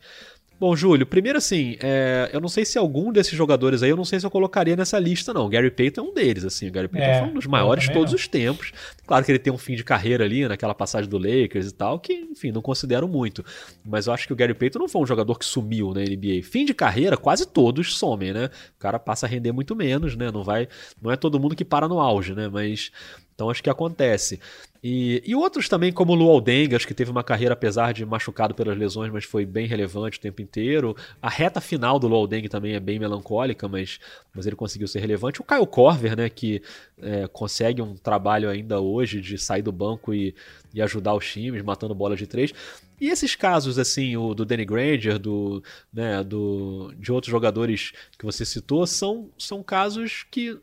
Bom, 0.60 0.76
Júlio, 0.76 1.06
primeiro 1.06 1.38
assim, 1.38 1.78
é, 1.82 2.30
eu 2.34 2.42
não 2.42 2.50
sei 2.50 2.66
se 2.66 2.78
algum 2.78 3.14
desses 3.14 3.32
jogadores 3.32 3.82
aí, 3.82 3.92
eu 3.92 3.96
não 3.96 4.04
sei 4.04 4.20
se 4.20 4.26
eu 4.26 4.30
colocaria 4.30 4.76
nessa 4.76 5.00
lista, 5.00 5.34
não. 5.34 5.48
Gary 5.48 5.72
Payton 5.72 6.02
é 6.02 6.04
um 6.04 6.14
deles, 6.14 6.44
assim. 6.44 6.68
O 6.68 6.72
Gary 6.72 6.90
Payton 6.90 7.08
é, 7.08 7.20
foi 7.20 7.28
um 7.30 7.34
dos 7.34 7.46
maiores 7.46 7.86
de 7.86 7.94
todos 7.94 8.12
não. 8.12 8.18
os 8.18 8.28
tempos. 8.28 8.74
Claro 9.08 9.24
que 9.24 9.32
ele 9.32 9.40
tem 9.40 9.54
um 9.54 9.58
fim 9.58 9.76
de 9.76 9.86
carreira 9.86 10.26
ali, 10.26 10.46
naquela 10.46 10.76
passagem 10.76 11.10
do 11.10 11.18
Lakers 11.18 11.70
e 11.70 11.74
tal, 11.74 11.98
que, 11.98 12.12
enfim, 12.12 12.52
não 12.52 12.62
considero 12.62 13.08
muito. 13.08 13.44
Mas 13.86 14.08
eu 14.08 14.14
acho 14.14 14.28
que 14.28 14.34
o 14.34 14.36
Gary 14.36 14.54
Payton 14.54 14.80
não 14.80 14.90
foi 14.90 15.02
um 15.02 15.06
jogador 15.06 15.40
que 15.40 15.46
sumiu 15.46 15.94
na 15.94 16.02
NBA. 16.02 16.44
Fim 16.44 16.66
de 16.66 16.74
carreira, 16.74 17.16
quase 17.16 17.48
todos 17.48 17.98
somem, 17.98 18.34
né? 18.34 18.50
O 18.76 18.80
cara 18.80 19.00
passa 19.00 19.26
a 19.26 19.30
render 19.30 19.54
muito 19.54 19.74
menos, 19.78 20.18
né? 20.18 20.30
Não 20.30 20.44
vai. 20.44 20.68
Não 21.02 21.10
é 21.10 21.16
todo 21.16 21.40
mundo 21.40 21.56
que 21.56 21.64
para 21.64 21.88
no 21.88 22.02
auge, 22.02 22.36
né? 22.36 22.50
Mas. 22.50 22.92
Então 23.40 23.50
acho 23.50 23.64
que 23.64 23.70
acontece. 23.70 24.38
E, 24.84 25.24
e 25.26 25.34
outros 25.34 25.70
também, 25.70 25.94
como 25.94 26.12
o 26.12 26.16
Luol 26.16 26.42
Deng, 26.42 26.76
acho 26.76 26.86
que 26.86 26.94
teve 26.94 27.10
uma 27.10 27.24
carreira, 27.24 27.54
apesar 27.54 27.94
de 27.94 28.06
machucado 28.06 28.54
pelas 28.54 28.78
lesões, 28.78 29.10
mas 29.14 29.24
foi 29.24 29.46
bem 29.46 29.66
relevante 29.66 30.18
o 30.18 30.22
tempo 30.22 30.42
inteiro. 30.42 30.94
A 31.22 31.30
reta 31.30 31.62
final 31.62 31.98
do 31.98 32.06
Luol 32.06 32.28
Deng 32.28 32.50
também 32.50 32.74
é 32.74 32.82
bem 32.82 33.00
melancólica, 33.00 33.66
mas, 33.66 33.98
mas 34.36 34.46
ele 34.46 34.58
conseguiu 34.58 34.90
ser 34.90 35.00
relevante. 35.00 35.40
O 35.40 35.46
Kyle 35.46 35.66
Korver, 35.66 36.18
né, 36.18 36.30
que 36.30 36.62
é, 37.02 37.30
consegue 37.30 37.82
um 37.82 37.96
trabalho 37.96 38.50
ainda 38.50 38.82
hoje 38.82 39.22
de 39.22 39.38
sair 39.38 39.62
do 39.62 39.72
banco 39.72 40.14
e, 40.14 40.36
e 40.74 40.82
ajudar 40.82 41.14
os 41.14 41.26
times, 41.26 41.64
matando 41.64 41.96
bola 41.96 42.18
de 42.18 42.28
três. 42.28 42.54
E 43.00 43.08
esses 43.08 43.38
casos, 43.38 43.80
assim, 43.80 44.18
o 44.18 44.34
do 44.34 44.44
Danny 44.44 44.66
Granger, 44.66 45.18
do, 45.18 45.64
né, 45.94 46.22
do, 46.26 46.94
de 46.98 47.10
outros 47.10 47.32
jogadores 47.32 47.94
que 48.18 48.26
você 48.26 48.44
citou, 48.44 48.86
são, 48.86 49.30
são 49.38 49.64
casos 49.64 50.26
que 50.30 50.60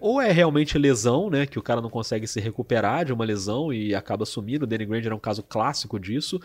ou, 0.00 0.20
é 0.20 0.32
realmente 0.32 0.76
lesão, 0.76 1.30
né? 1.30 1.46
Que 1.46 1.58
o 1.58 1.62
cara 1.62 1.80
não 1.80 1.88
consegue 1.88 2.26
se 2.26 2.40
recuperar 2.40 3.04
de 3.04 3.12
uma 3.12 3.24
lesão 3.24 3.72
e 3.72 3.94
acaba 3.94 4.26
sumindo. 4.26 4.64
O 4.64 4.66
Danny 4.66 4.84
Granger 4.84 5.12
é 5.12 5.14
um 5.14 5.20
caso 5.20 5.42
clássico 5.42 6.00
disso 6.00 6.40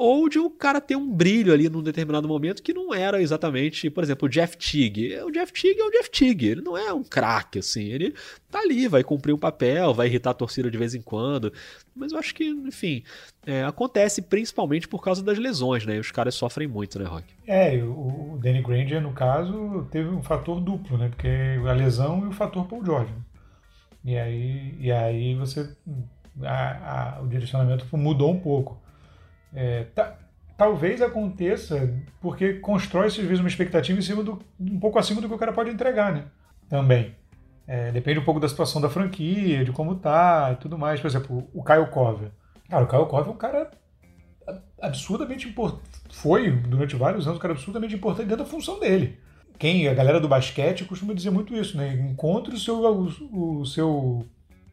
ou 0.00 0.28
de 0.28 0.38
o 0.38 0.48
cara 0.48 0.80
ter 0.80 0.94
um 0.94 1.12
brilho 1.12 1.52
ali 1.52 1.68
num 1.68 1.82
determinado 1.82 2.28
momento 2.28 2.62
que 2.62 2.72
não 2.72 2.94
era 2.94 3.20
exatamente, 3.20 3.90
por 3.90 4.04
exemplo, 4.04 4.26
o 4.26 4.30
Jeff 4.30 4.56
Teague. 4.56 5.18
O 5.22 5.30
Jeff 5.32 5.52
Teague 5.52 5.80
é 5.80 5.84
o 5.84 5.90
Jeff 5.90 6.08
Teague, 6.08 6.46
ele 6.46 6.60
não 6.60 6.78
é 6.78 6.92
um 6.92 7.02
craque, 7.02 7.58
assim, 7.58 7.82
ele 7.82 8.14
tá 8.48 8.60
ali, 8.60 8.86
vai 8.86 9.02
cumprir 9.02 9.32
um 9.32 9.38
papel, 9.38 9.92
vai 9.92 10.06
irritar 10.06 10.30
a 10.30 10.34
torcida 10.34 10.70
de 10.70 10.78
vez 10.78 10.94
em 10.94 11.02
quando, 11.02 11.52
mas 11.96 12.12
eu 12.12 12.18
acho 12.20 12.32
que, 12.32 12.44
enfim, 12.44 13.02
é, 13.44 13.64
acontece 13.64 14.22
principalmente 14.22 14.86
por 14.86 15.02
causa 15.02 15.20
das 15.20 15.36
lesões, 15.36 15.84
né, 15.84 15.98
os 15.98 16.12
caras 16.12 16.36
sofrem 16.36 16.68
muito, 16.68 16.96
né, 16.96 17.04
Rock? 17.04 17.24
É, 17.44 17.82
o 17.82 18.38
Danny 18.40 18.62
Granger, 18.62 19.02
no 19.02 19.12
caso, 19.12 19.88
teve 19.90 20.10
um 20.10 20.22
fator 20.22 20.60
duplo, 20.60 20.96
né, 20.96 21.08
porque 21.08 21.58
a 21.68 21.72
lesão 21.72 22.24
e 22.24 22.28
o 22.28 22.32
fator 22.32 22.68
Paul 22.68 22.84
George. 22.84 23.12
Né? 23.12 23.20
E 24.04 24.16
aí, 24.16 24.74
e 24.78 24.92
aí 24.92 25.34
você, 25.34 25.68
a, 26.40 27.16
a, 27.16 27.20
o 27.20 27.26
direcionamento 27.26 27.84
mudou 27.96 28.32
um 28.32 28.38
pouco. 28.38 28.80
É, 29.54 29.84
tá, 29.94 30.18
talvez 30.56 31.00
aconteça 31.00 31.94
porque 32.20 32.54
constrói, 32.54 33.06
às 33.06 33.16
vezes, 33.16 33.40
uma 33.40 33.48
expectativa 33.48 33.98
em 33.98 34.02
cima 34.02 34.22
do, 34.22 34.42
um 34.60 34.78
pouco 34.78 34.98
acima 34.98 35.20
do 35.20 35.28
que 35.28 35.34
o 35.34 35.38
cara 35.38 35.52
pode 35.52 35.70
entregar, 35.70 36.12
né? 36.12 36.24
Também. 36.68 37.14
É, 37.66 37.92
depende 37.92 38.18
um 38.18 38.24
pouco 38.24 38.40
da 38.40 38.48
situação 38.48 38.80
da 38.80 38.88
franquia, 38.88 39.64
de 39.64 39.72
como 39.72 39.94
tá 39.94 40.50
e 40.52 40.56
tudo 40.56 40.78
mais. 40.78 41.00
Por 41.00 41.06
exemplo, 41.06 41.48
o 41.52 41.62
Kyle 41.62 41.86
Cover. 41.90 42.30
Cara, 42.68 42.84
o 42.84 42.88
Kyle 42.88 43.06
Cover 43.06 43.28
é 43.28 43.30
um 43.30 43.36
cara 43.36 43.70
absurdamente 44.80 45.48
importante. 45.48 45.82
Foi, 46.10 46.50
durante 46.50 46.96
vários 46.96 47.26
anos, 47.26 47.38
um 47.38 47.42
cara 47.42 47.52
absurdamente 47.52 47.94
importante 47.94 48.28
dentro 48.28 48.44
da 48.44 48.50
função 48.50 48.80
dele. 48.80 49.18
Quem, 49.58 49.88
a 49.88 49.94
galera 49.94 50.20
do 50.20 50.28
basquete 50.28 50.84
costuma 50.84 51.12
dizer 51.12 51.30
muito 51.30 51.54
isso, 51.54 51.76
né? 51.76 51.92
Encontre 51.94 52.54
o 52.54 52.58
seu, 52.58 52.80
o, 52.80 53.60
o 53.60 53.66
seu 53.66 54.24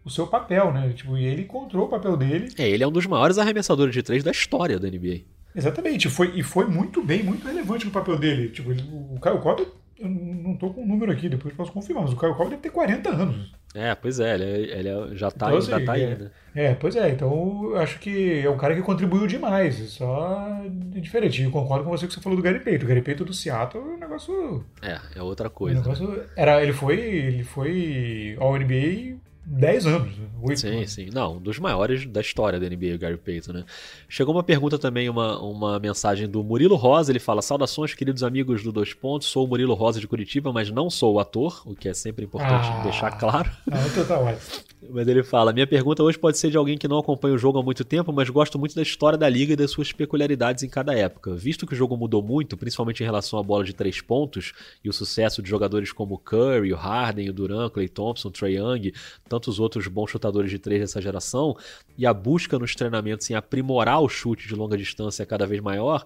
o 0.05 0.09
seu 0.09 0.27
papel, 0.27 0.71
né? 0.71 0.93
Tipo, 0.93 1.17
e 1.17 1.25
ele 1.25 1.41
encontrou 1.41 1.87
o 1.87 1.89
papel 1.89 2.15
dele. 2.15 2.53
É, 2.57 2.69
ele 2.69 2.83
é 2.83 2.87
um 2.87 2.91
dos 2.91 3.07
maiores 3.07 3.39
arremessadores 3.39 3.93
de 3.93 4.03
três 4.03 4.23
da 4.23 4.31
história 4.31 4.79
da 4.79 4.87
NBA. 4.87 5.21
Exatamente, 5.55 6.09
foi, 6.09 6.33
e 6.35 6.43
foi 6.43 6.65
muito 6.65 7.03
bem, 7.03 7.23
muito 7.23 7.47
relevante 7.47 7.85
no 7.85 7.91
papel 7.91 8.17
dele. 8.17 8.49
Tipo, 8.49 8.71
o 8.71 9.19
Caio 9.19 9.39
Cotter, 9.39 9.65
eu 9.97 10.09
não 10.09 10.55
tô 10.55 10.69
com 10.69 10.83
o 10.83 10.87
número 10.87 11.11
aqui, 11.11 11.29
depois 11.29 11.55
posso 11.55 11.71
confirmar, 11.71 12.03
mas 12.03 12.13
o 12.13 12.17
Caio 12.17 12.35
Cotter 12.35 12.51
deve 12.51 12.61
ter 12.61 12.69
40 12.69 13.09
anos. 13.09 13.51
É, 13.73 13.95
pois 13.95 14.19
é, 14.19 14.35
ele, 14.35 14.43
é, 14.43 14.79
ele 14.79 14.89
é, 14.89 15.15
já 15.15 15.31
tá, 15.31 15.47
então, 15.47 15.57
assim, 15.57 15.71
já 15.71 15.81
tá 15.81 15.93
aí, 15.93 16.03
é, 16.03 16.15
né? 16.15 16.31
É, 16.53 16.75
pois 16.75 16.95
é, 16.95 17.09
então 17.09 17.71
eu 17.71 17.77
acho 17.77 17.99
que 17.99 18.39
é 18.39 18.49
um 18.49 18.57
cara 18.57 18.75
que 18.75 18.81
contribuiu 18.81 19.27
demais, 19.27 19.75
só 19.91 20.61
diferente. 20.91 21.41
Eu 21.41 21.51
concordo 21.51 21.83
com 21.83 21.89
você 21.89 22.05
que 22.05 22.13
você 22.13 22.21
falou 22.21 22.37
do 22.37 22.43
Gary 22.43 22.59
Payton. 22.59 22.85
O 22.85 22.87
Gary 22.87 23.01
Payton 23.01 23.23
do 23.23 23.33
Seattle 23.33 23.83
é 23.83 23.95
um 23.95 23.97
negócio... 23.97 24.65
É, 24.81 24.99
é 25.15 25.21
outra 25.21 25.49
coisa. 25.49 25.79
Um 25.79 25.83
negócio, 25.83 26.07
né? 26.09 26.25
era, 26.35 26.61
ele 26.61 26.73
foi, 26.73 26.99
ele 26.99 27.43
foi 27.43 28.37
ao 28.39 28.57
NBA 28.57 29.17
10 29.45 29.85
anos, 29.85 30.13
8 30.41 30.59
Sim, 30.59 30.67
anos. 30.77 30.91
sim. 30.91 31.09
Não, 31.13 31.35
um 31.35 31.39
dos 31.39 31.59
maiores 31.59 32.05
da 32.05 32.19
história 32.19 32.59
da 32.59 32.67
NBA, 32.67 32.95
o 32.95 32.97
Gary 32.97 33.17
Payton, 33.17 33.53
né? 33.53 33.65
Chegou 34.09 34.33
uma 34.33 34.43
pergunta 34.43 34.79
também, 34.79 35.07
uma, 35.07 35.39
uma 35.39 35.79
mensagem 35.79 36.27
do 36.27 36.43
Murilo 36.43 36.75
Rosa, 36.75 37.11
ele 37.11 37.19
fala, 37.19 37.41
saudações, 37.41 37.93
queridos 37.93 38.23
amigos 38.23 38.63
do 38.63 38.71
Dois 38.71 38.93
Pontos, 38.93 39.27
sou 39.27 39.45
o 39.45 39.47
Murilo 39.47 39.75
Rosa 39.75 39.99
de 39.99 40.07
Curitiba, 40.07 40.51
mas 40.51 40.71
não 40.71 40.89
sou 40.89 41.13
o 41.13 41.19
ator, 41.19 41.61
o 41.65 41.75
que 41.75 41.87
é 41.87 41.93
sempre 41.93 42.25
importante 42.25 42.67
ah, 42.71 42.81
deixar 42.83 43.11
claro. 43.11 43.51
Não, 43.67 44.05
tá 44.05 44.19
ótimo. 44.19 44.65
Mas 44.89 45.07
ele 45.07 45.23
fala: 45.23 45.53
Minha 45.53 45.67
pergunta 45.67 46.03
hoje 46.03 46.17
pode 46.17 46.37
ser 46.37 46.51
de 46.51 46.57
alguém 46.57 46.77
que 46.77 46.87
não 46.87 46.99
acompanha 46.99 47.33
o 47.33 47.37
jogo 47.37 47.59
há 47.59 47.63
muito 47.63 47.83
tempo, 47.83 48.11
mas 48.11 48.29
gosto 48.29 48.59
muito 48.59 48.75
da 48.75 48.81
história 48.81 49.17
da 49.17 49.27
liga 49.27 49.53
e 49.53 49.55
das 49.55 49.71
suas 49.71 49.91
peculiaridades 49.91 50.63
em 50.63 50.69
cada 50.69 50.93
época. 50.93 51.33
Visto 51.35 51.65
que 51.65 51.73
o 51.73 51.75
jogo 51.75 51.97
mudou 51.97 52.21
muito, 52.21 52.57
principalmente 52.57 53.01
em 53.01 53.05
relação 53.05 53.39
à 53.39 53.43
bola 53.43 53.63
de 53.63 53.73
três 53.73 54.01
pontos 54.01 54.53
e 54.83 54.89
o 54.89 54.93
sucesso 54.93 55.41
de 55.41 55.49
jogadores 55.49 55.91
como 55.91 56.15
o 56.15 56.17
Curry, 56.17 56.73
o 56.73 56.75
Harden, 56.75 57.29
o 57.29 57.33
Durant, 57.33 57.71
Clay 57.71 57.87
Thompson, 57.87 58.27
o 58.27 58.31
Trae 58.31 58.55
Young, 58.55 58.91
tantos 59.35 59.59
outros 59.59 59.87
bons 59.87 60.09
chutadores 60.09 60.49
de 60.49 60.57
três 60.57 60.79
dessa 60.79 61.01
geração, 61.01 61.57
e 61.97 62.05
a 62.05 62.13
busca 62.13 62.57
nos 62.57 62.73
treinamentos 62.73 63.29
em 63.29 63.33
aprimorar 63.33 64.01
o 64.01 64.07
chute 64.07 64.47
de 64.47 64.55
longa 64.55 64.77
distância 64.77 65.25
cada 65.25 65.45
vez 65.45 65.61
maior, 65.61 66.05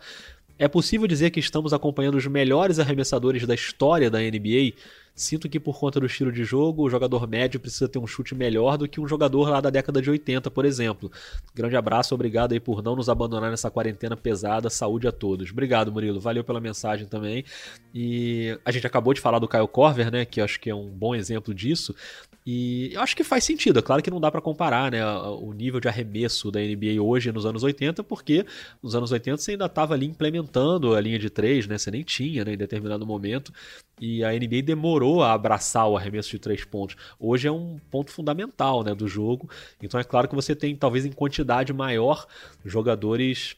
é 0.58 0.68
possível 0.68 1.08
dizer 1.08 1.30
que 1.30 1.40
estamos 1.40 1.72
acompanhando 1.72 2.16
os 2.16 2.26
melhores 2.26 2.80
arremessadores 2.80 3.46
da 3.46 3.54
história 3.54 4.10
da 4.10 4.20
NBA 4.20 4.74
Sinto 5.20 5.50
que 5.50 5.60
por 5.60 5.78
conta 5.78 6.00
do 6.00 6.06
estilo 6.06 6.32
de 6.32 6.46
jogo, 6.46 6.82
o 6.82 6.90
jogador 6.90 7.28
médio 7.28 7.60
precisa 7.60 7.90
ter 7.90 8.00
um 8.00 8.08
chute 8.08 8.34
melhor 8.34 8.78
do 8.78 8.88
que 8.88 9.02
um 9.02 9.08
jogador 9.08 9.50
lá 9.50 9.60
da 9.60 9.70
década 9.70 10.02
de 10.02 10.10
80, 10.10 10.50
por 10.50 10.64
exemplo. 10.64 11.12
Grande 11.54 11.76
abraço, 11.76 12.16
obrigado 12.16 12.54
aí 12.54 12.60
por 12.60 12.82
não 12.82 12.96
nos 12.96 13.10
abandonar 13.10 13.52
nessa 13.52 13.70
quarentena 13.70 14.16
pesada. 14.16 14.70
Saúde 14.70 15.10
a 15.10 15.12
todos. 15.12 15.52
Obrigado, 15.52 15.92
Murilo. 15.92 16.22
Valeu 16.22 16.42
pela 16.42 16.62
mensagem 16.62 17.06
também. 17.06 17.44
E 17.94 18.58
a 18.64 18.72
gente 18.72 18.88
acabou 18.88 19.14
de 19.14 19.20
falar 19.20 19.40
do 19.40 19.48
Kyle 19.50 19.68
Corver, 19.68 20.10
né, 20.10 20.24
que 20.24 20.40
acho 20.40 20.58
que 20.58 20.70
é 20.70 20.76
um 20.76 20.88
bom 20.88 21.14
exemplo 21.14 21.54
disso. 21.54 21.94
E 22.52 22.92
eu 22.96 23.02
acho 23.02 23.16
que 23.16 23.24
faz 23.24 23.44
sentido. 23.44 23.78
É 23.78 23.82
claro 23.84 24.02
que 24.02 24.10
não 24.10 24.20
dá 24.20 24.32
para 24.32 24.42
comparar 24.42 24.92
né, 24.92 25.06
o 25.06 25.54
nível 25.54 25.80
de 25.80 25.88
arremesso 25.88 26.50
da 26.50 26.60
NBA 26.60 27.00
hoje 27.00 27.32
nos 27.32 27.46
anos 27.46 27.62
80, 27.62 28.04
porque 28.04 28.44
nos 28.82 28.96
anos 28.96 29.12
80 29.12 29.38
você 29.38 29.52
ainda 29.52 29.68
estava 29.68 29.94
ali 29.94 30.08
implementando 30.08 30.96
a 30.96 31.00
linha 31.00 31.20
de 31.20 31.30
três, 31.30 31.68
né? 31.68 31.78
Você 31.78 31.92
nem 31.92 32.02
tinha 32.02 32.44
né, 32.44 32.54
em 32.54 32.58
determinado 32.58 33.06
momento. 33.06 33.54
E 34.02 34.24
a 34.24 34.32
NBA 34.32 34.64
demorou 34.64 35.22
a 35.22 35.32
abraçar 35.32 35.88
o 35.88 35.96
arremesso 35.96 36.32
de 36.32 36.40
três 36.40 36.66
pontos. 36.66 36.96
Hoje 37.20 37.48
é 37.48 37.52
um 37.52 37.80
ponto 37.92 38.10
fundamental 38.10 38.84
né, 38.84 38.96
do 38.96 39.08
jogo. 39.08 39.48
Então 39.80 40.00
é 40.00 40.04
claro 40.04 40.28
que 40.28 40.34
você 40.34 40.56
tem, 40.56 40.76
talvez 40.76 41.06
em 41.06 41.12
quantidade 41.12 41.72
maior, 41.72 42.26
jogadores 42.66 43.56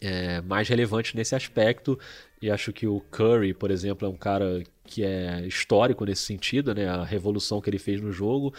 é, 0.00 0.40
mais 0.42 0.68
relevantes 0.68 1.12
nesse 1.14 1.34
aspecto. 1.34 1.98
E 2.40 2.48
acho 2.48 2.72
que 2.72 2.86
o 2.86 3.00
Curry, 3.10 3.52
por 3.52 3.72
exemplo, 3.72 4.06
é 4.06 4.08
um 4.08 4.16
cara 4.16 4.62
que 4.92 5.02
é 5.02 5.46
histórico 5.46 6.04
nesse 6.04 6.22
sentido, 6.22 6.74
né? 6.74 6.86
A 6.86 7.02
revolução 7.02 7.62
que 7.62 7.70
ele 7.70 7.78
fez 7.78 7.98
no 7.98 8.12
jogo 8.12 8.52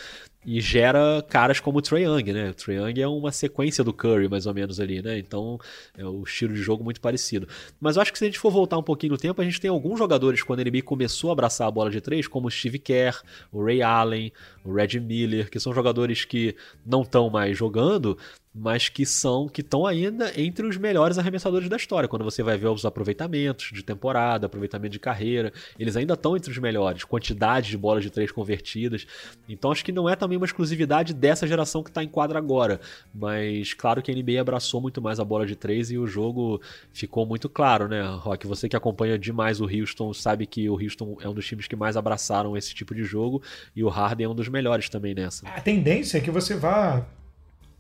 e 0.44 0.60
gera 0.60 1.24
caras 1.30 1.60
como 1.60 1.78
o 1.78 1.82
Trae 1.82 2.04
Young, 2.04 2.34
né? 2.34 2.50
O 2.50 2.54
Trae 2.56 2.78
Young 2.78 3.02
é 3.02 3.08
uma 3.08 3.32
sequência 3.32 3.84
do 3.84 3.94
Curry, 3.94 4.28
mais 4.28 4.48
ou 4.48 4.54
menos 4.54 4.80
ali, 4.80 5.00
né? 5.00 5.20
Então 5.20 5.60
é 5.96 6.04
o 6.04 6.24
estilo 6.24 6.56
de 6.56 6.62
jogo 6.62 6.84
muito 6.84 7.00
parecido. 7.00 7.48
Mas 7.80 7.96
eu 7.96 8.02
acho 8.02 8.12
que 8.12 8.18
se 8.18 8.26
a 8.26 8.28
gente 8.28 8.40
for 8.40 8.52
voltar 8.52 8.80
um 8.80 8.84
pouquinho 8.84 9.12
no 9.12 9.18
tempo, 9.18 9.40
a 9.42 9.46
gente 9.46 9.62
tem 9.62 9.70
alguns 9.70 10.00
jogadores 10.00 10.42
quando 10.42 10.64
NBA 10.64 10.82
começou 10.82 11.30
a 11.30 11.34
abraçar 11.34 11.68
a 11.68 11.72
bola 11.72 11.92
de 11.92 12.02
três, 12.02 12.28
como 12.28 12.48
o 12.48 12.52
Steve 12.52 12.80
Kerr, 12.80 13.22
o 13.52 13.64
Ray 13.64 13.84
Allen, 13.84 14.34
o 14.66 14.74
Reggie 14.74 15.00
Miller, 15.00 15.52
que 15.52 15.60
são 15.60 15.72
jogadores 15.72 16.26
que 16.26 16.56
não 16.84 17.04
estão 17.04 17.30
mais 17.30 17.56
jogando, 17.56 18.18
mas 18.54 18.88
que 18.88 19.06
são 19.06 19.48
que 19.48 19.62
estão 19.62 19.88
ainda 19.88 20.32
entre 20.40 20.68
os 20.68 20.78
melhores 20.78 21.18
arremessadores 21.18 21.68
da 21.68 21.76
história. 21.76 22.08
Quando 22.08 22.24
você 22.24 22.44
vai 22.44 22.58
ver 22.58 22.68
os 22.68 22.86
aproveitamentos 22.86 23.72
de 23.74 23.82
temporada, 23.82 24.46
aproveitamento 24.46 24.92
de 24.92 25.00
carreira, 25.00 25.52
eles 25.80 25.96
ainda 25.96 26.16
estão 26.24 26.38
entre 26.38 26.50
os 26.52 26.58
melhores, 26.58 27.04
quantidade 27.04 27.70
de 27.70 27.78
bolas 27.78 28.04
de 28.04 28.10
três 28.10 28.32
convertidas. 28.32 29.06
Então 29.48 29.72
acho 29.72 29.84
que 29.84 29.92
não 29.92 30.08
é 30.08 30.16
também 30.16 30.38
uma 30.38 30.46
exclusividade 30.46 31.14
dessa 31.14 31.46
geração 31.46 31.84
que 31.84 31.90
está 31.90 32.02
em 32.04 32.08
quadra 32.08 32.40
agora, 32.40 32.80
mas 33.14 33.74
claro 33.74 34.02
que 34.02 34.10
a 34.10 34.16
NBA 34.16 34.40
abraçou 34.40 34.80
muito 34.80 35.02
mais 35.02 35.20
a 35.20 35.26
bola 35.26 35.46
de 35.46 35.56
três 35.56 35.92
e 35.92 35.98
o 35.98 36.08
jogo 36.08 36.62
ficou 36.94 37.26
muito 37.26 37.50
claro, 37.50 37.88
né, 37.88 38.02
Rock? 38.02 38.48
Você 38.48 38.70
que 38.70 38.76
acompanha 38.76 39.20
demais 39.20 39.60
o 39.60 39.66
Houston 39.66 40.14
sabe 40.14 40.46
que 40.46 40.70
o 40.70 40.82
Houston 40.82 41.18
é 41.22 41.28
um 41.28 41.34
dos 41.34 41.46
times 41.46 41.68
que 41.68 41.76
mais 41.76 41.98
abraçaram 41.98 42.56
esse 42.56 42.74
tipo 42.74 42.96
de 42.96 43.04
jogo 43.04 43.42
e 43.76 43.84
o 43.84 43.90
Harden 43.90 44.26
é 44.26 44.30
um 44.30 44.36
dos 44.36 44.48
melhores 44.48 44.90
também 44.90 45.14
nessa. 45.14 45.48
A 45.48 45.60
tendência 45.60 46.18
é 46.18 46.22
que 46.22 46.32
você 46.32 46.56
vá 46.56 47.06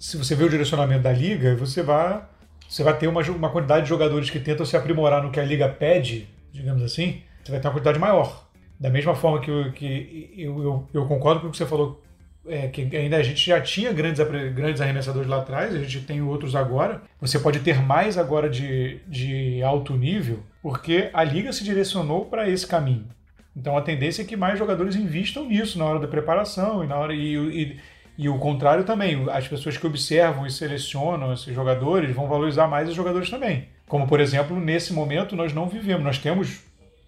se 0.04 0.18
você 0.18 0.36
vê 0.36 0.44
o 0.44 0.50
direcionamento 0.50 1.04
da 1.04 1.14
liga, 1.14 1.56
você 1.56 1.82
vai, 1.82 2.22
você 2.68 2.84
vai 2.84 2.98
ter 2.98 3.08
uma, 3.08 3.22
uma 3.22 3.50
quantidade 3.50 3.84
de 3.84 3.89
jogadores 3.89 4.30
que 4.30 4.38
tentam 4.38 4.66
se 4.66 4.76
aprimorar 4.76 5.24
no 5.24 5.32
que 5.32 5.39
a 5.39 5.46
liga 5.46 5.70
pede, 5.70 6.28
digamos 6.52 6.84
assim, 6.84 7.22
você 7.44 7.52
vai 7.52 7.60
ter 7.60 7.68
uma 7.68 7.74
quantidade 7.74 8.00
maior. 8.00 8.48
Da 8.80 8.89
mesma 8.89 9.16
forma 9.16 9.39
que 9.39 9.50
eu, 9.50 9.72
que 9.72 10.34
eu, 10.38 10.64
eu, 10.64 10.89
eu 10.94 11.06
concordo 11.06 11.41
com 11.41 11.48
o 11.48 11.52
que 11.52 11.58
você 11.58 11.66
falou, 11.66 12.02
é, 12.48 12.68
que 12.68 12.96
ainda 12.96 13.18
a 13.18 13.24
gente 13.24 13.46
já 13.46 13.62
tinha 13.62 13.94
grandes, 13.94 14.26
grandes 14.54 14.82
arremessadores 14.82 15.30
lá 15.30 15.38
atrás, 15.38 15.74
a 15.74 15.80
gente 15.80 16.02
tem 16.02 16.22
outros 16.22 16.56
agora. 16.56 17.02
Você 17.22 17.39
pode 17.39 17.60
ter 17.60 17.82
mais 17.82 18.18
agora 18.18 18.50
de, 18.50 19.00
de 19.08 19.62
alto 19.64 19.96
nível, 19.96 20.39
porque 20.62 21.10
a 21.14 21.24
liga 21.24 21.54
se 21.54 21.64
direcionou 21.64 22.26
para 22.26 22.50
esse 22.50 22.68
caminho. 22.68 23.08
Então 23.56 23.78
a 23.78 23.82
tendência 23.82 24.24
é 24.24 24.26
que 24.26 24.36
mais 24.36 24.58
jogadores 24.58 24.96
investam 24.96 25.48
nisso 25.48 25.78
na 25.78 25.86
hora 25.86 26.00
da 26.00 26.08
preparação 26.08 26.84
e 26.84 26.88
na 26.88 26.98
hora 26.98 27.14
e, 27.14 27.36
e, 27.36 27.78
e 28.18 28.28
o 28.28 28.38
contrário 28.39 28.84
também, 28.84 29.26
as 29.30 29.48
pessoas 29.48 29.78
que 29.78 29.86
observam 29.86 30.46
e 30.46 30.52
selecionam 30.52 31.34
esses 31.34 31.54
jogadores 31.54 32.14
vão 32.16 32.28
valorizar 32.28 32.68
mais 32.68 32.89
os 32.89 32.96
jogadores 32.96 33.30
também. 33.30 33.68
Como, 33.88 34.08
por 34.08 34.20
exemplo, 34.20 34.60
nesse 34.60 34.91
momento 34.91 35.36
nós 35.36 35.54
não 35.54 35.68
vivemos. 35.68 36.04
Nós 36.04 36.18
temos 36.18 36.62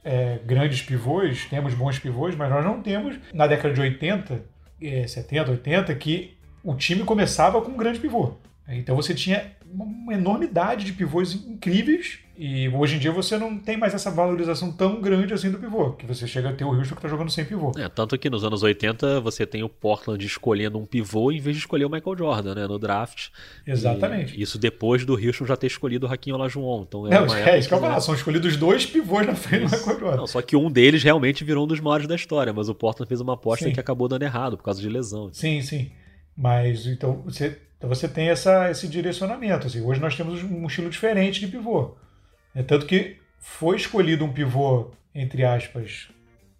é, 0.06 0.40
grandes 0.46 0.84
pivôs, 0.84 1.46
temos 1.46 1.74
bons 1.74 1.98
pivôs, 1.98 2.36
mas 2.36 2.50
nós 2.50 2.64
não 2.64 2.82
temos, 2.82 3.18
na 3.34 3.48
década 3.48 3.74
de 3.74 3.82
80, 3.82 4.46
é, 4.82 5.08
70, 5.08 5.52
80, 5.52 5.96
que 5.96 6.38
o 6.64 6.76
time 6.76 7.04
começava 7.04 7.60
com 7.62 7.72
um 7.72 7.78
grande 7.78 8.00
pivô. 8.00 8.36
Então 8.68 8.96
você 8.96 9.14
tinha 9.14 9.52
uma 9.70 10.14
enormidade 10.14 10.86
de 10.86 10.94
pivôs 10.94 11.34
incríveis 11.34 12.20
e 12.38 12.68
hoje 12.70 12.96
em 12.96 13.00
dia 13.00 13.12
você 13.12 13.38
não 13.38 13.58
tem 13.58 13.78
mais 13.78 13.94
essa 13.94 14.12
valorização 14.12 14.72
tão 14.72 15.00
grande 15.00 15.34
assim 15.34 15.50
do 15.50 15.58
pivô, 15.58 15.92
que 15.92 16.06
você 16.06 16.28
chega 16.28 16.50
a 16.50 16.54
ter 16.54 16.66
o 16.66 16.70
Houston 16.70 16.96
que 16.96 17.00
está 17.00 17.08
jogando 17.08 17.32
sem 17.32 17.46
pivô. 17.46 17.72
É, 17.78 17.88
tanto 17.88 18.18
que 18.18 18.30
nos 18.30 18.44
anos 18.44 18.64
80 18.64 19.22
você 19.22 19.46
tem 19.46 19.64
o 19.64 19.70
Portland 19.70 20.26
escolhendo 20.26 20.78
um 20.78 20.86
pivô 20.86 21.32
em 21.32 21.40
vez 21.40 21.56
de 21.56 21.62
escolher 21.62 21.86
o 21.86 21.90
Michael 21.90 22.18
Jordan, 22.18 22.56
né, 22.56 22.68
no 22.68 22.78
draft. 22.78 23.30
Exatamente. 23.66 24.38
E 24.38 24.42
isso 24.42 24.58
depois 24.58 25.06
do 25.06 25.14
Houston 25.14 25.46
já 25.46 25.56
ter 25.56 25.68
escolhido 25.68 26.06
o 26.06 26.10
Raquinho 26.10 26.36
Olajuwon. 26.36 26.86
Então 26.88 27.08
é, 27.08 27.12
não, 27.12 27.36
é 27.36 27.58
isso 27.58 27.68
que 27.68 27.74
eu 27.74 27.80
falar, 27.80 28.02
são 28.02 28.14
escolhidos 28.14 28.58
dois 28.58 28.86
pivôs 28.86 29.26
na 29.26 29.36
frente 29.36 29.66
isso. 29.66 29.76
do 29.76 29.80
Michael 29.82 30.00
Jordan. 30.00 30.18
Não, 30.18 30.28
só 30.28 30.42
que 30.42 30.56
um 30.56 30.70
deles 30.70 31.04
realmente 31.04 31.44
virou 31.44 31.64
um 31.64 31.68
dos 31.68 31.80
maiores 31.80 32.08
da 32.08 32.16
história, 32.16 32.52
mas 32.52 32.70
o 32.70 32.76
Portland 32.76 33.08
fez 33.08 33.22
uma 33.22 33.34
aposta 33.34 33.66
sim. 33.66 33.74
que 33.74 33.80
acabou 33.80 34.08
dando 34.08 34.24
errado 34.24 34.58
por 34.58 34.64
causa 34.64 34.82
de 34.82 34.90
lesão. 34.90 35.30
Sim, 35.32 35.62
sim. 35.62 35.92
Mas 36.36 36.86
então 36.86 37.22
você, 37.24 37.58
então 37.78 37.90
você 37.90 38.08
tem 38.08 38.30
essa, 38.30 38.70
esse 38.70 38.88
direcionamento. 38.88 39.68
Assim. 39.68 39.82
Hoje 39.82 40.02
nós 40.02 40.16
temos 40.16 40.44
um 40.44 40.66
estilo 40.66 40.90
diferente 40.90 41.40
de 41.40 41.48
pivô. 41.48 41.96
É 42.56 42.64
tanto 42.64 42.86
que 42.86 43.18
foi 43.38 43.76
escolhido 43.76 44.24
um 44.24 44.32
pivô, 44.32 44.92
entre 45.14 45.44
aspas, 45.44 46.08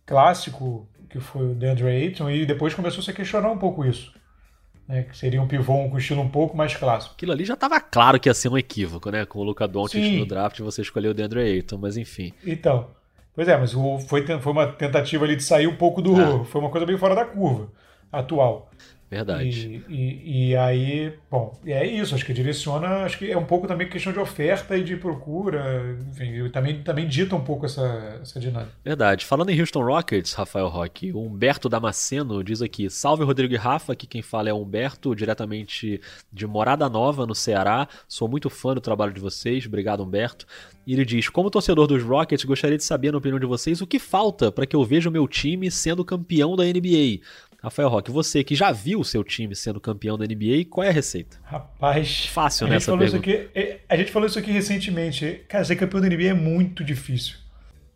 clássico, 0.06 0.88
que 1.10 1.20
foi 1.20 1.52
o 1.52 1.56
DeAndre 1.56 1.88
Ayton, 1.88 2.30
e 2.30 2.46
depois 2.46 2.74
começou 2.74 3.02
-se 3.02 3.10
a 3.10 3.14
questionar 3.14 3.50
um 3.50 3.58
pouco 3.58 3.86
isso. 3.86 4.14
Né, 4.88 5.02
que 5.02 5.18
seria 5.18 5.42
um 5.42 5.48
pivô 5.48 5.90
com 5.90 5.98
estilo 5.98 6.22
um 6.22 6.30
pouco 6.30 6.56
mais 6.56 6.76
clássico. 6.76 7.16
Aquilo 7.16 7.32
ali 7.32 7.44
já 7.44 7.56
estava 7.56 7.82
claro 7.82 8.20
que 8.20 8.30
ia 8.30 8.34
ser 8.36 8.50
um 8.50 8.58
equívoco, 8.58 9.10
né? 9.10 9.26
Com 9.26 9.40
o 9.40 9.44
Luca 9.44 9.68
Doncic 9.68 10.20
no 10.20 10.28
draft, 10.28 10.60
você 10.60 10.84
escolheu 10.84 11.10
o 11.10 11.14
DeAndre 11.14 11.40
Ayton, 11.40 11.80
mas 11.80 11.98
enfim. 11.98 12.32
Então, 12.46 12.92
pois 13.34 13.48
é, 13.48 13.58
mas 13.58 13.72
foi, 14.08 14.24
foi 14.24 14.52
uma 14.52 14.68
tentativa 14.68 15.26
ali 15.26 15.36
de 15.36 15.44
sair 15.44 15.66
um 15.66 15.76
pouco 15.76 16.04
do... 16.04 16.16
Ah. 16.16 16.46
Foi 16.46 16.62
uma 16.62 16.70
coisa 16.70 16.86
bem 16.86 17.00
fora 17.00 17.16
da 17.16 17.26
curva 17.26 17.72
atual. 18.12 18.70
Verdade. 19.16 19.84
E, 19.88 19.94
e, 19.94 20.50
e, 20.50 20.56
aí, 20.56 21.14
bom, 21.30 21.58
é 21.66 21.86
isso, 21.86 22.16
acho 22.16 22.26
que 22.26 22.34
direciona, 22.34 23.04
acho 23.06 23.18
que 23.18 23.32
é 23.32 23.38
um 23.38 23.46
pouco 23.46 23.68
também 23.68 23.88
questão 23.88 24.12
de 24.12 24.20
oferta 24.20 24.78
e 24.78 24.84
de 24.84 24.96
procura, 24.96 25.98
enfim, 26.12 26.50
também, 26.50 26.82
também 26.82 27.08
dita 27.08 27.36
um 27.36 27.44
pouco 27.44 27.66
essa, 27.66 28.20
essa 28.22 28.40
dinâmica. 28.40 28.72
Verdade. 28.84 29.26
Falando 29.26 29.50
em 29.50 29.60
Houston 29.60 29.84
Rockets, 29.84 30.34
Rafael 30.34 30.68
Roque, 30.68 31.12
o 31.12 31.22
Humberto 31.22 31.70
Damasceno 31.70 32.44
diz 32.44 32.62
aqui: 32.62 32.90
Salve 32.90 33.24
Rodrigo 33.24 33.54
e 33.54 33.58
Rafa, 33.58 33.94
aqui 33.94 34.06
quem 34.06 34.22
fala 34.22 34.50
é 34.50 34.54
o 34.54 34.62
Humberto, 34.62 35.16
diretamente 35.16 36.02
de 36.32 36.48
Morada 36.48 36.90
Nova, 36.90 37.26
no 37.26 37.36
Ceará. 37.36 37.88
Sou 38.08 38.28
muito 38.28 38.50
fã 38.50 38.74
do 38.74 38.82
trabalho 38.82 39.14
de 39.14 39.22
vocês, 39.22 39.66
obrigado 39.66 40.04
Humberto. 40.04 40.46
E 40.86 40.94
ele 40.94 41.04
diz: 41.04 41.30
Como 41.30 41.50
torcedor 41.50 41.88
dos 41.88 42.04
Rockets, 42.04 42.46
gostaria 42.46 42.78
de 42.78 42.84
saber, 42.84 43.12
na 43.12 43.18
opinião 43.18 43.40
de 43.40 43.46
vocês, 43.46 43.82
o 43.82 43.88
que 43.88 43.98
falta 43.98 44.52
para 44.52 44.66
que 44.66 44.76
eu 44.76 44.84
veja 44.84 45.10
o 45.10 45.12
meu 45.12 45.28
time 45.28 45.72
sendo 45.72 46.06
campeão 46.06 46.56
da 46.56 46.64
NBA. 46.64 47.22
Rafael 47.66 47.90
Roque, 47.90 48.12
você 48.12 48.44
que 48.44 48.54
já 48.54 48.72
viu 48.72 49.00
o 49.00 49.04
seu 49.04 49.24
time 49.24 49.56
sendo 49.56 49.82
campeão 49.82 50.20
da 50.20 50.26
NBA, 50.26 50.66
qual 50.70 50.84
é 50.84 50.90
a 50.90 50.92
receita? 50.92 51.38
Rapaz, 51.44 52.28
fácil 52.28 52.68
nessa 52.68 52.96
pergunta. 52.96 53.18
Aqui, 53.18 53.50
é, 53.56 53.80
a 53.90 53.98
gente 53.98 54.12
falou 54.12 54.28
isso 54.28 54.38
aqui 54.38 54.52
recentemente. 54.52 55.44
Cara, 55.48 55.66
ser 55.66 55.76
campeão 55.76 56.00
da 56.00 56.08
NBA 56.08 56.30
é 56.30 56.34
muito 56.36 56.84
difícil. 56.84 57.38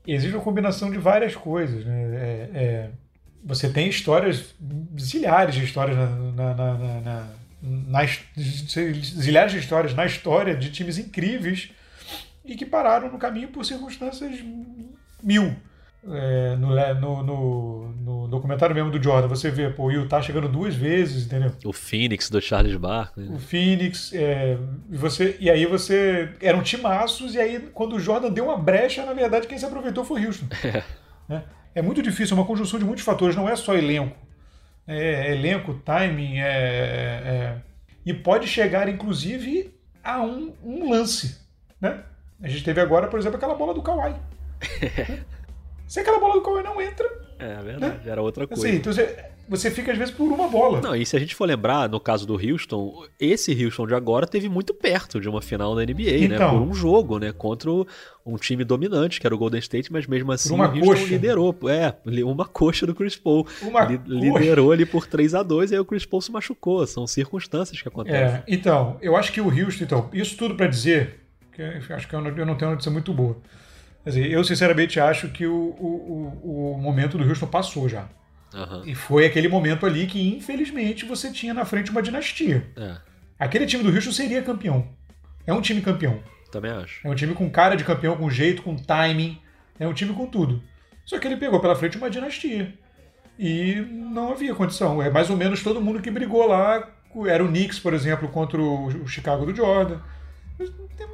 Existe 0.08 0.36
uma 0.36 0.44
combinação 0.44 0.90
de 0.90 0.98
várias 0.98 1.36
coisas. 1.36 1.86
Né? 1.86 2.02
É, 2.16 2.50
é, 2.52 2.90
você 3.44 3.70
tem 3.70 3.88
histórias, 3.88 4.56
zilhares 5.00 5.54
de 5.54 5.64
histórias 5.64 5.96
na, 5.96 6.08
na, 6.08 6.54
na, 6.56 6.78
na, 7.02 7.28
na 7.62 8.06
zilhares 8.98 9.52
de 9.52 9.60
histórias 9.60 9.94
na 9.94 10.06
história 10.08 10.56
de 10.56 10.72
times 10.72 10.98
incríveis 10.98 11.70
e 12.44 12.56
que 12.56 12.66
pararam 12.66 13.12
no 13.12 13.20
caminho 13.20 13.50
por 13.50 13.64
circunstâncias 13.64 14.40
mil 15.22 15.56
é, 16.08 16.56
no, 16.56 16.70
no, 16.96 17.24
no, 17.24 17.90
no, 17.90 18.28
documentário 18.28 18.74
mesmo 18.74 18.90
do 18.90 19.04
Jordan, 19.04 19.28
você 19.28 19.52
vê 19.52 19.70
pô, 19.70 19.86
o 19.86 19.92
Utah 19.92 20.22
chegando 20.22 20.48
duas 20.48 20.74
vezes, 20.74 21.26
entendeu? 21.26 21.52
O 21.66 21.74
Phoenix 21.74 22.30
do 22.30 22.42
Charles 22.42 22.76
Barkley. 22.78 23.28
Né? 23.28 23.36
O 23.36 23.40
Phoenix, 23.40 24.14
é, 24.14 24.58
e, 24.90 24.98
você, 24.98 25.36
e 25.40 25.50
aí 25.50 25.66
você. 25.66 26.30
Eram 26.42 26.62
timaços, 26.62 27.36
e 27.36 27.40
aí 27.40 27.60
quando 27.74 27.98
o 27.98 28.00
Jordan 28.00 28.32
deu 28.32 28.46
uma 28.46 28.58
brecha, 28.58 29.06
na 29.06 29.14
verdade 29.14 29.48
quem 29.48 29.58
se 29.58 29.66
aproveitou 29.66 30.06
foi 30.06 30.22
o 30.22 30.28
Houston. 30.28 30.48
É, 31.30 31.34
né? 31.34 31.44
é 31.76 31.82
muito 31.84 32.02
difícil, 32.02 32.36
é 32.36 32.40
uma 32.40 32.48
conjunção 32.48 32.80
de 32.80 32.86
muitos 32.86 33.06
fatores, 33.06 33.36
não 33.36 33.48
é 33.48 33.56
só 33.56 33.76
elenco. 33.76 34.18
É, 34.88 35.28
é 35.28 35.32
elenco, 35.36 35.76
timing, 35.86 36.40
é, 36.40 36.48
é, 36.48 37.58
e 38.04 38.12
pode 38.16 38.48
chegar 38.48 38.90
inclusive 38.90 39.72
a 40.04 40.24
um, 40.24 40.52
um 40.64 40.90
lance. 40.90 41.38
Né? 41.80 42.02
A 42.42 42.48
gente 42.48 42.64
teve 42.64 42.82
agora, 42.82 43.08
por 43.08 43.20
exemplo, 43.20 43.38
aquela 43.38 43.54
bola 43.54 43.76
do 43.76 43.84
Kawhi. 43.84 44.14
né? 44.14 45.24
Se 45.90 46.00
aquela 46.00 46.20
bola 46.20 46.36
do 46.36 46.42
Kawhi 46.42 46.62
não 46.62 46.80
entra. 46.80 47.10
É, 47.40 47.54
é 47.54 47.64
verdade, 47.64 48.06
né? 48.06 48.12
era 48.12 48.22
outra 48.22 48.44
assim, 48.44 48.54
coisa. 48.54 48.68
Assim, 48.68 48.78
então 48.78 48.94
você, 48.94 49.26
você 49.50 49.72
fica 49.72 49.92
às 49.92 49.98
vezes 49.98 50.14
por 50.14 50.32
uma 50.32 50.48
bola. 50.48 50.80
Não, 50.82 50.96
e 50.96 51.04
se 51.04 51.18
a 51.18 51.20
gente 51.20 51.34
for 51.34 51.46
lembrar, 51.46 51.90
no 51.90 52.00
caso 52.00 52.28
do 52.28 52.36
Houston, 52.36 53.08
esse 53.20 53.66
Houston 53.66 53.88
de 53.88 53.96
agora 53.96 54.28
teve 54.28 54.48
muito 54.48 54.72
perto 54.72 55.20
de 55.20 55.28
uma 55.28 55.42
final 55.42 55.76
da 55.76 55.82
NBA, 55.82 56.04
né? 56.04 56.18
então, 56.26 56.54
né? 56.54 56.60
Por 56.60 56.62
um 56.62 56.74
jogo, 56.76 57.18
né? 57.18 57.32
Contra 57.32 57.72
um 58.24 58.36
time 58.40 58.64
dominante, 58.64 59.20
que 59.20 59.26
era 59.26 59.34
o 59.34 59.38
Golden 59.38 59.60
State, 59.60 59.92
mas 59.92 60.06
mesmo 60.06 60.32
assim 60.32 60.54
o 60.54 60.62
Houston 60.62 60.86
coxa. 60.86 61.06
liderou. 61.06 61.56
É, 61.68 61.96
uma 62.24 62.46
coxa 62.46 62.86
do 62.86 62.94
Chris 62.94 63.16
Paul. 63.16 63.48
Uma 63.64 63.86
Li, 63.86 64.00
liderou 64.06 64.72
ali 64.72 64.86
por 64.86 65.08
3 65.08 65.34
a 65.34 65.42
2 65.42 65.72
e 65.72 65.74
aí 65.74 65.80
o 65.80 65.86
Chris 65.86 66.06
Paul 66.06 66.22
se 66.22 66.32
machucou. 66.32 66.86
São 66.86 67.08
circunstâncias 67.08 67.82
que 67.82 67.88
acontecem. 67.88 68.22
É, 68.22 68.44
então, 68.48 68.96
eu 69.02 69.16
acho 69.16 69.32
que 69.32 69.42
o 69.42 69.48
Houston, 69.48 69.86
então, 69.86 70.08
isso 70.14 70.38
tudo 70.38 70.54
para 70.54 70.68
dizer, 70.68 71.22
que 71.52 71.64
acho 71.92 72.08
que 72.08 72.14
eu 72.14 72.22
não, 72.22 72.30
eu 72.30 72.46
não 72.46 72.54
tenho 72.54 72.70
uma 72.70 72.76
notícia 72.76 72.92
muito 72.92 73.12
boa. 73.12 73.36
Quer 74.10 74.22
dizer, 74.22 74.32
eu 74.32 74.44
sinceramente 74.44 75.00
acho 75.00 75.30
que 75.30 75.46
o, 75.46 75.54
o, 75.54 76.74
o, 76.74 76.78
momento 76.80 77.16
do 77.16 77.24
Houston 77.24 77.46
passou 77.46 77.88
já. 77.88 78.10
Uhum. 78.52 78.84
E 78.84 78.96
foi 78.96 79.24
aquele 79.24 79.48
momento 79.48 79.86
ali 79.86 80.08
que, 80.08 80.36
infelizmente, 80.36 81.06
você 81.06 81.32
tinha 81.32 81.54
na 81.54 81.64
frente 81.64 81.92
uma 81.92 82.02
dinastia. 82.02 82.68
É. 82.76 82.96
Aquele 83.38 83.68
time 83.68 83.84
do 83.84 83.94
Houston 83.94 84.12
seria 84.12 84.42
campeão. 84.42 84.88
É 85.46 85.54
um 85.54 85.62
time 85.62 85.80
campeão. 85.80 86.24
Também 86.52 86.72
acho. 86.72 87.06
É 87.06 87.12
um 87.12 87.14
time 87.14 87.36
com 87.36 87.48
cara 87.52 87.76
de 87.76 87.84
campeão, 87.84 88.18
com 88.18 88.32
jeito, 88.32 88.64
com 88.64 88.76
timing. 88.76 89.40
É 89.80 89.88
um 89.88 89.94
time 89.94 90.12
com 90.12 90.26
tudo. 90.26 90.64
Só 91.06 91.20
que 91.20 91.28
ele 91.28 91.38
pegou 91.38 91.60
pela 91.60 91.76
frente 91.76 91.96
uma 91.96 92.10
dinastia. 92.10 92.74
E 93.38 93.76
não 93.76 94.32
havia 94.32 94.56
condição. 94.56 95.04
É 95.04 95.12
mais 95.12 95.30
ou 95.30 95.38
menos 95.38 95.62
todo 95.62 95.80
mundo 95.80 96.02
que 96.02 96.10
brigou 96.10 96.48
lá. 96.48 96.90
Era 97.28 97.46
o 97.46 97.48
Knicks, 97.48 97.78
por 97.78 97.94
exemplo, 97.94 98.28
contra 98.30 98.60
o 98.60 99.08
Chicago 99.08 99.46
do 99.46 99.56
Jordan. 99.56 100.00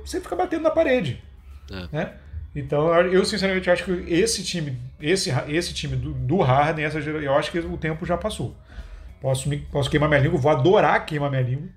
Você 0.05 0.21
fica 0.21 0.35
batendo 0.37 0.63
na 0.63 0.71
parede. 0.71 1.21
É. 1.69 1.89
Né? 1.91 2.13
Então, 2.55 2.89
eu 3.01 3.25
sinceramente 3.25 3.69
acho 3.69 3.83
que 3.83 3.91
esse 4.13 4.41
time, 4.41 4.77
esse, 5.01 5.29
esse 5.49 5.73
time 5.73 5.97
do, 5.97 6.13
do 6.13 6.37
Harden, 6.37 6.85
essa, 6.85 6.99
eu 6.99 7.33
acho 7.35 7.51
que 7.51 7.59
o 7.59 7.77
tempo 7.77 8.05
já 8.05 8.17
passou. 8.17 8.55
Posso, 9.19 9.49
me, 9.49 9.57
posso 9.57 9.89
queimar 9.89 10.07
minha 10.07 10.21
língua, 10.21 10.39
vou 10.39 10.51
adorar 10.51 11.05
queimar 11.05 11.29
minha 11.29 11.41
língua, 11.41 11.67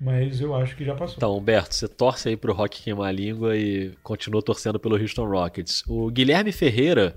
mas 0.00 0.40
eu 0.40 0.54
acho 0.54 0.76
que 0.76 0.84
já 0.84 0.94
passou. 0.94 1.16
Então, 1.16 1.36
Humberto, 1.36 1.74
você 1.74 1.88
torce 1.88 2.28
aí 2.28 2.36
pro 2.36 2.52
Rock 2.52 2.82
queimar 2.82 3.08
a 3.08 3.12
língua 3.12 3.56
e 3.56 3.92
continua 4.02 4.40
torcendo 4.40 4.78
pelo 4.78 4.96
Houston 4.96 5.26
Rockets. 5.26 5.82
O 5.88 6.08
Guilherme 6.10 6.52
Ferreira 6.52 7.16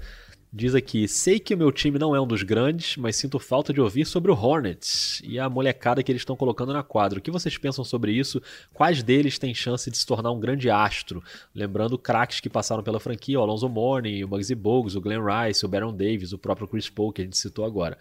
Diz 0.57 0.73
aqui: 0.73 1.07
sei 1.07 1.39
que 1.39 1.53
o 1.53 1.57
meu 1.57 1.71
time 1.71 1.99
não 1.99 2.15
é 2.15 2.19
um 2.19 2.25
dos 2.25 2.41
grandes, 2.41 2.97
mas 2.97 3.15
sinto 3.15 3.37
falta 3.37 3.71
de 3.71 3.79
ouvir 3.79 4.05
sobre 4.05 4.31
o 4.31 4.33
Hornets 4.35 5.21
e 5.23 5.37
a 5.37 5.47
molecada 5.47 6.01
que 6.01 6.11
eles 6.11 6.21
estão 6.21 6.35
colocando 6.35 6.73
na 6.73 6.81
quadra. 6.81 7.19
O 7.19 7.21
que 7.21 7.29
vocês 7.29 7.55
pensam 7.59 7.85
sobre 7.85 8.11
isso? 8.11 8.41
Quais 8.73 9.03
deles 9.03 9.37
têm 9.37 9.53
chance 9.53 9.91
de 9.91 9.95
se 9.95 10.03
tornar 10.03 10.31
um 10.31 10.39
grande 10.39 10.67
astro? 10.67 11.23
Lembrando 11.53 11.95
craques 11.95 12.39
que 12.39 12.49
passaram 12.49 12.81
pela 12.81 12.99
franquia: 12.99 13.39
o 13.39 13.43
Alonso 13.43 13.69
Mourning, 13.69 14.23
o 14.23 14.27
Muggsy 14.27 14.55
Bogues, 14.55 14.95
o 14.95 15.01
Glenn 15.01 15.21
Rice, 15.23 15.63
o 15.63 15.69
Baron 15.69 15.93
Davis, 15.93 16.33
o 16.33 16.39
próprio 16.39 16.67
Chris 16.67 16.89
Paul, 16.89 17.13
que 17.13 17.21
a 17.21 17.25
gente 17.25 17.37
citou 17.37 17.63
agora. 17.63 17.95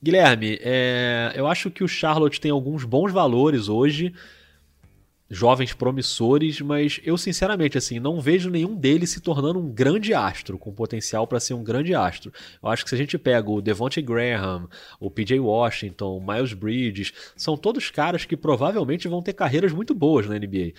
Guilherme, 0.00 0.60
é, 0.62 1.32
eu 1.34 1.48
acho 1.48 1.68
que 1.68 1.82
o 1.82 1.88
Charlotte 1.88 2.40
tem 2.40 2.52
alguns 2.52 2.84
bons 2.84 3.10
valores 3.10 3.68
hoje 3.68 4.14
jovens 5.32 5.72
promissores, 5.72 6.60
mas 6.60 7.00
eu 7.02 7.16
sinceramente 7.16 7.78
assim 7.78 7.98
não 7.98 8.20
vejo 8.20 8.50
nenhum 8.50 8.76
deles 8.76 9.10
se 9.10 9.20
tornando 9.20 9.58
um 9.58 9.72
grande 9.72 10.12
astro 10.12 10.58
com 10.58 10.70
potencial 10.70 11.26
para 11.26 11.40
ser 11.40 11.54
um 11.54 11.64
grande 11.64 11.94
astro. 11.94 12.30
Eu 12.62 12.68
acho 12.68 12.84
que 12.84 12.90
se 12.90 12.94
a 12.94 12.98
gente 12.98 13.16
pega 13.16 13.50
o 13.50 13.62
Devonte 13.62 14.02
Graham, 14.02 14.68
o 15.00 15.10
PJ 15.10 15.40
Washington, 15.40 16.18
o 16.18 16.20
Miles 16.20 16.52
Bridges, 16.52 17.12
são 17.34 17.56
todos 17.56 17.90
caras 17.90 18.26
que 18.26 18.36
provavelmente 18.36 19.08
vão 19.08 19.22
ter 19.22 19.32
carreiras 19.32 19.72
muito 19.72 19.94
boas 19.94 20.26
na 20.26 20.38
NBA. 20.38 20.72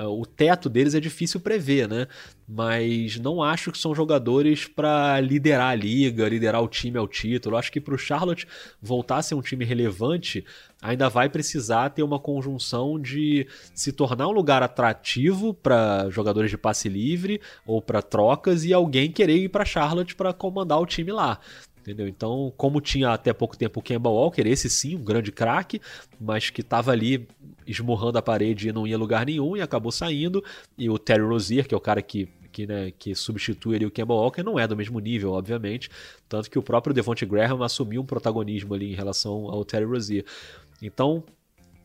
Ah, 0.00 0.08
o 0.08 0.24
teto 0.24 0.70
deles 0.70 0.94
é 0.94 1.00
difícil 1.00 1.38
prever, 1.40 1.86
né? 1.86 2.06
Mas 2.48 3.18
não 3.18 3.42
acho 3.42 3.70
que 3.70 3.76
são 3.76 3.94
jogadores 3.94 4.66
para 4.66 5.20
liderar 5.20 5.72
a 5.72 5.74
liga, 5.74 6.26
liderar 6.26 6.62
o 6.62 6.68
time 6.68 6.96
ao 6.96 7.06
título. 7.06 7.54
Acho 7.54 7.70
que 7.70 7.82
para 7.82 7.94
o 7.94 7.98
Charlotte 7.98 8.48
voltar 8.80 9.18
a 9.18 9.22
ser 9.22 9.34
um 9.34 9.42
time 9.42 9.62
relevante, 9.62 10.42
ainda 10.80 11.10
vai 11.10 11.28
precisar 11.28 11.90
ter 11.90 12.02
uma 12.02 12.18
conjunção 12.18 12.98
de 12.98 13.46
se 13.74 13.92
tornar 13.92 14.26
um 14.26 14.32
lugar 14.32 14.62
atrativo 14.62 15.52
para 15.52 16.08
jogadores 16.08 16.50
de 16.50 16.56
passe 16.56 16.88
livre 16.88 17.38
ou 17.66 17.82
para 17.82 18.00
trocas 18.00 18.64
e 18.64 18.72
alguém 18.72 19.12
querer 19.12 19.36
ir 19.36 19.50
para 19.50 19.66
Charlotte 19.66 20.14
para 20.14 20.32
comandar 20.32 20.80
o 20.80 20.86
time 20.86 21.12
lá. 21.12 21.38
Entendeu? 21.80 22.06
Então, 22.06 22.52
como 22.56 22.80
tinha 22.80 23.10
até 23.10 23.32
pouco 23.32 23.56
tempo 23.56 23.80
o 23.80 23.82
Kemba 23.82 24.10
Walker, 24.10 24.42
esse 24.42 24.68
sim, 24.68 24.96
um 24.96 25.02
grande 25.02 25.32
craque, 25.32 25.80
mas 26.20 26.50
que 26.50 26.60
estava 26.60 26.92
ali 26.92 27.26
esmurrando 27.66 28.18
a 28.18 28.22
parede 28.22 28.68
e 28.68 28.72
não 28.72 28.86
ia 28.86 28.98
lugar 28.98 29.24
nenhum 29.24 29.56
e 29.56 29.62
acabou 29.62 29.90
saindo. 29.90 30.44
E 30.76 30.90
o 30.90 30.98
Terry 30.98 31.22
Rozier, 31.22 31.66
que 31.66 31.74
é 31.74 31.76
o 31.76 31.80
cara 31.80 32.02
que 32.02 32.28
que, 32.50 32.66
né, 32.66 32.92
que 32.98 33.14
substitui 33.14 33.76
ali 33.76 33.86
o 33.86 33.90
Kemba 33.90 34.12
Walker, 34.12 34.42
não 34.42 34.58
é 34.58 34.66
do 34.66 34.76
mesmo 34.76 34.98
nível, 34.98 35.32
obviamente. 35.32 35.88
Tanto 36.28 36.50
que 36.50 36.58
o 36.58 36.62
próprio 36.62 36.92
Devonte 36.92 37.24
Graham 37.24 37.62
assumiu 37.62 38.02
um 38.02 38.06
protagonismo 38.06 38.74
ali 38.74 38.92
em 38.92 38.94
relação 38.94 39.48
ao 39.48 39.64
Terry 39.64 39.84
Rozier. 39.84 40.24
Então, 40.82 41.22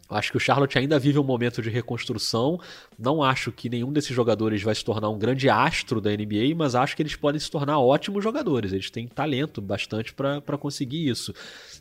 Acho 0.08 0.32
que 0.32 0.38
o 0.38 0.40
Charlotte 0.40 0.78
ainda 0.78 1.00
vive 1.00 1.18
um 1.18 1.24
momento 1.24 1.62
de 1.62 1.70
reconstrução. 1.70 2.60
Não 2.98 3.24
acho 3.24 3.52
que 3.52 3.70
nenhum 3.70 3.92
desses 3.92 4.16
jogadores 4.16 4.62
vai 4.62 4.76
se 4.76 4.86
tornar 4.86 5.10
um 5.10 5.18
grande 5.18 5.50
astro 5.50 6.00
da 6.00 6.12
NBA, 6.12 6.56
mas 6.56 6.76
acho 6.76 6.96
que 6.96 7.02
eles 7.02 7.16
podem 7.16 7.40
se 7.40 7.50
tornar 7.50 7.80
ótimos 7.80 8.24
jogadores. 8.24 8.72
Eles 8.72 8.92
têm 8.92 9.08
talento 9.08 9.62
bastante 9.62 10.14
para 10.14 10.58
conseguir 10.60 11.10
isso. 11.10 11.34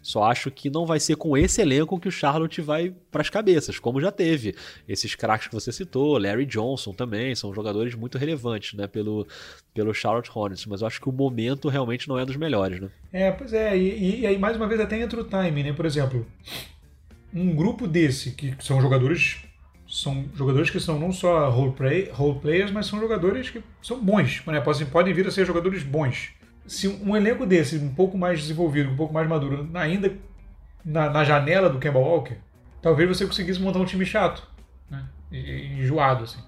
Só 0.02 0.24
acho 0.24 0.50
que 0.50 0.70
não 0.70 0.86
vai 0.86 0.98
ser 0.98 1.16
com 1.16 1.36
esse 1.36 1.60
elenco 1.60 2.00
que 2.00 2.08
o 2.08 2.12
Charlotte 2.12 2.62
vai 2.62 2.94
para 3.10 3.20
as 3.20 3.28
cabeças, 3.28 3.78
como 3.78 4.00
já 4.00 4.10
teve. 4.10 4.54
Esses 4.88 5.14
craques 5.14 5.48
que 5.48 5.54
você 5.54 5.70
citou, 5.70 6.16
Larry 6.16 6.46
Johnson 6.46 6.94
também, 6.94 7.34
são 7.34 7.54
jogadores 7.54 7.94
muito 7.94 8.16
relevantes 8.16 8.72
né, 8.72 8.86
pelo, 8.86 9.26
pelo 9.74 9.92
Charlotte 9.92 10.30
Hornets. 10.34 10.64
Mas 10.64 10.82
acho 10.82 10.98
que 10.98 11.10
o 11.10 11.12
momento 11.12 11.68
realmente 11.68 12.08
não 12.08 12.18
é 12.18 12.24
dos 12.24 12.36
melhores. 12.36 12.80
Né? 12.80 12.88
É, 13.12 13.30
pois 13.30 13.52
é. 13.52 13.76
E, 13.76 14.20
e 14.20 14.26
aí, 14.26 14.38
mais 14.38 14.56
uma 14.56 14.66
vez, 14.66 14.80
até 14.80 14.98
entra 14.98 15.20
o 15.20 15.24
time, 15.24 15.62
né? 15.62 15.72
Por 15.74 15.84
exemplo 15.84 16.26
um 17.34 17.54
grupo 17.54 17.86
desse, 17.86 18.30
que 18.30 18.54
são 18.60 18.80
jogadores 18.80 19.44
são 19.86 20.24
jogadores 20.34 20.70
que 20.70 20.80
são 20.80 20.98
não 20.98 21.12
só 21.12 21.48
role, 21.50 21.72
play, 21.72 22.10
role 22.10 22.40
players, 22.40 22.70
mas 22.70 22.86
são 22.86 22.98
jogadores 22.98 23.50
que 23.50 23.62
são 23.82 24.02
bons, 24.02 24.42
né? 24.46 24.60
podem, 24.60 24.86
podem 24.86 25.14
vir 25.14 25.26
a 25.26 25.30
ser 25.30 25.44
jogadores 25.44 25.82
bons. 25.82 26.30
Se 26.66 26.88
um 26.88 27.14
elenco 27.14 27.44
desse, 27.44 27.76
um 27.76 27.94
pouco 27.94 28.16
mais 28.16 28.40
desenvolvido, 28.40 28.90
um 28.90 28.96
pouco 28.96 29.12
mais 29.12 29.28
maduro, 29.28 29.68
ainda 29.74 30.12
na, 30.84 31.10
na 31.10 31.22
janela 31.22 31.68
do 31.68 31.78
Kemba 31.78 31.98
Walker, 31.98 32.36
talvez 32.80 33.08
você 33.08 33.26
conseguisse 33.26 33.60
montar 33.60 33.78
um 33.78 33.84
time 33.84 34.06
chato, 34.06 34.48
né? 34.90 35.06
enjoado, 35.30 36.24
assim. 36.24 36.42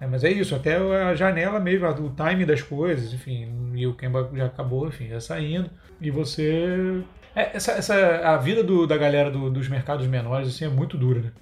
É, 0.00 0.06
mas 0.06 0.24
é 0.24 0.30
isso, 0.30 0.54
até 0.54 0.76
a 0.76 1.14
janela 1.14 1.60
mesmo, 1.60 1.86
o 1.86 2.10
time 2.10 2.44
das 2.44 2.62
coisas, 2.62 3.12
enfim, 3.12 3.72
e 3.74 3.86
o 3.86 3.94
Kemba 3.94 4.30
já 4.34 4.46
acabou, 4.46 4.88
enfim, 4.88 5.08
já 5.08 5.20
saindo, 5.20 5.70
e 6.00 6.10
você 6.10 7.02
é, 7.34 7.56
essa, 7.56 7.72
essa, 7.72 7.94
a 8.18 8.36
vida 8.36 8.62
do, 8.62 8.86
da 8.86 8.96
galera 8.96 9.30
do, 9.30 9.50
dos 9.50 9.68
mercados 9.68 10.06
menores 10.06 10.48
assim, 10.48 10.64
é 10.64 10.68
muito 10.68 10.96
dura, 10.96 11.20
né? 11.20 11.32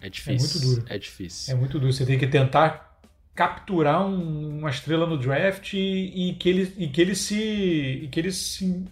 É 0.00 0.08
difícil. 0.08 0.32
É 0.34 0.38
muito 0.38 0.60
duro. 0.60 0.86
É 0.88 0.98
difícil. 0.98 1.54
É 1.54 1.56
muito 1.56 1.78
duro. 1.78 1.92
Você 1.92 2.04
tem 2.04 2.18
que 2.18 2.26
tentar 2.26 2.98
capturar 3.34 4.04
um, 4.04 4.58
uma 4.58 4.70
estrela 4.70 5.06
no 5.06 5.16
draft 5.16 5.74
e, 5.74 6.30
e, 6.30 6.34
que 6.34 6.48
ele, 6.48 6.74
e 6.76 6.88
que 6.88 7.00
ele 7.00 7.14
se. 7.14 7.36
E 8.02 8.08
que 8.08 8.18
ele 8.18 8.32
se 8.32 8.84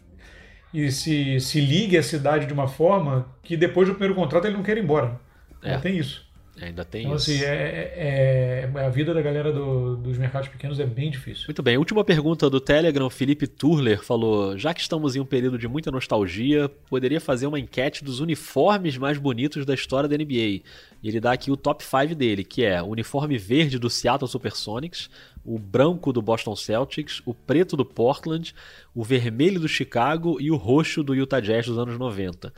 e 0.72 0.90
se, 0.90 1.40
se 1.40 1.60
ligue 1.60 1.98
à 1.98 2.02
cidade 2.02 2.46
de 2.46 2.52
uma 2.52 2.68
forma 2.68 3.28
que 3.42 3.56
depois 3.56 3.88
do 3.88 3.94
primeiro 3.94 4.14
contrato 4.14 4.46
ele 4.46 4.56
não 4.56 4.62
quer 4.62 4.76
ir 4.76 4.84
embora. 4.84 5.20
É. 5.62 5.74
Não 5.74 5.80
tem 5.80 5.96
isso. 5.96 6.24
Ainda 6.60 6.84
tem 6.84 7.02
então, 7.02 7.16
isso. 7.16 7.30
Assim, 7.30 7.42
é, 7.42 7.46
é, 7.46 8.70
é, 8.74 8.84
a 8.84 8.88
vida 8.88 9.14
da 9.14 9.22
galera 9.22 9.52
do, 9.52 9.96
dos 9.96 10.18
mercados 10.18 10.48
pequenos 10.48 10.78
é 10.78 10.84
bem 10.84 11.10
difícil. 11.10 11.44
Muito 11.48 11.62
bem. 11.62 11.78
Última 11.78 12.04
pergunta 12.04 12.50
do 12.50 12.60
Telegram. 12.60 13.08
Felipe 13.08 13.46
Turler 13.46 14.02
falou: 14.02 14.56
Já 14.58 14.74
que 14.74 14.80
estamos 14.80 15.16
em 15.16 15.20
um 15.20 15.24
período 15.24 15.56
de 15.56 15.66
muita 15.66 15.90
nostalgia, 15.90 16.68
poderia 16.88 17.20
fazer 17.20 17.46
uma 17.46 17.58
enquete 17.58 18.04
dos 18.04 18.20
uniformes 18.20 18.98
mais 18.98 19.16
bonitos 19.16 19.64
da 19.64 19.74
história 19.74 20.08
da 20.08 20.16
NBA. 20.16 20.62
E 21.02 21.08
ele 21.08 21.20
dá 21.20 21.32
aqui 21.32 21.50
o 21.50 21.56
top 21.56 21.82
5 21.82 22.14
dele, 22.14 22.44
que 22.44 22.62
é 22.62 22.82
o 22.82 22.86
uniforme 22.86 23.38
verde 23.38 23.78
do 23.78 23.88
Seattle 23.88 24.28
Supersonics, 24.28 25.08
o 25.44 25.58
branco 25.58 26.12
do 26.12 26.20
Boston 26.20 26.54
Celtics, 26.54 27.22
o 27.24 27.32
preto 27.32 27.76
do 27.76 27.84
Portland, 27.84 28.54
o 28.94 29.02
vermelho 29.02 29.58
do 29.58 29.68
Chicago 29.68 30.38
e 30.40 30.50
o 30.50 30.56
roxo 30.56 31.02
do 31.02 31.14
Utah 31.14 31.40
Jazz 31.40 31.66
dos 31.66 31.78
anos 31.78 31.98
90. 31.98 32.52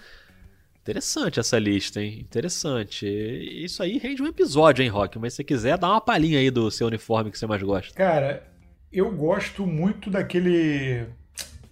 Interessante 0.83 1.39
essa 1.39 1.59
lista, 1.61 2.03
hein? 2.03 2.19
Interessante. 2.21 3.07
Isso 3.07 3.83
aí 3.83 3.99
rende 3.99 4.21
um 4.21 4.27
episódio, 4.27 4.83
hein, 4.83 4.89
Rock? 4.89 5.17
Mas 5.17 5.33
se 5.33 5.37
você 5.37 5.45
quiser, 5.45 5.79
dá 5.79 5.89
uma 5.89 6.01
palhinha 6.01 6.41
aí 6.41 6.51
do 6.51 6.71
seu 6.73 6.89
uniforme 6.89 7.31
que 7.31 7.39
você 7.39 7.47
mais 7.47 7.63
gosta. 7.63 7.95
Cara, 7.95 8.43
eu 8.93 9.11
gosto 9.13 9.65
muito 9.65 10.11
daquele 10.11 11.07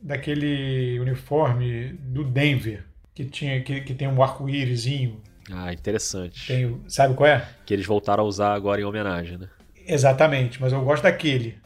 daquele 0.00 0.98
uniforme 1.00 1.92
do 1.94 2.24
Denver, 2.24 2.84
que 3.12 3.24
tinha 3.24 3.60
que, 3.62 3.80
que 3.80 3.94
tem 3.94 4.08
um 4.08 4.22
arco-írisinho. 4.22 5.20
Ah, 5.52 5.72
interessante. 5.72 6.46
Tem, 6.46 6.80
sabe 6.88 7.14
qual 7.14 7.28
é? 7.28 7.46
Que 7.66 7.74
eles 7.74 7.86
voltaram 7.86 8.22
a 8.22 8.26
usar 8.26 8.54
agora 8.54 8.80
em 8.80 8.84
homenagem, 8.84 9.36
né? 9.38 9.48
Exatamente, 9.86 10.60
mas 10.60 10.72
eu 10.72 10.82
gosto 10.84 11.02
daquele 11.02 11.58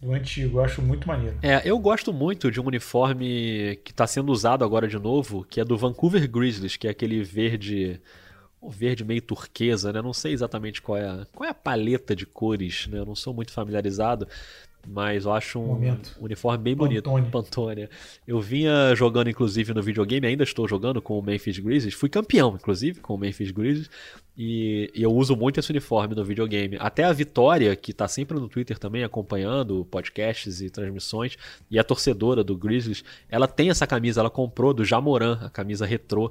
do 0.00 0.12
antigo. 0.12 0.58
Eu 0.58 0.64
acho 0.64 0.82
muito 0.82 1.06
maneiro. 1.08 1.38
É, 1.42 1.62
eu 1.64 1.78
gosto 1.78 2.12
muito 2.12 2.50
de 2.50 2.60
um 2.60 2.66
uniforme 2.66 3.78
que 3.84 3.90
está 3.90 4.06
sendo 4.06 4.30
usado 4.30 4.64
agora 4.64 4.86
de 4.86 4.98
novo, 4.98 5.44
que 5.48 5.60
é 5.60 5.64
do 5.64 5.76
Vancouver 5.76 6.28
Grizzlies, 6.30 6.76
que 6.76 6.86
é 6.86 6.90
aquele 6.90 7.22
verde 7.22 8.00
o 8.60 8.70
verde 8.70 9.04
meio 9.04 9.22
turquesa, 9.22 9.92
né? 9.92 10.02
Não 10.02 10.12
sei 10.12 10.32
exatamente 10.32 10.82
qual 10.82 10.98
é 10.98 11.06
a, 11.06 11.26
qual 11.32 11.46
é 11.46 11.50
a 11.50 11.54
paleta 11.54 12.16
de 12.16 12.26
cores, 12.26 12.88
né? 12.88 12.98
Eu 12.98 13.06
não 13.06 13.14
sou 13.14 13.32
muito 13.32 13.52
familiarizado, 13.52 14.26
mas 14.86 15.24
eu 15.24 15.32
acho 15.32 15.58
um 15.60 15.66
Momento. 15.66 16.16
uniforme 16.20 16.64
bem 16.64 16.74
bonito. 16.74 17.04
Pantone. 17.04 17.30
Pantone. 17.30 17.88
Eu 18.26 18.40
vinha 18.40 18.94
jogando, 18.94 19.30
inclusive, 19.30 19.72
no 19.72 19.82
videogame, 19.82 20.26
ainda 20.26 20.42
estou 20.42 20.66
jogando 20.66 21.00
com 21.00 21.18
o 21.18 21.22
Memphis 21.22 21.58
Grizzlies. 21.58 21.94
Fui 21.94 22.08
campeão, 22.08 22.54
inclusive, 22.54 23.00
com 23.00 23.14
o 23.14 23.18
Memphis 23.18 23.50
Grizzlies. 23.50 23.90
E, 24.36 24.90
eu 24.94 25.12
uso 25.12 25.34
muito 25.34 25.58
esse 25.58 25.70
uniforme 25.70 26.14
no 26.14 26.24
videogame. 26.24 26.76
Até 26.78 27.04
a 27.04 27.12
Vitória, 27.12 27.74
que 27.74 27.90
está 27.90 28.06
sempre 28.06 28.38
no 28.38 28.48
Twitter 28.48 28.78
também, 28.78 29.02
acompanhando 29.02 29.84
podcasts 29.86 30.60
e 30.60 30.68
transmissões, 30.68 31.36
e 31.70 31.78
a 31.78 31.84
torcedora 31.84 32.44
do 32.44 32.56
Grizzlies, 32.56 33.02
ela 33.28 33.48
tem 33.48 33.70
essa 33.70 33.86
camisa, 33.86 34.20
ela 34.20 34.30
comprou 34.30 34.74
do 34.74 34.84
Jamoran, 34.84 35.38
a 35.42 35.48
camisa 35.48 35.86
retrô 35.86 36.30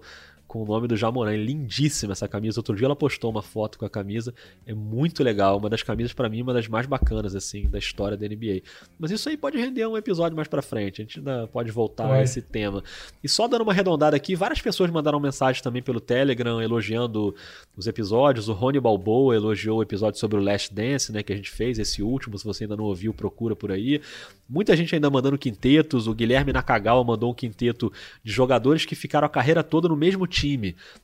com 0.55 0.63
o 0.63 0.65
nome 0.65 0.87
do 0.87 0.95
Jamoran. 0.95 1.35
Lindíssima 1.35 2.13
essa 2.13 2.29
camisa. 2.29 2.61
Outro 2.61 2.77
dia 2.77 2.85
ela 2.85 2.95
postou 2.95 3.29
uma 3.29 3.41
foto 3.41 3.77
com 3.77 3.83
a 3.83 3.89
camisa. 3.89 4.33
É 4.65 4.73
muito 4.73 5.21
legal. 5.21 5.57
Uma 5.57 5.69
das 5.69 5.83
camisas, 5.83 6.13
para 6.13 6.29
mim, 6.29 6.41
uma 6.41 6.53
das 6.53 6.65
mais 6.69 6.85
bacanas, 6.85 7.35
assim, 7.35 7.67
da 7.67 7.77
história 7.77 8.15
da 8.15 8.25
NBA. 8.25 8.61
Mas 8.97 9.11
isso 9.11 9.27
aí 9.27 9.35
pode 9.35 9.57
render 9.57 9.85
um 9.85 9.97
episódio 9.97 10.33
mais 10.33 10.47
pra 10.47 10.61
frente. 10.61 11.01
A 11.01 11.03
gente 11.03 11.19
ainda 11.19 11.45
pode 11.47 11.71
voltar 11.71 12.09
a 12.09 12.23
esse 12.23 12.41
tema. 12.41 12.81
E 13.21 13.27
só 13.27 13.49
dando 13.49 13.63
uma 13.63 13.73
arredondada 13.73 14.15
aqui, 14.15 14.33
várias 14.33 14.61
pessoas 14.61 14.89
mandaram 14.89 15.19
mensagem 15.19 15.61
também 15.61 15.83
pelo 15.83 15.99
Telegram 15.99 16.61
elogiando 16.61 17.35
os 17.75 17.85
episódios. 17.85 18.47
O 18.47 18.53
Rony 18.53 18.79
Balboa 18.79 19.35
elogiou 19.35 19.79
o 19.79 19.83
episódio 19.83 20.21
sobre 20.21 20.37
o 20.37 20.41
Last 20.41 20.73
Dance, 20.73 21.11
né, 21.11 21.21
que 21.21 21.33
a 21.33 21.35
gente 21.35 21.51
fez, 21.51 21.79
esse 21.79 22.01
último. 22.01 22.37
Se 22.37 22.45
você 22.45 22.63
ainda 22.63 22.77
não 22.77 22.85
ouviu, 22.85 23.13
procura 23.13 23.57
por 23.57 23.73
aí. 23.73 23.99
Muita 24.47 24.73
gente 24.77 24.95
ainda 24.95 25.09
mandando 25.09 25.37
quintetos. 25.37 26.07
O 26.07 26.13
Guilherme 26.13 26.53
Nakagawa 26.53 27.03
mandou 27.03 27.29
um 27.31 27.33
quinteto 27.33 27.91
de 28.23 28.31
jogadores 28.31 28.85
que 28.85 28.95
ficaram 28.95 29.25
a 29.25 29.29
carreira 29.29 29.61
toda 29.61 29.89
no 29.89 29.97
mesmo 29.97 30.25
time. 30.25 30.44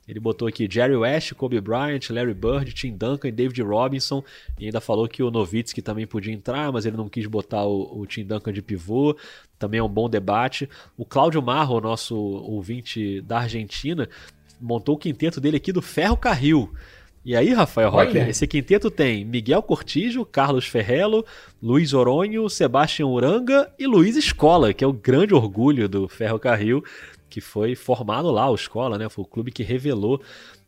Ele 0.07 0.19
botou 0.19 0.47
aqui 0.47 0.67
Jerry 0.69 0.95
West, 0.95 1.33
Kobe 1.33 1.59
Bryant, 1.59 2.09
Larry 2.09 2.33
Bird, 2.33 2.71
Tim 2.73 2.95
Duncan 2.95 3.27
e 3.27 3.31
David 3.31 3.61
Robinson. 3.61 4.23
E 4.59 4.65
ainda 4.65 4.79
falou 4.79 5.07
que 5.07 5.23
o 5.23 5.31
Nowitzki 5.31 5.81
também 5.81 6.05
podia 6.05 6.33
entrar, 6.33 6.71
mas 6.71 6.85
ele 6.85 6.97
não 6.97 7.09
quis 7.09 7.25
botar 7.25 7.63
o, 7.63 7.99
o 7.99 8.05
Tim 8.05 8.23
Duncan 8.23 8.53
de 8.53 8.61
pivô. 8.61 9.15
Também 9.57 9.79
é 9.79 9.83
um 9.83 9.89
bom 9.89 10.09
debate. 10.09 10.69
O 10.97 11.05
Cláudio 11.05 11.41
Marro, 11.41 11.81
nosso 11.81 12.15
ouvinte 12.15 13.21
da 13.21 13.39
Argentina, 13.39 14.07
montou 14.59 14.95
o 14.95 14.97
quinteto 14.97 15.41
dele 15.41 15.57
aqui 15.57 15.71
do 15.71 15.81
Ferro 15.81 16.17
Carril. 16.17 16.71
E 17.23 17.35
aí, 17.35 17.53
Rafael 17.53 17.91
Roque, 17.91 18.17
esse 18.17 18.47
quinteto 18.47 18.89
tem 18.89 19.23
Miguel 19.23 19.61
Cortijo, 19.61 20.25
Carlos 20.25 20.65
Ferrelo, 20.65 21.23
Luiz 21.61 21.93
Oronho, 21.93 22.49
Sebastião 22.49 23.11
Uranga 23.11 23.71
e 23.77 23.85
Luiz 23.85 24.17
Escola, 24.17 24.73
que 24.73 24.83
é 24.83 24.87
o 24.87 24.93
grande 24.93 25.35
orgulho 25.35 25.87
do 25.87 26.07
Ferro 26.07 26.39
Carril, 26.39 26.83
que 27.31 27.39
foi 27.39 27.75
formado 27.75 28.29
lá, 28.29 28.49
o 28.49 28.55
Escola, 28.55 28.97
né? 28.97 29.07
Foi 29.07 29.23
o 29.23 29.27
clube 29.27 29.51
que 29.51 29.63
revelou 29.63 30.21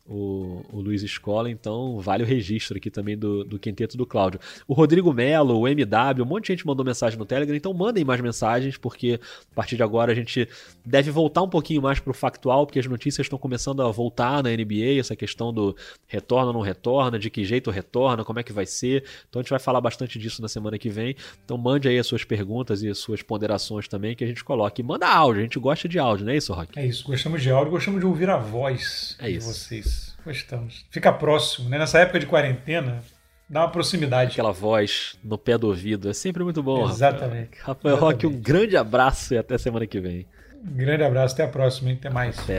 o, 0.06 0.62
o 0.70 0.80
Luiz 0.80 1.02
Escola, 1.02 1.50
então 1.50 1.98
vale 1.98 2.22
o 2.22 2.26
registro 2.26 2.76
aqui 2.76 2.90
também 2.90 3.16
do, 3.16 3.42
do 3.42 3.58
quinteto 3.58 3.96
do 3.96 4.04
Cláudio. 4.04 4.38
O 4.68 4.74
Rodrigo 4.74 5.12
Melo, 5.12 5.58
o 5.58 5.66
MW, 5.66 6.22
um 6.22 6.26
monte 6.26 6.44
de 6.44 6.52
gente 6.52 6.66
mandou 6.66 6.84
mensagem 6.84 7.18
no 7.18 7.24
Telegram, 7.24 7.56
então 7.56 7.72
mandem 7.72 8.04
mais 8.04 8.20
mensagens, 8.20 8.76
porque 8.76 9.18
a 9.50 9.54
partir 9.54 9.76
de 9.76 9.82
agora 9.82 10.12
a 10.12 10.14
gente 10.14 10.46
deve 10.84 11.10
voltar 11.10 11.42
um 11.42 11.48
pouquinho 11.48 11.80
mais 11.80 12.00
para 12.00 12.10
o 12.10 12.14
factual, 12.14 12.66
porque 12.66 12.78
as 12.78 12.86
notícias 12.86 13.24
estão 13.24 13.38
começando 13.38 13.82
a 13.82 13.90
voltar 13.90 14.42
na 14.42 14.50
NBA, 14.50 14.98
essa 14.98 15.16
questão 15.16 15.52
do 15.52 15.74
retorna 16.06 16.48
ou 16.48 16.52
não 16.52 16.60
retorna, 16.60 17.18
de 17.18 17.30
que 17.30 17.44
jeito 17.44 17.70
retorna, 17.70 18.24
como 18.24 18.38
é 18.38 18.42
que 18.42 18.52
vai 18.52 18.66
ser. 18.66 19.04
Então 19.28 19.40
a 19.40 19.42
gente 19.42 19.50
vai 19.50 19.58
falar 19.58 19.80
bastante 19.80 20.18
disso 20.18 20.42
na 20.42 20.48
semana 20.48 20.78
que 20.78 20.90
vem. 20.90 21.16
Então 21.44 21.56
mande 21.56 21.88
aí 21.88 21.98
as 21.98 22.06
suas 22.06 22.24
perguntas 22.24 22.82
e 22.82 22.88
as 22.88 22.98
suas 22.98 23.22
ponderações 23.22 23.88
também, 23.88 24.14
que 24.14 24.22
a 24.22 24.26
gente 24.26 24.44
coloque. 24.44 24.82
Manda 24.82 25.08
áudio, 25.08 25.40
a 25.40 25.44
gente 25.44 25.58
gosta 25.58 25.88
de 25.88 25.98
áudio, 25.98 26.26
não 26.26 26.32
é 26.32 26.36
isso, 26.36 26.52
Rock? 26.52 26.78
É 26.78 26.86
isso, 26.86 27.04
gostamos 27.04 27.42
de 27.42 27.50
áudio, 27.50 27.70
gostamos 27.70 28.00
de 28.00 28.06
ouvir 28.06 28.28
a 28.28 28.36
voz 28.36 29.16
é 29.18 29.30
de 29.30 29.38
vocês. 29.38 29.93
Gostamos. 30.24 30.86
Fica 30.90 31.12
próximo, 31.12 31.68
né? 31.68 31.78
Nessa 31.78 31.98
época 31.98 32.18
de 32.18 32.26
quarentena, 32.26 33.02
dá 33.48 33.60
uma 33.60 33.70
proximidade. 33.70 34.32
Aquela 34.32 34.52
voz 34.52 35.16
no 35.22 35.36
pé 35.36 35.58
do 35.58 35.66
ouvido. 35.66 36.08
É 36.08 36.14
sempre 36.14 36.42
muito 36.42 36.62
bom. 36.62 36.88
Exatamente. 36.88 37.58
Rafael, 37.58 37.94
Rafael 37.94 37.96
Roque, 37.96 38.26
um 38.26 38.40
grande 38.40 38.76
abraço 38.76 39.34
e 39.34 39.38
até 39.38 39.58
semana 39.58 39.86
que 39.86 40.00
vem. 40.00 40.26
Um 40.66 40.76
grande 40.76 41.04
abraço, 41.04 41.34
até 41.34 41.44
a 41.44 41.48
próxima, 41.48 41.90
hein? 41.90 41.98
Até 42.00 42.08
mais. 42.08 42.38
Até. 42.38 42.58